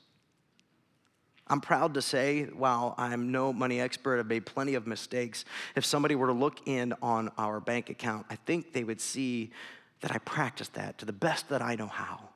I'm 1.49 1.61
proud 1.61 1.95
to 1.95 2.03
say, 2.03 2.45
while 2.45 2.95
I'm 2.99 3.31
no 3.31 3.53
money 3.53 3.81
expert, 3.81 4.19
I've 4.19 4.27
made 4.27 4.47
plenty 4.47 4.75
of 4.75 4.87
mistakes. 4.87 5.45
If 5.77 5.85
somebody 5.85 6.17
were 6.17 6.27
to 6.27 6.33
look 6.33 6.67
in 6.67 6.93
on 7.01 7.31
our 7.39 7.61
bank 7.61 7.89
account, 7.89 8.27
I 8.29 8.37
think 8.37 8.73
they 8.73 8.83
would 8.83 9.01
see 9.01 9.53
that 10.01 10.11
I 10.11 10.19
practice 10.19 10.69
that 10.69 10.99
to 10.99 11.05
the 11.05 11.13
best 11.13 11.49
that 11.49 11.63
I 11.63 11.77
know 11.77 11.87
how. 11.87 12.31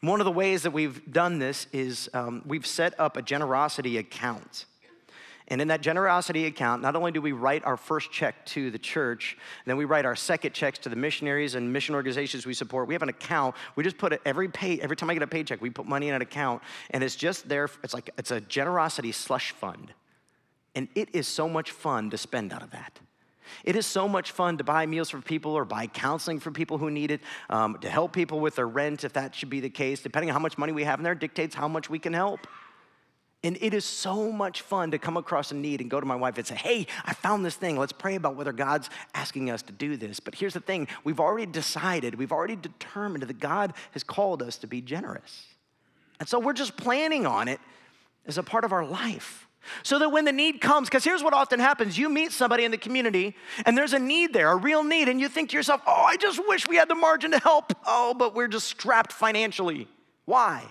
One 0.00 0.20
of 0.20 0.24
the 0.24 0.32
ways 0.32 0.62
that 0.62 0.72
we've 0.72 1.10
done 1.10 1.38
this 1.38 1.66
is 1.72 2.08
um, 2.14 2.42
we've 2.46 2.66
set 2.66 2.98
up 2.98 3.16
a 3.16 3.22
generosity 3.22 3.98
account. 3.98 4.64
And 5.48 5.60
in 5.60 5.68
that 5.68 5.80
generosity 5.80 6.46
account, 6.46 6.82
not 6.82 6.96
only 6.96 7.12
do 7.12 7.22
we 7.22 7.32
write 7.32 7.64
our 7.64 7.76
first 7.76 8.10
check 8.10 8.44
to 8.46 8.70
the 8.70 8.78
church, 8.78 9.38
then 9.64 9.76
we 9.76 9.84
write 9.84 10.04
our 10.04 10.16
second 10.16 10.52
checks 10.52 10.78
to 10.80 10.88
the 10.88 10.96
missionaries 10.96 11.54
and 11.54 11.72
mission 11.72 11.94
organizations 11.94 12.46
we 12.46 12.54
support. 12.54 12.88
We 12.88 12.94
have 12.94 13.02
an 13.02 13.08
account. 13.08 13.54
We 13.76 13.84
just 13.84 13.96
put 13.96 14.12
it 14.12 14.20
every 14.24 14.48
pay 14.48 14.80
every 14.80 14.96
time 14.96 15.08
I 15.08 15.14
get 15.14 15.22
a 15.22 15.26
paycheck, 15.28 15.62
we 15.62 15.70
put 15.70 15.86
money 15.86 16.08
in 16.08 16.14
an 16.14 16.22
account, 16.22 16.62
and 16.90 17.04
it's 17.04 17.14
just 17.14 17.48
there. 17.48 17.68
It's 17.84 17.94
like 17.94 18.10
it's 18.18 18.32
a 18.32 18.40
generosity 18.40 19.12
slush 19.12 19.52
fund, 19.52 19.92
and 20.74 20.88
it 20.96 21.14
is 21.14 21.28
so 21.28 21.48
much 21.48 21.70
fun 21.70 22.10
to 22.10 22.18
spend 22.18 22.52
out 22.52 22.62
of 22.62 22.72
that. 22.72 22.98
It 23.62 23.76
is 23.76 23.86
so 23.86 24.08
much 24.08 24.32
fun 24.32 24.58
to 24.58 24.64
buy 24.64 24.86
meals 24.86 25.10
for 25.10 25.20
people 25.20 25.52
or 25.52 25.64
buy 25.64 25.86
counseling 25.86 26.40
for 26.40 26.50
people 26.50 26.78
who 26.78 26.90
need 26.90 27.12
it, 27.12 27.20
um, 27.48 27.78
to 27.78 27.88
help 27.88 28.12
people 28.12 28.40
with 28.40 28.56
their 28.56 28.66
rent 28.66 29.04
if 29.04 29.12
that 29.12 29.34
should 29.34 29.50
be 29.50 29.60
the 29.60 29.70
case. 29.70 30.00
Depending 30.00 30.30
on 30.30 30.34
how 30.34 30.40
much 30.40 30.58
money 30.58 30.72
we 30.72 30.82
have 30.82 30.98
in 30.98 31.04
there, 31.04 31.14
dictates 31.14 31.54
how 31.54 31.68
much 31.68 31.88
we 31.88 32.00
can 32.00 32.12
help. 32.12 32.48
And 33.46 33.56
it 33.60 33.74
is 33.74 33.84
so 33.84 34.32
much 34.32 34.62
fun 34.62 34.90
to 34.90 34.98
come 34.98 35.16
across 35.16 35.52
a 35.52 35.54
need 35.54 35.80
and 35.80 35.88
go 35.88 36.00
to 36.00 36.06
my 36.06 36.16
wife 36.16 36.36
and 36.36 36.44
say, 36.44 36.56
Hey, 36.56 36.88
I 37.04 37.14
found 37.14 37.44
this 37.44 37.54
thing. 37.54 37.76
Let's 37.76 37.92
pray 37.92 38.16
about 38.16 38.34
whether 38.34 38.52
God's 38.52 38.90
asking 39.14 39.50
us 39.50 39.62
to 39.62 39.72
do 39.72 39.96
this. 39.96 40.18
But 40.18 40.34
here's 40.34 40.54
the 40.54 40.58
thing 40.58 40.88
we've 41.04 41.20
already 41.20 41.46
decided, 41.46 42.16
we've 42.16 42.32
already 42.32 42.56
determined 42.56 43.22
that 43.22 43.38
God 43.38 43.74
has 43.92 44.02
called 44.02 44.42
us 44.42 44.56
to 44.58 44.66
be 44.66 44.80
generous. 44.80 45.46
And 46.18 46.28
so 46.28 46.40
we're 46.40 46.54
just 46.54 46.76
planning 46.76 47.24
on 47.24 47.46
it 47.46 47.60
as 48.26 48.36
a 48.36 48.42
part 48.42 48.64
of 48.64 48.72
our 48.72 48.84
life. 48.84 49.46
So 49.84 50.00
that 50.00 50.08
when 50.08 50.24
the 50.24 50.32
need 50.32 50.60
comes, 50.60 50.88
because 50.88 51.04
here's 51.04 51.22
what 51.22 51.32
often 51.32 51.60
happens 51.60 51.96
you 51.96 52.08
meet 52.08 52.32
somebody 52.32 52.64
in 52.64 52.72
the 52.72 52.78
community 52.78 53.36
and 53.64 53.78
there's 53.78 53.92
a 53.92 54.00
need 54.00 54.32
there, 54.32 54.50
a 54.50 54.56
real 54.56 54.82
need, 54.82 55.08
and 55.08 55.20
you 55.20 55.28
think 55.28 55.50
to 55.50 55.56
yourself, 55.56 55.82
oh, 55.86 56.04
I 56.04 56.16
just 56.16 56.40
wish 56.48 56.66
we 56.66 56.74
had 56.74 56.88
the 56.88 56.96
margin 56.96 57.30
to 57.30 57.38
help. 57.38 57.72
Oh, 57.86 58.12
but 58.12 58.34
we're 58.34 58.48
just 58.48 58.66
strapped 58.66 59.12
financially. 59.12 59.86
Why? 60.24 60.64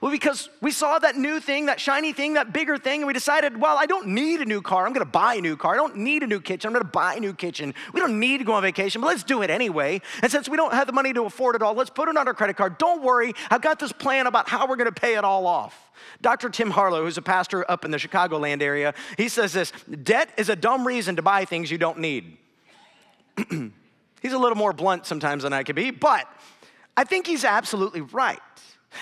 Well, 0.00 0.10
because 0.10 0.48
we 0.60 0.70
saw 0.70 0.98
that 0.98 1.16
new 1.16 1.40
thing, 1.40 1.66
that 1.66 1.80
shiny 1.80 2.12
thing, 2.12 2.34
that 2.34 2.52
bigger 2.52 2.78
thing, 2.78 3.00
and 3.00 3.06
we 3.06 3.12
decided, 3.12 3.60
well, 3.60 3.76
I 3.78 3.86
don't 3.86 4.08
need 4.08 4.40
a 4.40 4.44
new 4.44 4.62
car. 4.62 4.86
I'm 4.86 4.92
gonna 4.92 5.04
buy 5.04 5.34
a 5.34 5.40
new 5.40 5.56
car. 5.56 5.74
I 5.74 5.76
don't 5.76 5.96
need 5.96 6.22
a 6.22 6.26
new 6.26 6.40
kitchen. 6.40 6.68
I'm 6.68 6.72
gonna 6.72 6.84
buy 6.84 7.14
a 7.14 7.20
new 7.20 7.32
kitchen. 7.32 7.74
We 7.92 8.00
don't 8.00 8.18
need 8.20 8.38
to 8.38 8.44
go 8.44 8.52
on 8.52 8.62
vacation, 8.62 9.00
but 9.00 9.08
let's 9.08 9.24
do 9.24 9.42
it 9.42 9.50
anyway. 9.50 10.00
And 10.22 10.30
since 10.30 10.48
we 10.48 10.56
don't 10.56 10.72
have 10.72 10.86
the 10.86 10.92
money 10.92 11.12
to 11.12 11.24
afford 11.24 11.56
it 11.56 11.62
all, 11.62 11.74
let's 11.74 11.90
put 11.90 12.08
it 12.08 12.16
on 12.16 12.26
our 12.26 12.34
credit 12.34 12.56
card. 12.56 12.78
Don't 12.78 13.02
worry, 13.02 13.34
I've 13.50 13.62
got 13.62 13.78
this 13.78 13.92
plan 13.92 14.26
about 14.26 14.48
how 14.48 14.66
we're 14.66 14.76
gonna 14.76 14.92
pay 14.92 15.16
it 15.16 15.24
all 15.24 15.46
off. 15.46 15.90
Dr. 16.20 16.50
Tim 16.50 16.70
Harlow, 16.70 17.04
who's 17.04 17.18
a 17.18 17.22
pastor 17.22 17.68
up 17.70 17.84
in 17.84 17.90
the 17.90 17.98
Chicagoland 17.98 18.62
area, 18.62 18.94
he 19.16 19.28
says 19.28 19.52
this 19.52 19.72
debt 20.02 20.30
is 20.36 20.48
a 20.48 20.56
dumb 20.56 20.86
reason 20.86 21.16
to 21.16 21.22
buy 21.22 21.44
things 21.44 21.70
you 21.70 21.78
don't 21.78 21.98
need. 21.98 22.36
he's 24.22 24.32
a 24.32 24.38
little 24.38 24.56
more 24.56 24.72
blunt 24.72 25.06
sometimes 25.06 25.42
than 25.42 25.52
I 25.52 25.62
can 25.62 25.74
be, 25.74 25.90
but 25.90 26.26
I 26.96 27.04
think 27.04 27.26
he's 27.26 27.44
absolutely 27.44 28.00
right. 28.00 28.40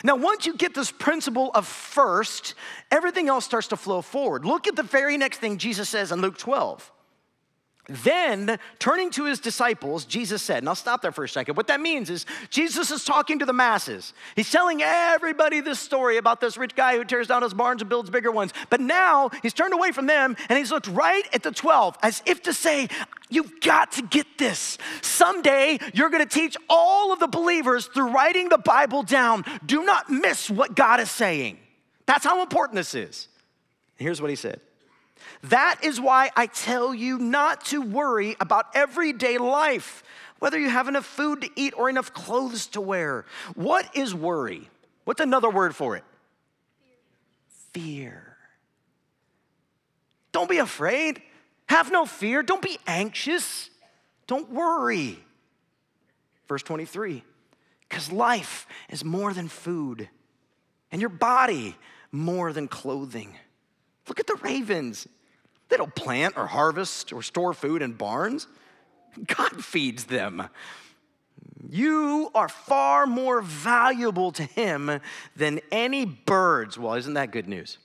Now, 0.02 0.16
once 0.16 0.46
you 0.46 0.56
get 0.56 0.74
this 0.74 0.90
principle 0.90 1.50
of 1.54 1.66
first, 1.66 2.54
everything 2.90 3.28
else 3.28 3.44
starts 3.44 3.68
to 3.68 3.76
flow 3.76 4.02
forward. 4.02 4.44
Look 4.44 4.66
at 4.66 4.76
the 4.76 4.82
very 4.82 5.16
next 5.16 5.38
thing 5.38 5.58
Jesus 5.58 5.88
says 5.88 6.10
in 6.10 6.20
Luke 6.20 6.38
12. 6.38 6.90
Then, 7.86 8.58
turning 8.78 9.10
to 9.10 9.26
his 9.26 9.40
disciples, 9.40 10.06
Jesus 10.06 10.40
said, 10.40 10.58
and 10.58 10.68
I'll 10.70 10.74
stop 10.74 11.02
there 11.02 11.12
for 11.12 11.24
a 11.24 11.28
second. 11.28 11.54
What 11.54 11.66
that 11.66 11.82
means 11.82 12.08
is 12.08 12.24
Jesus 12.48 12.90
is 12.90 13.04
talking 13.04 13.40
to 13.40 13.44
the 13.44 13.52
masses. 13.52 14.14
He's 14.36 14.50
telling 14.50 14.80
everybody 14.82 15.60
this 15.60 15.80
story 15.80 16.16
about 16.16 16.40
this 16.40 16.56
rich 16.56 16.74
guy 16.74 16.96
who 16.96 17.04
tears 17.04 17.28
down 17.28 17.42
his 17.42 17.52
barns 17.52 17.82
and 17.82 17.88
builds 17.90 18.08
bigger 18.08 18.30
ones. 18.30 18.54
But 18.70 18.80
now 18.80 19.28
he's 19.42 19.52
turned 19.52 19.74
away 19.74 19.92
from 19.92 20.06
them 20.06 20.34
and 20.48 20.58
he's 20.58 20.70
looked 20.70 20.88
right 20.88 21.24
at 21.34 21.42
the 21.42 21.50
12 21.50 21.98
as 22.02 22.22
if 22.24 22.42
to 22.44 22.54
say, 22.54 22.88
You've 23.30 23.60
got 23.60 23.92
to 23.92 24.02
get 24.02 24.26
this. 24.38 24.78
Someday 25.02 25.78
you're 25.92 26.10
going 26.10 26.26
to 26.26 26.28
teach 26.28 26.56
all 26.68 27.12
of 27.12 27.18
the 27.18 27.26
believers 27.26 27.86
through 27.86 28.10
writing 28.10 28.48
the 28.48 28.58
Bible 28.58 29.02
down. 29.02 29.44
Do 29.64 29.84
not 29.84 30.08
miss 30.08 30.48
what 30.48 30.76
God 30.76 31.00
is 31.00 31.10
saying. 31.10 31.58
That's 32.06 32.24
how 32.24 32.42
important 32.42 32.76
this 32.76 32.94
is. 32.94 33.28
here's 33.96 34.20
what 34.22 34.30
he 34.30 34.36
said. 34.36 34.60
That 35.44 35.78
is 35.82 36.00
why 36.00 36.30
I 36.36 36.46
tell 36.46 36.94
you 36.94 37.18
not 37.18 37.64
to 37.66 37.80
worry 37.82 38.36
about 38.40 38.66
everyday 38.74 39.38
life, 39.38 40.02
whether 40.38 40.58
you 40.58 40.70
have 40.70 40.88
enough 40.88 41.06
food 41.06 41.42
to 41.42 41.50
eat 41.56 41.74
or 41.76 41.88
enough 41.88 42.12
clothes 42.12 42.66
to 42.68 42.80
wear. 42.80 43.24
What 43.54 43.88
is 43.96 44.14
worry? 44.14 44.68
What's 45.04 45.20
another 45.20 45.50
word 45.50 45.76
for 45.76 45.96
it? 45.96 46.04
Fear. 47.72 48.36
Don't 50.32 50.48
be 50.48 50.58
afraid. 50.58 51.22
Have 51.68 51.90
no 51.92 52.06
fear. 52.06 52.42
Don't 52.42 52.62
be 52.62 52.78
anxious. 52.86 53.70
Don't 54.26 54.50
worry. 54.50 55.18
Verse 56.48 56.62
23 56.62 57.22
because 57.94 58.10
life 58.10 58.66
is 58.90 59.04
more 59.04 59.32
than 59.32 59.46
food, 59.46 60.08
and 60.90 61.00
your 61.00 61.10
body 61.10 61.76
more 62.10 62.52
than 62.52 62.66
clothing. 62.66 63.32
Look 64.08 64.20
at 64.20 64.26
the 64.26 64.36
ravens. 64.42 65.06
They 65.68 65.76
don't 65.76 65.94
plant 65.94 66.36
or 66.36 66.46
harvest 66.46 67.12
or 67.12 67.22
store 67.22 67.54
food 67.54 67.82
in 67.82 67.92
barns, 67.92 68.46
God 69.26 69.64
feeds 69.64 70.04
them. 70.04 70.48
You 71.68 72.30
are 72.34 72.48
far 72.48 73.06
more 73.06 73.40
valuable 73.40 74.32
to 74.32 74.42
Him 74.42 75.00
than 75.36 75.60
any 75.72 76.04
birds. 76.04 76.78
Well, 76.78 76.94
isn't 76.94 77.14
that 77.14 77.30
good 77.30 77.48
news? 77.48 77.78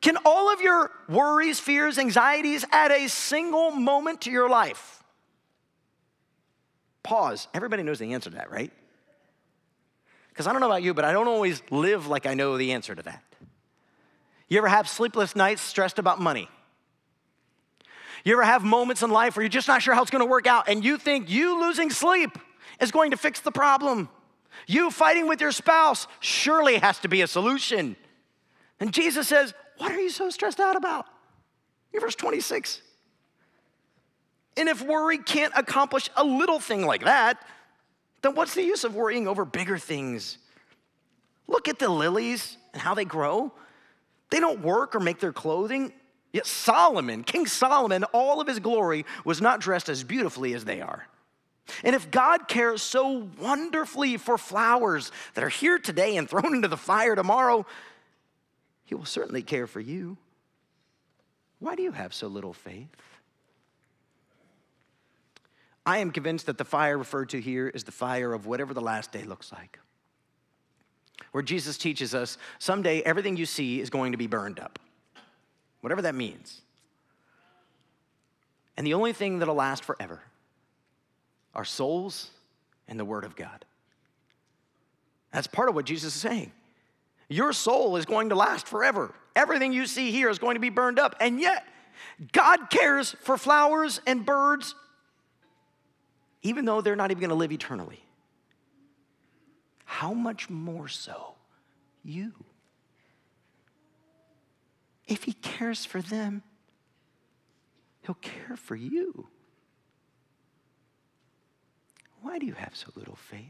Can 0.00 0.18
all 0.24 0.52
of 0.52 0.60
your 0.60 0.90
worries, 1.08 1.58
fears, 1.58 1.98
anxieties 1.98 2.64
add 2.70 2.92
a 2.92 3.08
single 3.08 3.70
moment 3.70 4.22
to 4.22 4.30
your 4.30 4.48
life? 4.48 5.02
Pause. 7.02 7.48
Everybody 7.54 7.82
knows 7.82 7.98
the 7.98 8.12
answer 8.12 8.30
to 8.30 8.36
that, 8.36 8.50
right? 8.50 8.70
Because 10.28 10.46
I 10.46 10.52
don't 10.52 10.60
know 10.60 10.66
about 10.66 10.82
you, 10.82 10.92
but 10.92 11.04
I 11.04 11.12
don't 11.12 11.28
always 11.28 11.62
live 11.70 12.08
like 12.08 12.26
I 12.26 12.34
know 12.34 12.58
the 12.58 12.72
answer 12.72 12.94
to 12.94 13.02
that. 13.04 13.22
You 14.48 14.58
ever 14.58 14.68
have 14.68 14.88
sleepless 14.88 15.34
nights 15.34 15.62
stressed 15.62 15.98
about 15.98 16.20
money? 16.20 16.48
You 18.24 18.32
ever 18.34 18.44
have 18.44 18.64
moments 18.64 19.02
in 19.02 19.10
life 19.10 19.36
where 19.36 19.42
you're 19.42 19.48
just 19.50 19.68
not 19.68 19.82
sure 19.82 19.94
how 19.94 20.02
it's 20.02 20.10
gonna 20.10 20.26
work 20.26 20.46
out 20.46 20.68
and 20.68 20.84
you 20.84 20.98
think 20.98 21.30
you 21.30 21.60
losing 21.60 21.90
sleep 21.90 22.30
is 22.80 22.90
going 22.90 23.12
to 23.12 23.16
fix 23.16 23.40
the 23.40 23.52
problem? 23.52 24.08
You 24.66 24.90
fighting 24.90 25.28
with 25.28 25.40
your 25.40 25.52
spouse 25.52 26.06
surely 26.20 26.78
has 26.78 26.98
to 27.00 27.08
be 27.08 27.22
a 27.22 27.26
solution. 27.26 27.96
And 28.80 28.92
Jesus 28.92 29.28
says, 29.28 29.54
What 29.78 29.92
are 29.92 30.00
you 30.00 30.10
so 30.10 30.30
stressed 30.30 30.60
out 30.60 30.76
about? 30.76 31.06
In 31.92 32.00
verse 32.00 32.14
26. 32.14 32.82
And 34.56 34.68
if 34.68 34.82
worry 34.82 35.18
can't 35.18 35.52
accomplish 35.54 36.08
a 36.16 36.24
little 36.24 36.58
thing 36.58 36.86
like 36.86 37.04
that, 37.04 37.38
then 38.22 38.34
what's 38.34 38.54
the 38.54 38.62
use 38.62 38.84
of 38.84 38.94
worrying 38.94 39.28
over 39.28 39.44
bigger 39.44 39.78
things? 39.78 40.38
Look 41.46 41.68
at 41.68 41.78
the 41.78 41.88
lilies 41.88 42.56
and 42.72 42.80
how 42.82 42.94
they 42.94 43.04
grow. 43.04 43.52
They 44.30 44.40
don't 44.40 44.60
work 44.60 44.94
or 44.94 45.00
make 45.00 45.20
their 45.20 45.32
clothing. 45.32 45.92
Yet 46.32 46.46
Solomon, 46.46 47.22
King 47.24 47.46
Solomon, 47.46 48.04
all 48.04 48.40
of 48.40 48.46
his 48.46 48.58
glory 48.58 49.06
was 49.24 49.40
not 49.40 49.60
dressed 49.60 49.88
as 49.88 50.04
beautifully 50.04 50.52
as 50.54 50.64
they 50.64 50.80
are. 50.80 51.06
And 51.82 51.96
if 51.96 52.10
God 52.10 52.48
cares 52.48 52.82
so 52.82 53.28
wonderfully 53.40 54.16
for 54.16 54.38
flowers 54.38 55.10
that 55.34 55.42
are 55.42 55.48
here 55.48 55.78
today 55.78 56.16
and 56.16 56.28
thrown 56.28 56.54
into 56.54 56.68
the 56.68 56.76
fire 56.76 57.14
tomorrow, 57.14 57.66
He 58.84 58.94
will 58.94 59.04
certainly 59.04 59.42
care 59.42 59.66
for 59.66 59.80
you. 59.80 60.16
Why 61.58 61.74
do 61.74 61.82
you 61.82 61.92
have 61.92 62.14
so 62.14 62.28
little 62.28 62.52
faith? 62.52 62.88
I 65.84 65.98
am 65.98 66.10
convinced 66.10 66.46
that 66.46 66.58
the 66.58 66.64
fire 66.64 66.98
referred 66.98 67.30
to 67.30 67.40
here 67.40 67.68
is 67.68 67.84
the 67.84 67.92
fire 67.92 68.32
of 68.32 68.46
whatever 68.46 68.74
the 68.74 68.80
last 68.80 69.12
day 69.12 69.22
looks 69.22 69.52
like. 69.52 69.78
Where 71.32 71.42
Jesus 71.42 71.78
teaches 71.78 72.14
us 72.14 72.38
someday 72.58 73.02
everything 73.02 73.36
you 73.36 73.46
see 73.46 73.80
is 73.80 73.90
going 73.90 74.12
to 74.12 74.18
be 74.18 74.26
burned 74.26 74.58
up, 74.58 74.78
whatever 75.80 76.02
that 76.02 76.14
means. 76.14 76.62
And 78.76 78.86
the 78.86 78.94
only 78.94 79.12
thing 79.12 79.38
that'll 79.38 79.54
last 79.54 79.84
forever 79.84 80.20
are 81.54 81.64
souls 81.64 82.30
and 82.88 83.00
the 83.00 83.04
Word 83.04 83.24
of 83.24 83.36
God. 83.36 83.64
That's 85.32 85.46
part 85.46 85.68
of 85.68 85.74
what 85.74 85.84
Jesus 85.84 86.14
is 86.14 86.20
saying. 86.20 86.52
Your 87.28 87.52
soul 87.52 87.96
is 87.96 88.06
going 88.06 88.28
to 88.28 88.34
last 88.34 88.68
forever. 88.68 89.14
Everything 89.34 89.72
you 89.72 89.86
see 89.86 90.10
here 90.10 90.30
is 90.30 90.38
going 90.38 90.54
to 90.54 90.60
be 90.60 90.70
burned 90.70 90.98
up. 90.98 91.16
And 91.20 91.40
yet, 91.40 91.66
God 92.32 92.70
cares 92.70 93.16
for 93.22 93.36
flowers 93.36 94.00
and 94.06 94.24
birds, 94.24 94.74
even 96.42 96.64
though 96.64 96.80
they're 96.80 96.96
not 96.96 97.10
even 97.10 97.20
going 97.20 97.30
to 97.30 97.36
live 97.36 97.52
eternally. 97.52 98.00
How 99.86 100.12
much 100.12 100.50
more 100.50 100.88
so 100.88 101.34
you? 102.04 102.32
If 105.06 105.24
He 105.24 105.32
cares 105.32 105.86
for 105.86 106.02
them, 106.02 106.42
He'll 108.02 108.14
care 108.14 108.56
for 108.56 108.76
you. 108.76 109.26
Why 112.20 112.38
do 112.38 112.46
you 112.46 112.54
have 112.54 112.76
so 112.76 112.88
little 112.94 113.16
faith? 113.16 113.42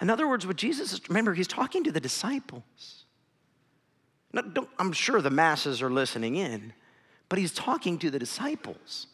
In 0.00 0.10
other 0.10 0.28
words, 0.28 0.46
what 0.46 0.56
Jesus 0.56 1.00
remember, 1.08 1.34
he's 1.34 1.46
talking 1.46 1.84
to 1.84 1.92
the 1.92 2.00
disciples. 2.00 3.04
Now, 4.32 4.42
I'm 4.78 4.92
sure 4.92 5.20
the 5.20 5.30
masses 5.30 5.80
are 5.82 5.90
listening 5.90 6.36
in, 6.36 6.72
but 7.28 7.38
he's 7.38 7.52
talking 7.52 7.98
to 7.98 8.10
the 8.10 8.18
disciples. 8.18 9.06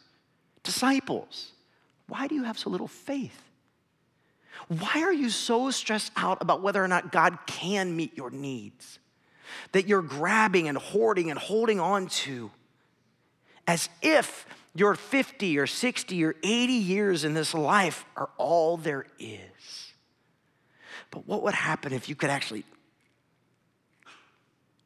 Disciples, 0.63 1.51
why 2.07 2.27
do 2.27 2.35
you 2.35 2.43
have 2.43 2.57
so 2.57 2.69
little 2.69 2.87
faith? 2.87 3.50
Why 4.67 5.01
are 5.01 5.13
you 5.13 5.29
so 5.29 5.71
stressed 5.71 6.11
out 6.15 6.41
about 6.41 6.61
whether 6.61 6.83
or 6.83 6.87
not 6.87 7.11
God 7.11 7.37
can 7.45 7.95
meet 7.95 8.15
your 8.15 8.29
needs? 8.29 8.99
That 9.73 9.87
you're 9.87 10.01
grabbing 10.01 10.67
and 10.67 10.77
hoarding 10.77 11.29
and 11.29 11.39
holding 11.39 11.79
on 11.79 12.07
to 12.07 12.51
as 13.67 13.89
if 14.01 14.45
your 14.73 14.95
50 14.95 15.57
or 15.59 15.67
60 15.67 16.23
or 16.23 16.35
80 16.43 16.73
years 16.73 17.23
in 17.23 17.33
this 17.33 17.53
life 17.53 18.05
are 18.15 18.29
all 18.37 18.77
there 18.77 19.05
is. 19.19 19.91
But 21.09 21.27
what 21.27 21.43
would 21.43 21.53
happen 21.53 21.91
if 21.91 22.07
you 22.07 22.15
could 22.15 22.29
actually 22.29 22.63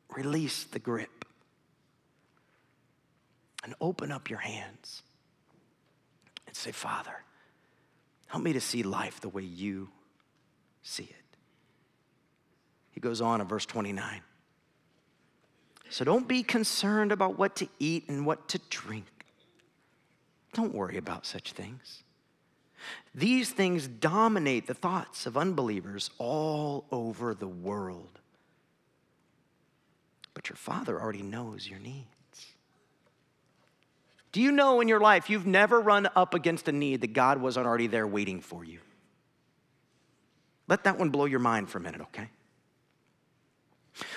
release 0.10 0.64
the 0.64 0.80
grip 0.80 1.26
and 3.64 3.76
open 3.82 4.12
up 4.12 4.30
your 4.30 4.40
hands 4.40 5.04
and 6.48 6.56
say, 6.56 6.72
Father, 6.72 7.25
help 8.36 8.44
me 8.44 8.54
to 8.54 8.62
see 8.62 8.84
life 8.84 9.22
the 9.22 9.30
way 9.30 9.44
you 9.44 9.90
see 10.84 11.04
it? 11.04 11.38
He 12.92 13.00
goes 13.00 13.22
on 13.22 13.42
in 13.42 13.48
verse 13.48 13.66
29. 13.66 14.22
So 15.90 16.06
don't 16.06 16.28
be 16.28 16.44
concerned 16.44 17.12
about 17.12 17.38
what 17.38 17.56
to 17.58 17.68
eat 17.80 18.10
and 18.10 18.26
what 18.26 18.48
to 18.50 18.60
drink 18.70 19.06
don't 20.56 20.74
worry 20.74 20.98
about 20.98 21.26
such 21.26 21.52
things. 21.52 22.04
These 23.14 23.52
things 23.52 23.88
dominate 23.90 24.68
the 24.68 24.74
thoughts 24.74 25.26
of 25.26 25.36
unbelievers 25.36 26.10
all 26.18 26.86
over 26.92 27.34
the 27.34 27.48
world. 27.48 28.20
But 30.34 30.48
your 30.48 30.56
Father 30.56 31.00
already 31.00 31.24
knows 31.24 31.68
your 31.68 31.80
needs. 31.80 32.15
Do 34.36 34.42
you 34.42 34.52
know 34.52 34.82
in 34.82 34.90
your 34.90 35.00
life 35.00 35.30
you've 35.30 35.48
never 35.48 35.80
run 35.80 36.10
up 36.14 36.34
against 36.34 36.68
a 36.68 36.74
need 36.74 37.00
that 37.00 37.14
God 37.14 37.40
wasn't 37.40 37.66
already 37.66 37.88
there 37.88 38.06
waiting 38.06 38.42
for 38.42 38.66
you? 38.66 38.80
Let 40.68 40.84
that 40.84 41.00
one 41.00 41.10
blow 41.10 41.24
your 41.24 41.40
mind 41.40 41.70
for 41.70 41.78
a 41.78 41.82
minute, 41.82 42.02
okay? 42.02 42.28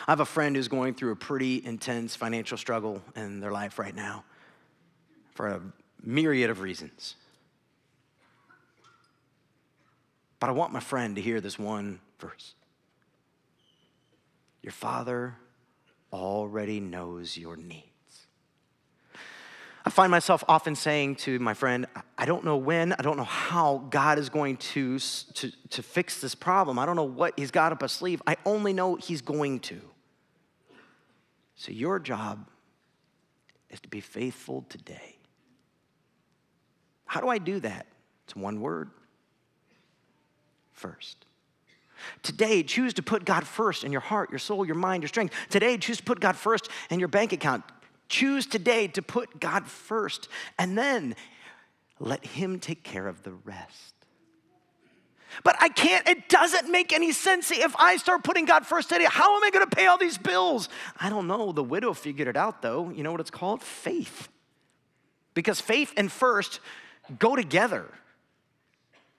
I 0.08 0.10
have 0.10 0.18
a 0.18 0.24
friend 0.24 0.56
who's 0.56 0.66
going 0.66 0.94
through 0.94 1.12
a 1.12 1.16
pretty 1.16 1.64
intense 1.64 2.16
financial 2.16 2.58
struggle 2.58 3.00
in 3.14 3.38
their 3.38 3.52
life 3.52 3.78
right 3.78 3.94
now 3.94 4.24
for 5.36 5.46
a 5.46 5.60
myriad 6.02 6.50
of 6.50 6.62
reasons. 6.62 7.14
But 10.40 10.50
I 10.50 10.52
want 10.52 10.72
my 10.72 10.80
friend 10.80 11.14
to 11.14 11.22
hear 11.22 11.40
this 11.40 11.60
one 11.60 12.00
verse. 12.18 12.54
Your 14.64 14.72
father 14.72 15.36
already 16.12 16.80
knows 16.80 17.38
your 17.38 17.54
needs. 17.54 17.87
I 19.88 19.90
find 19.90 20.10
myself 20.10 20.44
often 20.48 20.74
saying 20.74 21.16
to 21.16 21.38
my 21.38 21.54
friend, 21.54 21.86
I 22.18 22.26
don't 22.26 22.44
know 22.44 22.58
when, 22.58 22.92
I 22.92 23.02
don't 23.02 23.16
know 23.16 23.24
how 23.24 23.86
God 23.88 24.18
is 24.18 24.28
going 24.28 24.58
to, 24.58 24.98
to, 24.98 25.50
to 25.70 25.82
fix 25.82 26.20
this 26.20 26.34
problem. 26.34 26.78
I 26.78 26.84
don't 26.84 26.94
know 26.94 27.04
what 27.04 27.32
He's 27.38 27.50
got 27.50 27.72
up 27.72 27.80
His 27.80 27.92
sleeve. 27.92 28.20
I 28.26 28.36
only 28.44 28.74
know 28.74 28.96
He's 28.96 29.22
going 29.22 29.60
to. 29.60 29.80
So, 31.56 31.72
your 31.72 31.98
job 31.98 32.46
is 33.70 33.80
to 33.80 33.88
be 33.88 34.00
faithful 34.00 34.66
today 34.68 35.16
how 37.06 37.22
do 37.22 37.28
I 37.28 37.38
do 37.38 37.58
that? 37.60 37.86
It's 38.24 38.36
one 38.36 38.60
word 38.60 38.90
first. 40.72 41.24
Today, 42.22 42.62
choose 42.62 42.92
to 42.94 43.02
put 43.02 43.24
God 43.24 43.46
first 43.46 43.82
in 43.82 43.92
your 43.92 44.02
heart, 44.02 44.28
your 44.30 44.38
soul, 44.38 44.66
your 44.66 44.74
mind, 44.74 45.02
your 45.02 45.08
strength. 45.08 45.34
Today, 45.48 45.78
choose 45.78 45.96
to 45.96 46.02
put 46.02 46.20
God 46.20 46.36
first 46.36 46.68
in 46.90 46.98
your 47.00 47.08
bank 47.08 47.32
account. 47.32 47.64
Choose 48.08 48.46
today 48.46 48.88
to 48.88 49.02
put 49.02 49.40
God 49.40 49.66
first, 49.66 50.28
and 50.58 50.76
then 50.76 51.14
let 51.98 52.24
Him 52.24 52.58
take 52.58 52.82
care 52.82 53.06
of 53.06 53.22
the 53.22 53.32
rest. 53.32 53.94
But 55.44 55.56
I 55.60 55.68
can't, 55.68 56.08
it 56.08 56.28
doesn't 56.28 56.70
make 56.70 56.92
any 56.92 57.12
sense. 57.12 57.50
If 57.50 57.76
I 57.76 57.96
start 57.96 58.24
putting 58.24 58.44
God 58.44 58.66
first 58.66 58.88
today, 58.88 59.06
how 59.08 59.36
am 59.36 59.44
I 59.44 59.50
gonna 59.50 59.66
pay 59.66 59.86
all 59.86 59.98
these 59.98 60.18
bills? 60.18 60.68
I 60.98 61.10
don't 61.10 61.26
know. 61.26 61.52
The 61.52 61.62
widow 61.62 61.92
figured 61.92 62.28
it 62.28 62.36
out 62.36 62.62
though. 62.62 62.90
You 62.90 63.02
know 63.02 63.12
what 63.12 63.20
it's 63.20 63.30
called? 63.30 63.62
Faith. 63.62 64.28
Because 65.34 65.60
faith 65.60 65.92
and 65.96 66.10
first 66.10 66.60
go 67.18 67.36
together. 67.36 67.86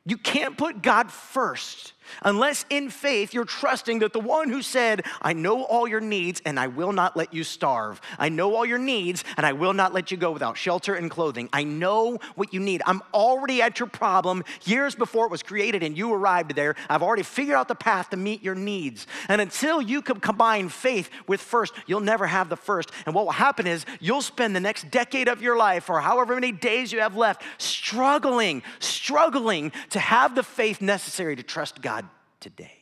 You 0.06 0.18
can't 0.18 0.58
put 0.58 0.82
God 0.82 1.12
first 1.12 1.94
unless 2.24 2.66
in 2.70 2.90
faith 2.90 3.34
you're 3.34 3.46
trusting 3.46 4.00
that 4.00 4.14
the 4.14 4.20
one 4.20 4.50
who 4.50 4.62
said, 4.62 5.06
I 5.22 5.34
know 5.34 5.64
all 5.64 5.88
your 5.88 6.00
needs 6.00 6.42
and 6.46 6.60
I 6.60 6.68
will 6.68 6.92
not 6.92 7.16
let 7.18 7.34
you 7.34 7.44
starve. 7.44 8.02
I 8.18 8.30
know 8.30 8.56
all 8.56 8.66
your 8.66 8.78
needs 8.78 9.24
and 9.38 9.46
I 9.46 9.54
will 9.54 9.74
not 9.74 9.94
let 9.94 10.12
you 10.12 10.18
go 10.18 10.32
without 10.32 10.58
shelter 10.58 10.96
and 10.96 11.10
clothing. 11.10 11.50
I 11.54 11.64
know 11.64 12.20
what 12.36 12.54
you 12.54 12.60
need. 12.60 12.82
I'm 12.86 13.02
already 13.14 13.62
at 13.62 13.80
your 13.80 13.88
problem 13.88 14.44
years 14.64 14.96
before 14.96 15.26
it 15.26 15.32
was 15.32 15.44
created 15.44 15.84
and 15.84 15.98
you 15.98 16.14
arrived 16.14 16.56
there. 16.56 16.76
I've 16.90 17.04
already 17.04 17.24
figured 17.24 17.56
out 17.56 17.68
the 17.68 17.76
path 17.76 18.10
to 18.12 18.18
meet 18.18 18.44
your 18.44 18.56
needs. 18.56 19.08
And 19.28 19.42
until 19.42 19.82
you 19.82 20.02
can 20.02 20.20
combine 20.20 20.70
faith 20.70 21.10
with 21.28 21.42
first, 21.42 21.74
you'll 21.88 22.00
never 22.00 22.28
have 22.28 22.50
the 22.50 22.56
first. 22.56 22.92
And 23.06 23.16
what 23.16 23.26
will 23.26 23.32
happen 23.32 23.68
is 23.68 23.86
you'll 24.00 24.22
spend 24.22 24.56
the 24.56 24.60
next 24.60 24.90
decade 24.92 25.28
of 25.28 25.42
your 25.42 25.58
life 25.58 25.90
or 25.90 26.00
however 26.02 26.36
many 26.36 26.52
days 26.52 26.92
you 26.92 27.00
have 27.00 27.16
left 27.16 27.44
struggling, 27.58 28.64
struggling 28.80 29.72
to 29.90 30.00
have 30.00 30.36
the 30.36 30.44
faith 30.44 30.82
necessary 30.82 31.36
to 31.36 31.44
trust 31.44 31.82
God 31.82 31.99
today. 32.40 32.80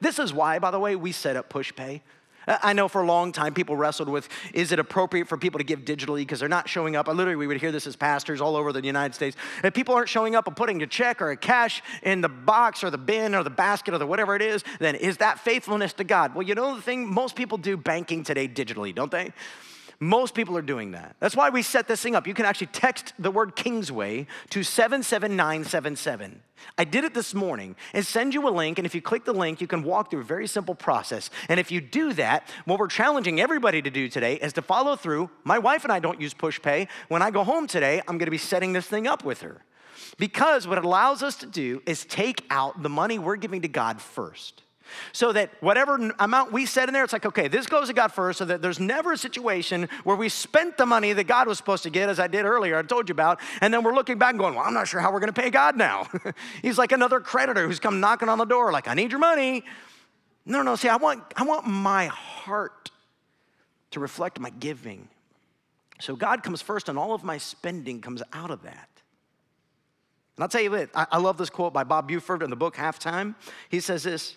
This 0.00 0.18
is 0.18 0.32
why, 0.32 0.58
by 0.58 0.70
the 0.70 0.78
way, 0.78 0.96
we 0.96 1.12
set 1.12 1.36
up 1.36 1.52
PushPay. 1.52 2.02
I 2.48 2.72
know 2.72 2.88
for 2.88 3.02
a 3.02 3.06
long 3.06 3.32
time 3.32 3.52
people 3.52 3.76
wrestled 3.76 4.08
with 4.08 4.28
is 4.54 4.72
it 4.72 4.78
appropriate 4.78 5.28
for 5.28 5.36
people 5.36 5.58
to 5.58 5.64
give 5.64 5.80
digitally 5.80 6.20
because 6.20 6.40
they're 6.40 6.48
not 6.48 6.66
showing 6.66 6.96
up. 6.96 7.06
I 7.08 7.12
literally, 7.12 7.36
we 7.36 7.46
would 7.46 7.60
hear 7.60 7.72
this 7.72 7.86
as 7.86 7.94
pastors 7.94 8.40
all 8.40 8.56
over 8.56 8.72
the 8.72 8.82
United 8.82 9.14
States. 9.14 9.36
If 9.62 9.74
people 9.74 9.94
aren't 9.94 10.08
showing 10.08 10.34
up 10.34 10.46
and 10.46 10.56
putting 10.56 10.82
a 10.82 10.86
check 10.86 11.20
or 11.20 11.30
a 11.30 11.36
cash 11.36 11.82
in 12.02 12.22
the 12.22 12.28
box 12.28 12.82
or 12.82 12.90
the 12.90 12.96
bin 12.98 13.34
or 13.34 13.42
the 13.42 13.50
basket 13.50 13.92
or 13.92 13.98
the 13.98 14.06
whatever 14.06 14.34
it 14.34 14.40
is, 14.40 14.64
then 14.78 14.94
is 14.94 15.18
that 15.18 15.40
faithfulness 15.40 15.92
to 15.94 16.04
God? 16.04 16.34
Well, 16.34 16.46
you 16.46 16.54
know 16.54 16.74
the 16.74 16.80
thing, 16.80 17.12
most 17.12 17.36
people 17.36 17.58
do 17.58 17.76
banking 17.76 18.24
today 18.24 18.48
digitally, 18.48 18.94
don't 18.94 19.10
they? 19.10 19.32
Most 20.00 20.34
people 20.34 20.56
are 20.56 20.62
doing 20.62 20.92
that. 20.92 21.16
That's 21.18 21.34
why 21.34 21.50
we 21.50 21.62
set 21.62 21.88
this 21.88 22.00
thing 22.00 22.14
up. 22.14 22.26
You 22.26 22.34
can 22.34 22.44
actually 22.44 22.68
text 22.68 23.14
the 23.18 23.32
word 23.32 23.56
Kingsway 23.56 24.28
to 24.50 24.62
77977. 24.62 26.40
I 26.76 26.84
did 26.84 27.02
it 27.02 27.14
this 27.14 27.34
morning 27.34 27.74
and 27.92 28.06
send 28.06 28.32
you 28.32 28.48
a 28.48 28.50
link. 28.50 28.78
And 28.78 28.86
if 28.86 28.94
you 28.94 29.02
click 29.02 29.24
the 29.24 29.32
link, 29.32 29.60
you 29.60 29.66
can 29.66 29.82
walk 29.82 30.10
through 30.10 30.20
a 30.20 30.24
very 30.24 30.46
simple 30.46 30.76
process. 30.76 31.30
And 31.48 31.58
if 31.58 31.72
you 31.72 31.80
do 31.80 32.12
that, 32.12 32.46
what 32.64 32.78
we're 32.78 32.86
challenging 32.86 33.40
everybody 33.40 33.82
to 33.82 33.90
do 33.90 34.08
today 34.08 34.34
is 34.34 34.52
to 34.52 34.62
follow 34.62 34.94
through. 34.94 35.30
My 35.42 35.58
wife 35.58 35.82
and 35.82 35.92
I 35.92 35.98
don't 35.98 36.20
use 36.20 36.32
PushPay. 36.32 36.86
When 37.08 37.22
I 37.22 37.32
go 37.32 37.42
home 37.42 37.66
today, 37.66 38.00
I'm 38.06 38.18
going 38.18 38.26
to 38.26 38.30
be 38.30 38.38
setting 38.38 38.72
this 38.72 38.86
thing 38.86 39.08
up 39.08 39.24
with 39.24 39.40
her. 39.40 39.64
Because 40.16 40.68
what 40.68 40.78
it 40.78 40.84
allows 40.84 41.24
us 41.24 41.34
to 41.36 41.46
do 41.46 41.82
is 41.86 42.04
take 42.04 42.44
out 42.50 42.84
the 42.84 42.88
money 42.88 43.18
we're 43.18 43.36
giving 43.36 43.62
to 43.62 43.68
God 43.68 44.00
first. 44.00 44.62
So 45.12 45.32
that 45.32 45.50
whatever 45.60 46.12
amount 46.18 46.52
we 46.52 46.66
set 46.66 46.88
in 46.88 46.92
there, 46.92 47.04
it's 47.04 47.12
like, 47.12 47.26
okay, 47.26 47.48
this 47.48 47.66
goes 47.66 47.88
to 47.88 47.94
God 47.94 48.12
first, 48.12 48.38
so 48.38 48.44
that 48.44 48.62
there's 48.62 48.80
never 48.80 49.12
a 49.12 49.18
situation 49.18 49.88
where 50.04 50.16
we 50.16 50.28
spent 50.28 50.76
the 50.76 50.86
money 50.86 51.12
that 51.12 51.24
God 51.24 51.46
was 51.46 51.58
supposed 51.58 51.82
to 51.84 51.90
get, 51.90 52.08
as 52.08 52.18
I 52.18 52.26
did 52.26 52.44
earlier, 52.44 52.78
I 52.78 52.82
told 52.82 53.08
you 53.08 53.12
about, 53.12 53.40
and 53.60 53.72
then 53.72 53.82
we're 53.82 53.94
looking 53.94 54.18
back 54.18 54.30
and 54.30 54.38
going, 54.38 54.54
well, 54.54 54.64
I'm 54.64 54.74
not 54.74 54.88
sure 54.88 55.00
how 55.00 55.12
we're 55.12 55.20
gonna 55.20 55.32
pay 55.32 55.50
God 55.50 55.76
now. 55.76 56.06
He's 56.62 56.78
like 56.78 56.92
another 56.92 57.20
creditor 57.20 57.66
who's 57.66 57.80
come 57.80 58.00
knocking 58.00 58.28
on 58.28 58.38
the 58.38 58.44
door, 58.44 58.72
like, 58.72 58.88
I 58.88 58.94
need 58.94 59.10
your 59.10 59.20
money. 59.20 59.64
No, 60.44 60.62
no, 60.62 60.76
see, 60.76 60.88
I 60.88 60.96
want, 60.96 61.22
I 61.36 61.44
want 61.44 61.66
my 61.66 62.06
heart 62.06 62.90
to 63.90 64.00
reflect 64.00 64.38
my 64.40 64.50
giving. 64.50 65.08
So 66.00 66.16
God 66.16 66.42
comes 66.42 66.62
first, 66.62 66.88
and 66.88 66.98
all 66.98 67.12
of 67.12 67.24
my 67.24 67.38
spending 67.38 68.00
comes 68.00 68.22
out 68.32 68.50
of 68.50 68.62
that. 68.62 68.88
And 70.36 70.44
I'll 70.44 70.48
tell 70.48 70.60
you 70.60 70.70
what, 70.70 70.90
I, 70.94 71.06
I 71.12 71.18
love 71.18 71.36
this 71.36 71.50
quote 71.50 71.72
by 71.72 71.82
Bob 71.82 72.06
Buford 72.06 72.42
in 72.42 72.50
the 72.50 72.56
book 72.56 72.76
Halftime. 72.76 73.34
He 73.68 73.80
says 73.80 74.04
this 74.04 74.36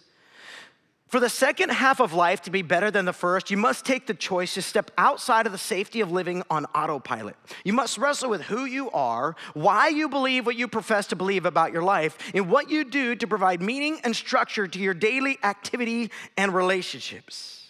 for 1.11 1.19
the 1.19 1.27
second 1.27 1.71
half 1.71 1.99
of 1.99 2.13
life 2.13 2.41
to 2.43 2.51
be 2.51 2.61
better 2.61 2.89
than 2.89 3.03
the 3.03 3.11
first, 3.11 3.51
you 3.51 3.57
must 3.57 3.83
take 3.83 4.07
the 4.07 4.13
choice 4.13 4.53
to 4.53 4.61
step 4.61 4.91
outside 4.97 5.45
of 5.45 5.51
the 5.51 5.57
safety 5.57 5.99
of 5.99 6.09
living 6.09 6.41
on 6.49 6.65
autopilot. 6.73 7.35
You 7.65 7.73
must 7.73 7.97
wrestle 7.97 8.29
with 8.29 8.43
who 8.43 8.63
you 8.63 8.89
are, 8.91 9.35
why 9.53 9.89
you 9.89 10.07
believe 10.07 10.45
what 10.45 10.55
you 10.55 10.69
profess 10.69 11.07
to 11.07 11.17
believe 11.17 11.45
about 11.45 11.73
your 11.73 11.83
life, 11.83 12.17
and 12.33 12.49
what 12.49 12.69
you 12.69 12.85
do 12.85 13.15
to 13.15 13.27
provide 13.27 13.61
meaning 13.61 13.99
and 14.05 14.15
structure 14.15 14.67
to 14.67 14.79
your 14.79 14.93
daily 14.93 15.37
activity 15.43 16.11
and 16.37 16.55
relationships. 16.55 17.60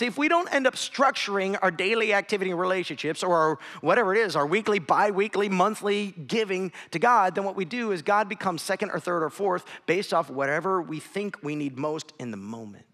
See, 0.00 0.06
if 0.06 0.16
we 0.16 0.28
don't 0.28 0.50
end 0.50 0.66
up 0.66 0.76
structuring 0.76 1.58
our 1.60 1.70
daily 1.70 2.14
activity 2.14 2.50
and 2.50 2.58
relationships 2.58 3.22
or 3.22 3.36
our, 3.36 3.58
whatever 3.82 4.14
it 4.14 4.20
is, 4.20 4.34
our 4.34 4.46
weekly, 4.46 4.78
bi 4.78 5.10
weekly, 5.10 5.50
monthly 5.50 6.12
giving 6.26 6.72
to 6.92 6.98
God, 6.98 7.34
then 7.34 7.44
what 7.44 7.54
we 7.54 7.66
do 7.66 7.92
is 7.92 8.00
God 8.00 8.26
becomes 8.26 8.62
second 8.62 8.92
or 8.92 8.98
third 8.98 9.22
or 9.22 9.28
fourth 9.28 9.66
based 9.84 10.14
off 10.14 10.30
whatever 10.30 10.80
we 10.80 11.00
think 11.00 11.36
we 11.42 11.54
need 11.54 11.76
most 11.76 12.14
in 12.18 12.30
the 12.30 12.38
moment. 12.38 12.86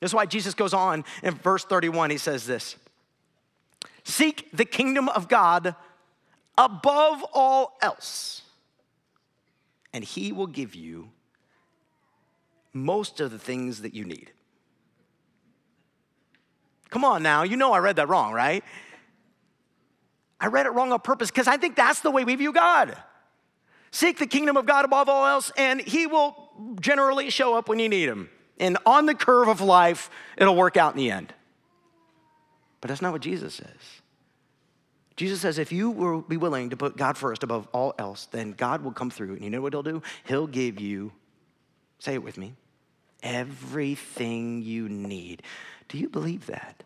That's 0.00 0.12
why 0.12 0.26
Jesus 0.26 0.54
goes 0.54 0.74
on 0.74 1.04
in 1.22 1.36
verse 1.36 1.64
31, 1.64 2.10
he 2.10 2.18
says 2.18 2.44
this 2.44 2.74
Seek 4.02 4.48
the 4.52 4.64
kingdom 4.64 5.08
of 5.08 5.28
God 5.28 5.76
above 6.56 7.24
all 7.32 7.78
else, 7.80 8.42
and 9.92 10.02
he 10.02 10.32
will 10.32 10.48
give 10.48 10.74
you 10.74 11.10
most 12.72 13.20
of 13.20 13.30
the 13.30 13.38
things 13.38 13.82
that 13.82 13.94
you 13.94 14.04
need. 14.04 14.32
Come 16.90 17.04
on 17.04 17.22
now, 17.22 17.42
you 17.42 17.56
know 17.56 17.72
I 17.72 17.78
read 17.78 17.96
that 17.96 18.08
wrong, 18.08 18.32
right? 18.32 18.64
I 20.40 20.46
read 20.46 20.66
it 20.66 20.70
wrong 20.70 20.92
on 20.92 21.00
purpose 21.00 21.30
because 21.30 21.48
I 21.48 21.56
think 21.56 21.76
that's 21.76 22.00
the 22.00 22.10
way 22.10 22.24
we 22.24 22.34
view 22.36 22.52
God. 22.52 22.96
Seek 23.90 24.18
the 24.18 24.26
kingdom 24.26 24.56
of 24.56 24.66
God 24.66 24.84
above 24.84 25.08
all 25.08 25.26
else, 25.26 25.50
and 25.56 25.80
He 25.80 26.06
will 26.06 26.76
generally 26.80 27.30
show 27.30 27.54
up 27.56 27.68
when 27.68 27.78
you 27.78 27.88
need 27.88 28.08
Him. 28.08 28.28
And 28.60 28.76
on 28.84 29.06
the 29.06 29.14
curve 29.14 29.48
of 29.48 29.60
life, 29.60 30.10
it'll 30.36 30.56
work 30.56 30.76
out 30.76 30.92
in 30.94 30.98
the 30.98 31.10
end. 31.10 31.32
But 32.80 32.88
that's 32.88 33.02
not 33.02 33.12
what 33.12 33.22
Jesus 33.22 33.54
says. 33.54 34.02
Jesus 35.16 35.40
says, 35.40 35.58
if 35.58 35.72
you 35.72 35.90
will 35.90 36.20
be 36.20 36.36
willing 36.36 36.70
to 36.70 36.76
put 36.76 36.96
God 36.96 37.16
first 37.16 37.42
above 37.42 37.66
all 37.72 37.92
else, 37.98 38.26
then 38.26 38.52
God 38.52 38.84
will 38.84 38.92
come 38.92 39.10
through. 39.10 39.34
And 39.34 39.42
you 39.42 39.50
know 39.50 39.60
what 39.60 39.72
He'll 39.72 39.82
do? 39.82 40.02
He'll 40.24 40.46
give 40.46 40.80
you, 40.80 41.12
say 41.98 42.14
it 42.14 42.22
with 42.22 42.38
me, 42.38 42.54
everything 43.22 44.62
you 44.62 44.88
need. 44.88 45.42
Do 45.88 45.98
you 45.98 46.08
believe 46.08 46.46
that? 46.46 46.82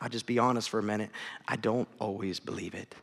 I'll 0.00 0.08
just 0.08 0.26
be 0.26 0.38
honest 0.38 0.68
for 0.68 0.78
a 0.78 0.82
minute. 0.82 1.10
I 1.48 1.56
don't 1.56 1.88
always 1.98 2.38
believe 2.38 2.74
it. 2.74 2.94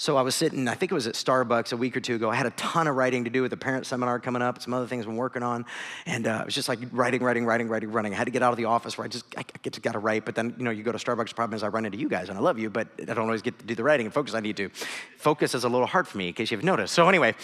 So 0.00 0.16
I 0.16 0.22
was 0.22 0.36
sitting, 0.36 0.68
I 0.68 0.74
think 0.74 0.92
it 0.92 0.94
was 0.94 1.08
at 1.08 1.14
Starbucks 1.14 1.72
a 1.72 1.76
week 1.76 1.96
or 1.96 2.00
two 2.00 2.14
ago. 2.14 2.30
I 2.30 2.36
had 2.36 2.46
a 2.46 2.50
ton 2.50 2.86
of 2.86 2.94
writing 2.94 3.24
to 3.24 3.30
do 3.30 3.42
with 3.42 3.50
the 3.50 3.56
parent 3.56 3.84
seminar 3.84 4.20
coming 4.20 4.42
up, 4.42 4.62
some 4.62 4.72
other 4.72 4.86
things 4.86 5.06
I'm 5.06 5.16
working 5.16 5.42
on. 5.42 5.66
And 6.06 6.28
uh, 6.28 6.38
it 6.42 6.44
was 6.44 6.54
just 6.54 6.68
like 6.68 6.78
writing, 6.92 7.20
writing, 7.20 7.44
writing, 7.44 7.68
writing, 7.68 7.90
running. 7.90 8.14
I 8.14 8.16
had 8.16 8.26
to 8.26 8.30
get 8.30 8.44
out 8.44 8.52
of 8.52 8.58
the 8.58 8.66
office 8.66 8.96
where 8.96 9.04
I 9.06 9.08
just, 9.08 9.24
I 9.36 9.42
just 9.60 9.82
got 9.82 9.92
to 9.92 9.98
write. 9.98 10.24
But 10.24 10.36
then, 10.36 10.54
you 10.56 10.62
know, 10.62 10.70
you 10.70 10.84
go 10.84 10.92
to 10.92 10.98
Starbucks, 10.98 11.30
the 11.30 11.34
problem 11.34 11.56
is 11.56 11.64
I 11.64 11.68
run 11.68 11.84
into 11.84 11.98
you 11.98 12.08
guys 12.08 12.28
and 12.28 12.38
I 12.38 12.40
love 12.40 12.60
you, 12.60 12.70
but 12.70 12.86
I 13.00 13.06
don't 13.06 13.24
always 13.24 13.42
get 13.42 13.58
to 13.58 13.64
do 13.64 13.74
the 13.74 13.82
writing 13.82 14.06
and 14.06 14.14
focus 14.14 14.34
I 14.34 14.40
need 14.40 14.56
to. 14.58 14.68
Focus 15.16 15.52
is 15.56 15.64
a 15.64 15.68
little 15.68 15.88
hard 15.88 16.06
for 16.06 16.16
me, 16.16 16.28
in 16.28 16.34
case 16.34 16.52
you've 16.52 16.62
noticed. 16.62 16.94
So 16.94 17.08
anyway, 17.08 17.34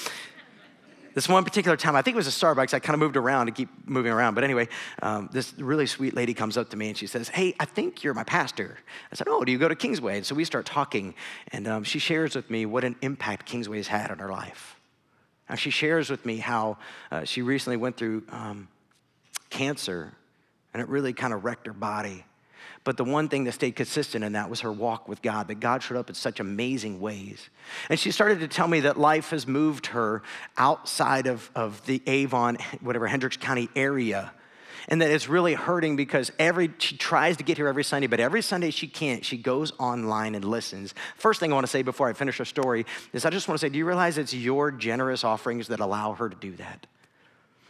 this 1.15 1.29
one 1.29 1.45
particular 1.45 1.77
time, 1.77 1.97
I 1.97 2.03
think 2.03 2.15
it 2.15 2.19
was 2.19 2.27
a 2.27 2.31
Starbucks, 2.31 2.75
I 2.75 2.81
kind 2.81 2.95
of 2.95 3.01
moved 3.01 3.17
around 3.17 3.47
to 3.47 3.53
keep 3.53 3.69
moving 3.89 4.13
around. 4.13 4.35
But 4.35 4.45
anyway, 4.45 4.69
um, 5.01 5.29
this 5.33 5.55
really 5.59 5.87
sweet 5.87 6.15
lady 6.15 6.35
comes 6.35 6.57
up 6.57 6.71
to 6.71 6.77
me 6.77 6.89
and 6.89 6.99
she 6.99 7.07
says, 7.07 7.29
Hey, 7.29 7.55
I 7.61 7.65
think 7.65 8.03
you're 8.03 8.15
my 8.15 8.25
pastor. 8.25 8.79
I 9.13 9.15
said, 9.15 9.29
Oh, 9.29 9.45
do 9.45 9.53
you 9.53 9.59
go 9.59 9.69
to 9.69 9.77
Kingsway? 9.77 10.17
And 10.17 10.27
so 10.27 10.35
we 10.35 10.45
start 10.45 10.67
talking, 10.67 11.15
and 11.53 11.69
um, 11.69 11.85
she 11.85 11.99
shares 11.99 12.35
with 12.35 12.51
me 12.51 12.67
what 12.67 12.85
an 12.85 12.97
impact 13.01 13.47
Kingsway 13.47 13.77
has 13.77 13.87
had 13.87 14.11
on 14.11 14.19
her 14.19 14.31
life. 14.31 14.77
Now, 15.49 15.57
she 15.57 15.71
shares 15.71 16.11
with 16.11 16.25
me 16.25 16.39
how 16.39 16.79
uh, 17.11 17.25
she 17.25 17.43
recently 17.43 17.77
went 17.77 17.97
through 17.97 18.25
um, 18.31 18.69
cancer, 19.51 20.13
and 20.73 20.83
it 20.83 20.89
really 20.89 21.13
kind 21.13 21.35
of 21.35 21.45
wrecked 21.45 21.67
her 21.67 21.73
body. 21.73 22.25
But 22.85 22.97
the 22.97 23.05
one 23.05 23.29
thing 23.29 23.45
that 23.45 23.53
stayed 23.53 23.77
consistent 23.77 24.25
in 24.25 24.33
that 24.33 24.51
was 24.51 24.61
her 24.61 24.73
walk 24.73 25.09
with 25.09 25.23
God, 25.23 25.49
that 25.49 25.61
God 25.61 25.83
showed 25.83 25.97
up 25.97 26.09
in 26.09 26.15
such 26.15 26.39
amazing 26.39 27.01
ways. 27.01 27.49
And 27.89 27.99
she 27.99 28.11
started 28.11 28.41
to 28.41 28.49
tell 28.49 28.69
me 28.69 28.81
that 28.81 28.99
life 28.99 29.31
has 29.31 29.47
moved 29.47 29.87
her 29.87 30.23
outside 30.57 31.27
of, 31.27 31.51
of 31.55 31.85
the 31.87 32.03
Avon, 32.07 32.59
whatever, 32.81 33.07
Hendricks 33.07 33.37
County 33.37 33.71
area. 33.75 34.33
And 34.87 35.01
that 35.01 35.11
it's 35.11 35.31
really 35.31 35.55
hurting 35.55 35.97
because 35.97 36.31
every 36.39 36.71
she 36.79 36.99
tries 36.99 37.39
to 37.39 37.45
get 37.45 37.57
here 37.57 37.69
every 37.69 37.85
Sunday, 37.85 38.07
but 38.07 38.21
every 38.21 38.43
Sunday 38.43 38.71
she 38.71 38.87
can't. 38.87 39.25
She 39.25 39.39
goes 39.39 39.73
online 39.79 40.35
and 40.35 40.45
listens. 40.45 40.93
First 41.17 41.41
thing 41.41 41.53
I 41.53 41.55
want 41.55 41.65
to 41.65 41.71
say 41.71 41.81
before 41.81 42.09
I 42.09 42.13
finish 42.13 42.37
her 42.37 42.45
story 42.45 42.85
is 43.15 43.25
I 43.25 43.31
just 43.31 43.49
want 43.49 43.59
to 43.59 43.67
say, 43.67 43.71
do 43.71 43.79
you 43.79 43.87
realize 43.87 44.19
it's 44.19 44.35
your 44.35 44.71
generous 44.71 45.25
offerings 45.25 45.69
that 45.69 45.81
allow 45.81 46.13
her 46.13 46.29
to 46.29 46.37
do 46.37 46.53
that? 46.57 46.87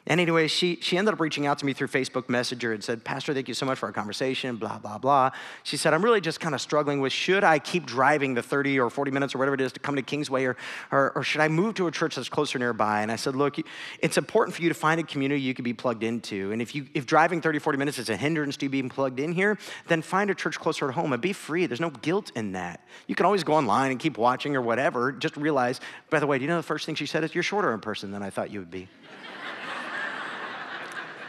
And 0.06 0.20
anyway, 0.20 0.48
she, 0.48 0.76
she 0.82 0.98
ended 0.98 1.14
up 1.14 1.20
reaching 1.20 1.46
out 1.46 1.58
to 1.60 1.66
me 1.66 1.72
through 1.72 1.88
Facebook 1.88 2.28
Messenger 2.28 2.74
and 2.74 2.84
said, 2.84 3.04
Pastor, 3.04 3.32
thank 3.32 3.48
you 3.48 3.54
so 3.54 3.64
much 3.64 3.78
for 3.78 3.86
our 3.86 3.92
conversation, 3.92 4.56
blah, 4.56 4.78
blah, 4.78 4.98
blah. 4.98 5.30
She 5.62 5.78
said, 5.78 5.94
I'm 5.94 6.04
really 6.04 6.20
just 6.20 6.40
kind 6.40 6.54
of 6.54 6.60
struggling 6.60 7.00
with 7.00 7.10
should 7.10 7.42
I 7.42 7.58
keep 7.58 7.86
driving 7.86 8.34
the 8.34 8.42
30 8.42 8.78
or 8.80 8.90
40 8.90 9.10
minutes 9.10 9.34
or 9.34 9.38
whatever 9.38 9.54
it 9.54 9.62
is 9.62 9.72
to 9.72 9.80
come 9.80 9.96
to 9.96 10.02
Kingsway 10.02 10.44
or, 10.44 10.56
or, 10.92 11.12
or 11.12 11.22
should 11.22 11.40
I 11.40 11.48
move 11.48 11.74
to 11.76 11.86
a 11.86 11.90
church 11.90 12.16
that's 12.16 12.28
closer 12.28 12.58
nearby? 12.58 13.00
And 13.00 13.10
I 13.10 13.16
said, 13.16 13.34
Look, 13.34 13.56
it's 13.98 14.18
important 14.18 14.54
for 14.54 14.62
you 14.62 14.68
to 14.68 14.74
find 14.74 15.00
a 15.00 15.04
community 15.04 15.40
you 15.40 15.54
can 15.54 15.62
be 15.62 15.72
plugged 15.72 16.02
into. 16.02 16.52
And 16.52 16.60
if, 16.60 16.74
you, 16.74 16.86
if 16.92 17.06
driving 17.06 17.40
30, 17.40 17.58
40 17.58 17.78
minutes 17.78 17.98
is 17.98 18.10
a 18.10 18.16
hindrance 18.16 18.58
to 18.58 18.66
you 18.66 18.70
being 18.70 18.90
plugged 18.90 19.20
in 19.20 19.32
here, 19.32 19.56
then 19.88 20.02
find 20.02 20.28
a 20.28 20.34
church 20.34 20.60
closer 20.60 20.86
at 20.88 20.94
home 20.94 21.14
and 21.14 21.22
be 21.22 21.32
free. 21.32 21.64
There's 21.64 21.80
no 21.80 21.90
guilt 21.90 22.30
in 22.36 22.52
that. 22.52 22.86
You 23.06 23.14
can 23.14 23.24
always 23.24 23.42
go 23.42 23.54
online 23.54 23.90
and 23.90 23.98
keep 23.98 24.18
watching 24.18 24.54
or 24.54 24.60
whatever. 24.60 25.12
Just 25.12 25.38
realize, 25.38 25.80
by 26.10 26.20
the 26.20 26.26
way, 26.26 26.36
do 26.36 26.42
you 26.44 26.48
know 26.48 26.56
the 26.56 26.62
first 26.62 26.84
thing 26.84 26.94
she 26.94 27.06
said 27.06 27.24
is, 27.24 27.34
You're 27.34 27.42
shorter 27.42 27.72
in 27.72 27.80
person 27.80 28.10
than 28.10 28.22
I 28.22 28.28
thought 28.28 28.50
you 28.50 28.58
would 28.58 28.70
be. 28.70 28.88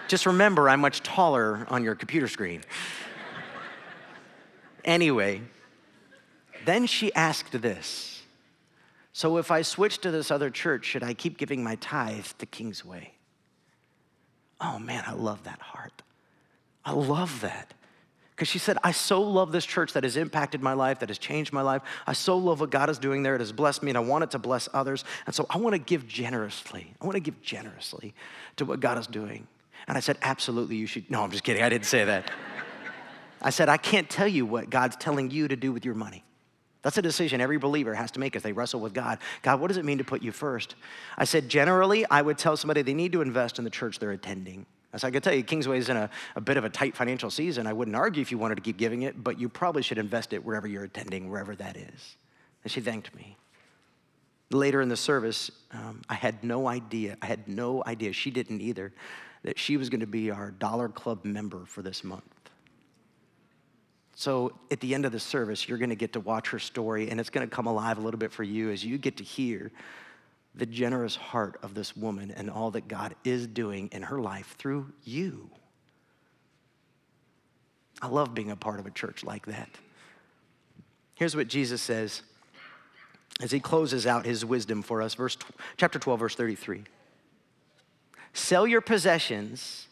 Just 0.07 0.25
remember, 0.25 0.69
I'm 0.69 0.81
much 0.81 1.01
taller 1.01 1.65
on 1.69 1.83
your 1.83 1.95
computer 1.95 2.27
screen. 2.27 2.63
anyway, 4.83 5.41
then 6.65 6.85
she 6.85 7.13
asked 7.13 7.51
this 7.61 8.23
So 9.13 9.37
if 9.37 9.51
I 9.51 9.61
switch 9.61 9.99
to 9.99 10.11
this 10.11 10.31
other 10.31 10.49
church, 10.49 10.85
should 10.85 11.03
I 11.03 11.13
keep 11.13 11.37
giving 11.37 11.63
my 11.63 11.75
tithe 11.75 12.27
to 12.39 12.45
Kingsway? 12.45 13.13
Oh 14.61 14.79
man, 14.79 15.03
I 15.05 15.13
love 15.13 15.43
that 15.43 15.59
heart. 15.59 16.01
I 16.83 16.91
love 16.91 17.41
that. 17.41 17.73
Because 18.35 18.49
she 18.49 18.59
said, 18.59 18.77
I 18.83 18.91
so 18.91 19.21
love 19.21 19.53
this 19.53 19.65
church 19.65 19.93
that 19.93 20.03
has 20.03 20.17
impacted 20.17 20.61
my 20.61 20.73
life, 20.73 20.99
that 20.99 21.07
has 21.07 21.17
changed 21.17 21.53
my 21.53 21.61
life. 21.61 21.81
I 22.05 22.11
so 22.11 22.37
love 22.37 22.59
what 22.59 22.69
God 22.69 22.89
is 22.89 22.99
doing 22.99 23.23
there. 23.23 23.35
It 23.35 23.39
has 23.39 23.53
blessed 23.53 23.81
me, 23.81 23.91
and 23.91 23.97
I 23.97 24.01
want 24.01 24.25
it 24.25 24.31
to 24.31 24.39
bless 24.39 24.67
others. 24.73 25.05
And 25.25 25.33
so 25.33 25.45
I 25.49 25.57
want 25.57 25.73
to 25.73 25.79
give 25.79 26.05
generously. 26.05 26.93
I 27.01 27.05
want 27.05 27.15
to 27.15 27.21
give 27.21 27.41
generously 27.41 28.13
to 28.57 28.65
what 28.65 28.81
God 28.81 28.97
is 28.97 29.07
doing. 29.07 29.47
And 29.87 29.97
I 29.97 29.99
said, 30.01 30.17
Absolutely, 30.21 30.75
you 30.75 30.87
should. 30.87 31.09
No, 31.09 31.23
I'm 31.23 31.31
just 31.31 31.43
kidding. 31.43 31.63
I 31.63 31.69
didn't 31.69 31.85
say 31.85 32.05
that. 32.05 32.31
I 33.41 33.49
said, 33.51 33.69
I 33.69 33.77
can't 33.77 34.09
tell 34.09 34.27
you 34.27 34.45
what 34.45 34.69
God's 34.69 34.95
telling 34.95 35.29
you 35.29 35.47
to 35.47 35.55
do 35.55 35.71
with 35.71 35.85
your 35.85 35.93
money. 35.93 36.23
That's 36.81 36.97
a 36.97 37.01
decision 37.01 37.41
every 37.41 37.57
believer 37.57 37.95
has 37.95 38.11
to 38.11 38.19
make 38.19 38.35
as 38.35 38.43
they 38.43 38.51
wrestle 38.51 38.79
with 38.79 38.93
God. 38.93 39.17
God, 39.41 39.59
what 39.59 39.69
does 39.69 39.77
it 39.77 39.85
mean 39.85 39.97
to 39.97 40.03
put 40.03 40.21
you 40.21 40.31
first? 40.31 40.75
I 41.17 41.23
said, 41.23 41.49
generally, 41.49 42.05
I 42.11 42.21
would 42.21 42.37
tell 42.37 42.55
somebody 42.57 42.83
they 42.83 42.93
need 42.93 43.11
to 43.13 43.21
invest 43.21 43.57
in 43.57 43.63
the 43.63 43.71
church 43.71 43.97
they're 43.97 44.11
attending. 44.11 44.67
As 44.93 45.03
I 45.03 45.11
could 45.11 45.23
tell 45.23 45.33
you, 45.33 45.43
Kingsway 45.43 45.79
is 45.79 45.89
in 45.89 45.97
a, 45.97 46.09
a 46.35 46.41
bit 46.41 46.57
of 46.57 46.63
a 46.63 46.69
tight 46.69 46.95
financial 46.95 47.31
season. 47.31 47.65
I 47.65 47.73
wouldn't 47.73 47.95
argue 47.95 48.21
if 48.21 48.31
you 48.31 48.37
wanted 48.37 48.55
to 48.55 48.61
keep 48.61 48.77
giving 48.77 49.01
it, 49.01 49.23
but 49.23 49.39
you 49.39 49.49
probably 49.49 49.81
should 49.81 49.97
invest 49.97 50.31
it 50.31 50.45
wherever 50.45 50.67
you're 50.67 50.83
attending, 50.83 51.29
wherever 51.29 51.55
that 51.55 51.75
is. 51.75 52.17
And 52.63 52.71
she 52.71 52.81
thanked 52.81 53.15
me. 53.15 53.35
Later 54.51 54.79
in 54.79 54.87
the 54.87 54.95
service, 54.95 55.49
um, 55.71 56.03
I 56.07 56.13
had 56.13 56.43
no 56.43 56.67
idea. 56.67 57.17
I 57.21 57.25
had 57.25 57.47
no 57.47 57.83
idea. 57.85 58.13
She 58.13 58.29
didn't 58.29 58.61
either 58.61 58.93
that 59.45 59.59
she 59.59 59.77
was 59.77 59.91
going 59.91 59.99
to 59.99 60.07
be 60.07 60.31
our 60.31 60.49
Dollar 60.49 60.89
Club 60.89 61.23
member 61.23 61.65
for 61.65 61.83
this 61.83 62.03
month. 62.03 62.23
So 64.15 64.53
at 64.71 64.79
the 64.79 64.95
end 64.95 65.05
of 65.05 65.11
the 65.11 65.19
service, 65.19 65.69
you're 65.69 65.77
going 65.77 65.91
to 65.91 65.95
get 65.95 66.13
to 66.13 66.19
watch 66.19 66.49
her 66.49 66.57
story, 66.57 67.11
and 67.11 67.19
it's 67.19 67.29
going 67.29 67.47
to 67.47 67.55
come 67.55 67.67
alive 67.67 67.99
a 67.99 68.01
little 68.01 68.17
bit 68.17 68.31
for 68.31 68.41
you 68.41 68.71
as 68.71 68.83
you 68.83 68.97
get 68.97 69.17
to 69.17 69.23
hear 69.23 69.71
the 70.55 70.65
generous 70.65 71.15
heart 71.15 71.59
of 71.61 71.75
this 71.75 71.95
woman 71.95 72.31
and 72.31 72.49
all 72.49 72.71
that 72.71 72.87
God 72.87 73.13
is 73.23 73.45
doing 73.45 73.89
in 73.91 74.01
her 74.01 74.19
life 74.19 74.55
through 74.57 74.91
you. 75.03 75.51
I 78.01 78.07
love 78.07 78.33
being 78.33 78.49
a 78.49 78.55
part 78.55 78.79
of 78.79 78.87
a 78.87 78.91
church 78.91 79.23
like 79.23 79.45
that. 79.45 79.69
Here's 81.13 81.35
what 81.35 81.49
Jesus 81.49 81.83
says 81.83 82.23
as 83.41 83.51
he 83.51 83.59
closes 83.59 84.07
out 84.07 84.25
his 84.25 84.43
wisdom 84.43 84.81
for 84.81 85.03
us, 85.03 85.13
verse 85.13 85.37
chapter 85.77 85.99
12 85.99 86.19
verse 86.19 86.35
33. 86.35 86.85
Sell 88.35 88.67
your 88.67 88.81
possessions 88.81 89.87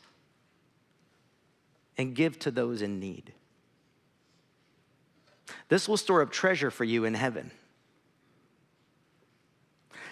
and 1.97 2.13
give 2.13 2.37
to 2.39 2.51
those 2.51 2.81
in 2.81 2.99
need. 2.99 3.31
This 5.69 5.87
will 5.87 5.95
store 5.95 6.21
up 6.21 6.29
treasure 6.29 6.69
for 6.69 6.83
you 6.83 7.05
in 7.05 7.13
heaven. 7.13 7.51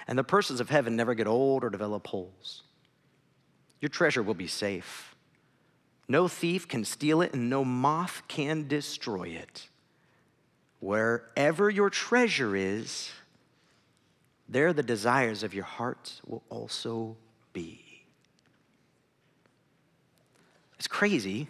And 0.07 0.17
the 0.17 0.23
purses 0.23 0.61
of 0.61 0.69
heaven 0.69 0.95
never 0.95 1.13
get 1.13 1.27
old 1.27 1.65
or 1.65 1.69
develop 1.69 2.07
holes. 2.07 2.63
Your 3.81 3.89
treasure 3.89 4.23
will 4.23 4.33
be 4.33 4.47
safe. 4.47 5.13
No 6.07 6.29
thief 6.29 6.69
can 6.69 6.85
steal 6.85 7.21
it, 7.21 7.33
and 7.33 7.49
no 7.49 7.65
moth 7.65 8.23
can 8.29 8.65
destroy 8.65 9.27
it. 9.27 9.67
Wherever 10.79 11.69
your 11.69 11.89
treasure 11.89 12.55
is, 12.55 13.11
there 14.47 14.71
the 14.71 14.83
desires 14.83 15.43
of 15.43 15.53
your 15.53 15.65
heart 15.65 16.21
will 16.25 16.43
also 16.49 17.17
be. 17.51 17.91
It's 20.81 20.87
crazy. 21.01 21.47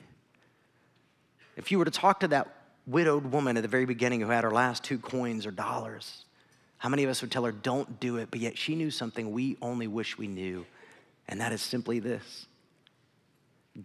If 1.58 1.74
you 1.74 1.78
were 1.78 1.84
to 1.84 1.91
talk 1.91 2.22
to 2.22 2.30
that 2.30 2.47
widowed 2.88 3.26
woman 3.26 3.58
at 3.58 3.64
the 3.64 3.68
very 3.68 3.84
beginning 3.84 4.22
who 4.22 4.30
had 4.30 4.45
her 4.45 4.49
last 4.49 4.82
two 4.82 4.97
coins 4.97 5.45
or 5.45 5.52
dollars, 5.52 6.24
how 6.78 6.88
many 6.88 7.04
of 7.04 7.10
us 7.10 7.22
would 7.22 7.34
tell 7.34 7.43
her, 7.43 7.52
don't 7.52 7.99
do 7.99 8.16
it, 8.16 8.32
but 8.32 8.39
yet 8.39 8.58
she 8.58 8.76
knew 8.76 8.89
something 8.89 9.34
we 9.34 9.58
only 9.62 9.88
wish 9.88 10.18
we 10.18 10.30
knew, 10.30 10.66
and 11.28 11.41
that 11.41 11.52
is 11.52 11.62
simply 11.62 11.99
this 11.99 12.45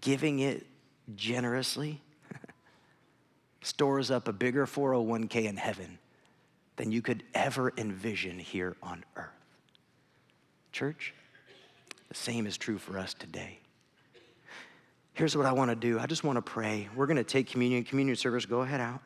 giving 0.00 0.38
it 0.38 0.64
generously 1.16 2.00
stores 3.60 4.08
up 4.08 4.28
a 4.28 4.32
bigger 4.32 4.66
401k 4.66 5.46
in 5.46 5.56
heaven 5.56 5.98
than 6.76 6.92
you 6.92 7.02
could 7.02 7.24
ever 7.34 7.72
envision 7.76 8.38
here 8.38 8.76
on 8.84 9.04
earth. 9.16 9.30
Church, 10.70 11.12
the 12.08 12.14
same 12.14 12.46
is 12.46 12.56
true 12.56 12.78
for 12.78 13.00
us 13.00 13.14
today. 13.14 13.58
Here's 15.16 15.34
what 15.34 15.46
I 15.46 15.52
want 15.52 15.70
to 15.70 15.74
do 15.74 15.98
I 15.98 16.04
just 16.04 16.24
want 16.24 16.36
to 16.36 16.42
pray. 16.42 16.90
We're 16.94 17.06
going 17.06 17.16
to 17.16 17.24
take 17.24 17.48
communion, 17.48 17.84
communion 17.84 18.16
service, 18.16 18.44
go 18.44 18.60
ahead 18.60 18.80
out. 18.80 19.00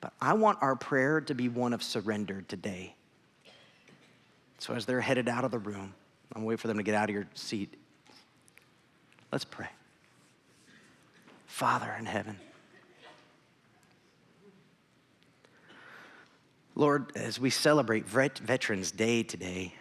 But 0.00 0.14
I 0.18 0.32
want 0.32 0.58
our 0.62 0.74
prayer 0.74 1.20
to 1.20 1.34
be 1.34 1.50
one 1.50 1.74
of 1.74 1.82
surrender 1.82 2.42
today. 2.48 2.94
So 4.58 4.72
as 4.72 4.86
they're 4.86 5.02
headed 5.02 5.28
out 5.28 5.44
of 5.44 5.50
the 5.50 5.58
room, 5.58 5.92
I'm 6.34 6.44
waiting 6.44 6.56
for 6.56 6.68
them 6.68 6.78
to 6.78 6.82
get 6.82 6.94
out 6.94 7.10
of 7.10 7.14
your 7.14 7.26
seat. 7.34 7.74
Let's 9.30 9.44
pray. 9.44 9.68
Father 11.46 11.94
in 11.98 12.06
heaven, 12.06 12.38
Lord, 16.74 17.12
as 17.14 17.38
we 17.38 17.50
celebrate 17.50 18.08
Veterans 18.08 18.90
Day 18.90 19.22
today, 19.22 19.74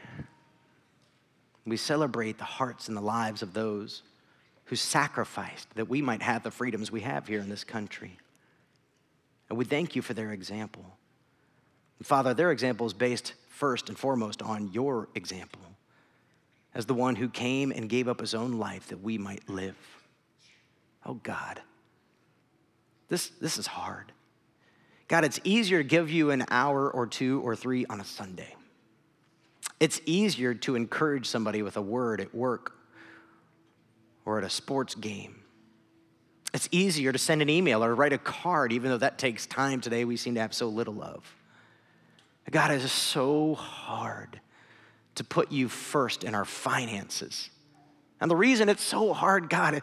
we 1.65 1.77
celebrate 1.77 2.37
the 2.37 2.43
hearts 2.43 2.89
and 2.89 2.97
the 2.97 3.01
lives 3.01 3.41
of 3.41 3.53
those 3.53 4.01
who 4.69 4.75
sacrificed 4.75 5.67
that 5.73 5.89
we 5.89 5.99
might 5.99 6.21
have 6.21 6.43
the 6.43 6.51
freedoms 6.51 6.91
we 6.91 7.01
have 7.01 7.27
here 7.27 7.39
in 7.39 7.49
this 7.49 7.63
country. 7.63 8.17
And 9.49 9.57
we 9.57 9.65
thank 9.65 9.95
you 9.95 10.03
for 10.03 10.13
their 10.13 10.31
example. 10.31 10.85
And 11.97 12.05
Father, 12.05 12.35
their 12.35 12.51
example 12.51 12.85
is 12.85 12.93
based 12.93 13.33
first 13.49 13.89
and 13.89 13.97
foremost 13.97 14.43
on 14.43 14.71
your 14.71 15.09
example 15.15 15.61
as 16.75 16.85
the 16.85 16.93
one 16.93 17.15
who 17.15 17.29
came 17.29 17.71
and 17.71 17.89
gave 17.89 18.07
up 18.07 18.19
his 18.19 18.35
own 18.35 18.59
life 18.59 18.89
that 18.89 19.01
we 19.01 19.17
might 19.17 19.49
live. 19.49 19.75
Oh 21.03 21.15
God, 21.15 21.59
this, 23.07 23.29
this 23.41 23.57
is 23.57 23.65
hard. 23.65 24.11
God, 25.07 25.25
it's 25.25 25.39
easier 25.43 25.79
to 25.79 25.89
give 25.89 26.11
you 26.11 26.29
an 26.29 26.45
hour 26.51 26.91
or 26.91 27.07
two 27.07 27.41
or 27.41 27.55
three 27.55 27.87
on 27.87 27.99
a 27.99 28.05
Sunday. 28.05 28.55
It's 29.79 29.99
easier 30.05 30.53
to 30.53 30.75
encourage 30.75 31.25
somebody 31.25 31.63
with 31.63 31.75
a 31.75 31.81
word 31.81 32.21
at 32.21 32.35
work 32.35 32.75
or 34.29 34.37
at 34.37 34.43
a 34.43 34.49
sports 34.49 34.93
game. 34.93 35.41
It's 36.53 36.69
easier 36.71 37.11
to 37.11 37.17
send 37.17 37.41
an 37.41 37.49
email 37.49 37.83
or 37.83 37.95
write 37.95 38.13
a 38.13 38.19
card, 38.19 38.71
even 38.71 38.91
though 38.91 38.97
that 38.99 39.17
takes 39.17 39.47
time 39.47 39.81
today 39.81 40.05
we 40.05 40.17
seem 40.17 40.35
to 40.35 40.41
have 40.41 40.53
so 40.53 40.67
little 40.67 41.01
of. 41.01 41.35
God, 42.51 42.71
it 42.71 42.81
is 42.83 42.91
so 42.91 43.55
hard 43.55 44.39
to 45.15 45.23
put 45.23 45.51
you 45.51 45.67
first 45.67 46.23
in 46.23 46.35
our 46.35 46.45
finances. 46.45 47.49
And 48.21 48.29
the 48.29 48.35
reason 48.35 48.69
it's 48.69 48.83
so 48.83 49.13
hard, 49.13 49.49
God, 49.49 49.81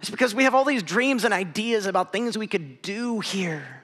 is 0.00 0.10
because 0.10 0.32
we 0.32 0.44
have 0.44 0.54
all 0.54 0.64
these 0.64 0.84
dreams 0.84 1.24
and 1.24 1.34
ideas 1.34 1.86
about 1.86 2.12
things 2.12 2.38
we 2.38 2.46
could 2.46 2.82
do 2.82 3.18
here. 3.18 3.82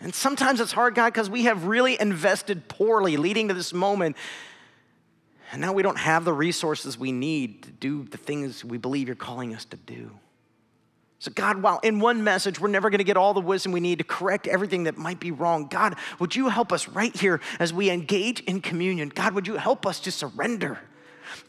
And 0.00 0.12
sometimes 0.12 0.60
it's 0.60 0.72
hard, 0.72 0.96
God, 0.96 1.12
because 1.12 1.30
we 1.30 1.44
have 1.44 1.64
really 1.64 2.00
invested 2.00 2.66
poorly, 2.66 3.16
leading 3.16 3.48
to 3.48 3.54
this 3.54 3.72
moment. 3.72 4.16
And 5.52 5.60
now 5.60 5.74
we 5.74 5.82
don't 5.82 5.98
have 5.98 6.24
the 6.24 6.32
resources 6.32 6.98
we 6.98 7.12
need 7.12 7.62
to 7.64 7.70
do 7.70 8.04
the 8.04 8.16
things 8.16 8.64
we 8.64 8.78
believe 8.78 9.06
you're 9.06 9.14
calling 9.14 9.54
us 9.54 9.66
to 9.66 9.76
do. 9.76 10.10
So, 11.18 11.30
God, 11.30 11.62
while 11.62 11.78
in 11.84 12.00
one 12.00 12.24
message 12.24 12.58
we're 12.58 12.68
never 12.68 12.90
going 12.90 12.98
to 12.98 13.04
get 13.04 13.16
all 13.16 13.32
the 13.32 13.40
wisdom 13.40 13.70
we 13.70 13.78
need 13.78 13.98
to 13.98 14.04
correct 14.04 14.48
everything 14.48 14.84
that 14.84 14.96
might 14.96 15.20
be 15.20 15.30
wrong, 15.30 15.68
God, 15.68 15.94
would 16.18 16.34
you 16.34 16.48
help 16.48 16.72
us 16.72 16.88
right 16.88 17.14
here 17.14 17.40
as 17.60 17.72
we 17.72 17.90
engage 17.90 18.40
in 18.40 18.60
communion? 18.60 19.10
God, 19.10 19.34
would 19.34 19.46
you 19.46 19.56
help 19.56 19.86
us 19.86 20.00
to 20.00 20.10
surrender? 20.10 20.80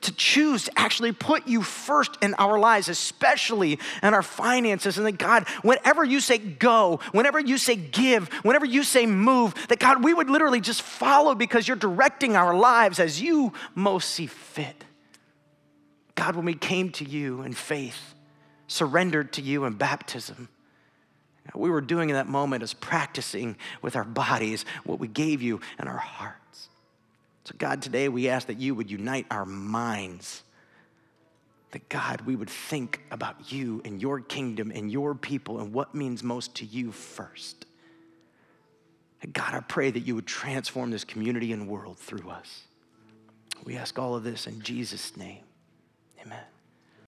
To 0.02 0.14
choose 0.14 0.66
to 0.66 0.80
actually 0.80 1.12
put 1.12 1.48
you 1.48 1.62
first 1.62 2.18
in 2.22 2.34
our 2.36 2.60
lives, 2.60 2.90
especially 2.90 3.80
in 4.02 4.14
our 4.14 4.22
finances. 4.22 4.98
And 4.98 5.06
that 5.06 5.18
God, 5.18 5.48
whenever 5.62 6.04
you 6.04 6.20
say 6.20 6.38
go, 6.38 7.00
whenever 7.12 7.40
you 7.40 7.58
say 7.58 7.76
give, 7.76 8.28
whenever 8.44 8.66
you 8.66 8.84
say 8.84 9.06
move, 9.06 9.54
that 9.70 9.80
God, 9.80 10.04
we 10.04 10.14
would 10.14 10.30
literally 10.30 10.62
just 10.62 10.82
follow 10.82 11.36
because 11.36 11.68
you're 11.68 11.78
directing 11.78 12.36
our 12.36 12.56
lives 12.56 13.00
as 13.00 13.22
you 13.22 13.54
most 13.76 14.10
see 14.10 14.28
fit. 14.28 14.84
God, 16.16 16.36
when 16.36 16.46
we 16.46 16.54
came 16.54 16.92
to 16.92 17.06
you 17.06 17.42
in 17.42 17.54
faith, 17.54 18.14
surrendered 18.68 19.34
to 19.34 19.42
you 19.42 19.66
in 19.66 19.74
baptism, 19.74 20.50
we 21.54 21.70
were 21.70 21.82
doing 21.82 22.10
in 22.10 22.16
that 22.16 22.28
moment 22.28 22.64
is 22.64 22.74
practicing 22.74 23.58
with 23.82 23.96
our 23.96 24.04
bodies 24.04 24.66
what 24.86 25.00
we 25.00 25.08
gave 25.08 25.42
you 25.42 25.60
in 25.80 25.88
our 25.88 25.98
heart. 25.98 26.38
So, 27.46 27.54
God, 27.58 27.82
today 27.82 28.08
we 28.10 28.30
ask 28.30 28.48
that 28.48 28.60
you 28.60 28.74
would 28.76 28.90
unite 28.90 29.26
our 29.30 29.46
minds. 29.46 30.44
That, 31.72 31.90
God, 31.90 32.22
we 32.22 32.36
would 32.36 32.50
think 32.50 33.02
about 33.12 33.52
you 33.52 33.82
and 33.84 34.02
your 34.02 34.22
kingdom 34.22 34.72
and 34.72 34.92
your 34.92 35.14
people 35.16 35.60
and 35.60 35.74
what 35.74 35.94
means 35.94 36.24
most 36.24 36.56
to 36.56 36.66
you 36.66 36.92
first. 36.92 37.66
And 39.22 39.34
God, 39.34 39.54
I 39.54 39.60
pray 39.62 39.90
that 39.90 40.02
you 40.02 40.16
would 40.16 40.28
transform 40.28 40.92
this 40.92 41.04
community 41.04 41.52
and 41.52 41.68
world 41.68 41.98
through 41.98 42.30
us. 42.30 42.64
We 43.64 43.78
ask 43.78 43.98
all 43.98 44.16
of 44.16 44.24
this 44.24 44.48
in 44.48 44.62
Jesus' 44.62 45.16
name. 45.18 45.44
Amen. 46.22 46.44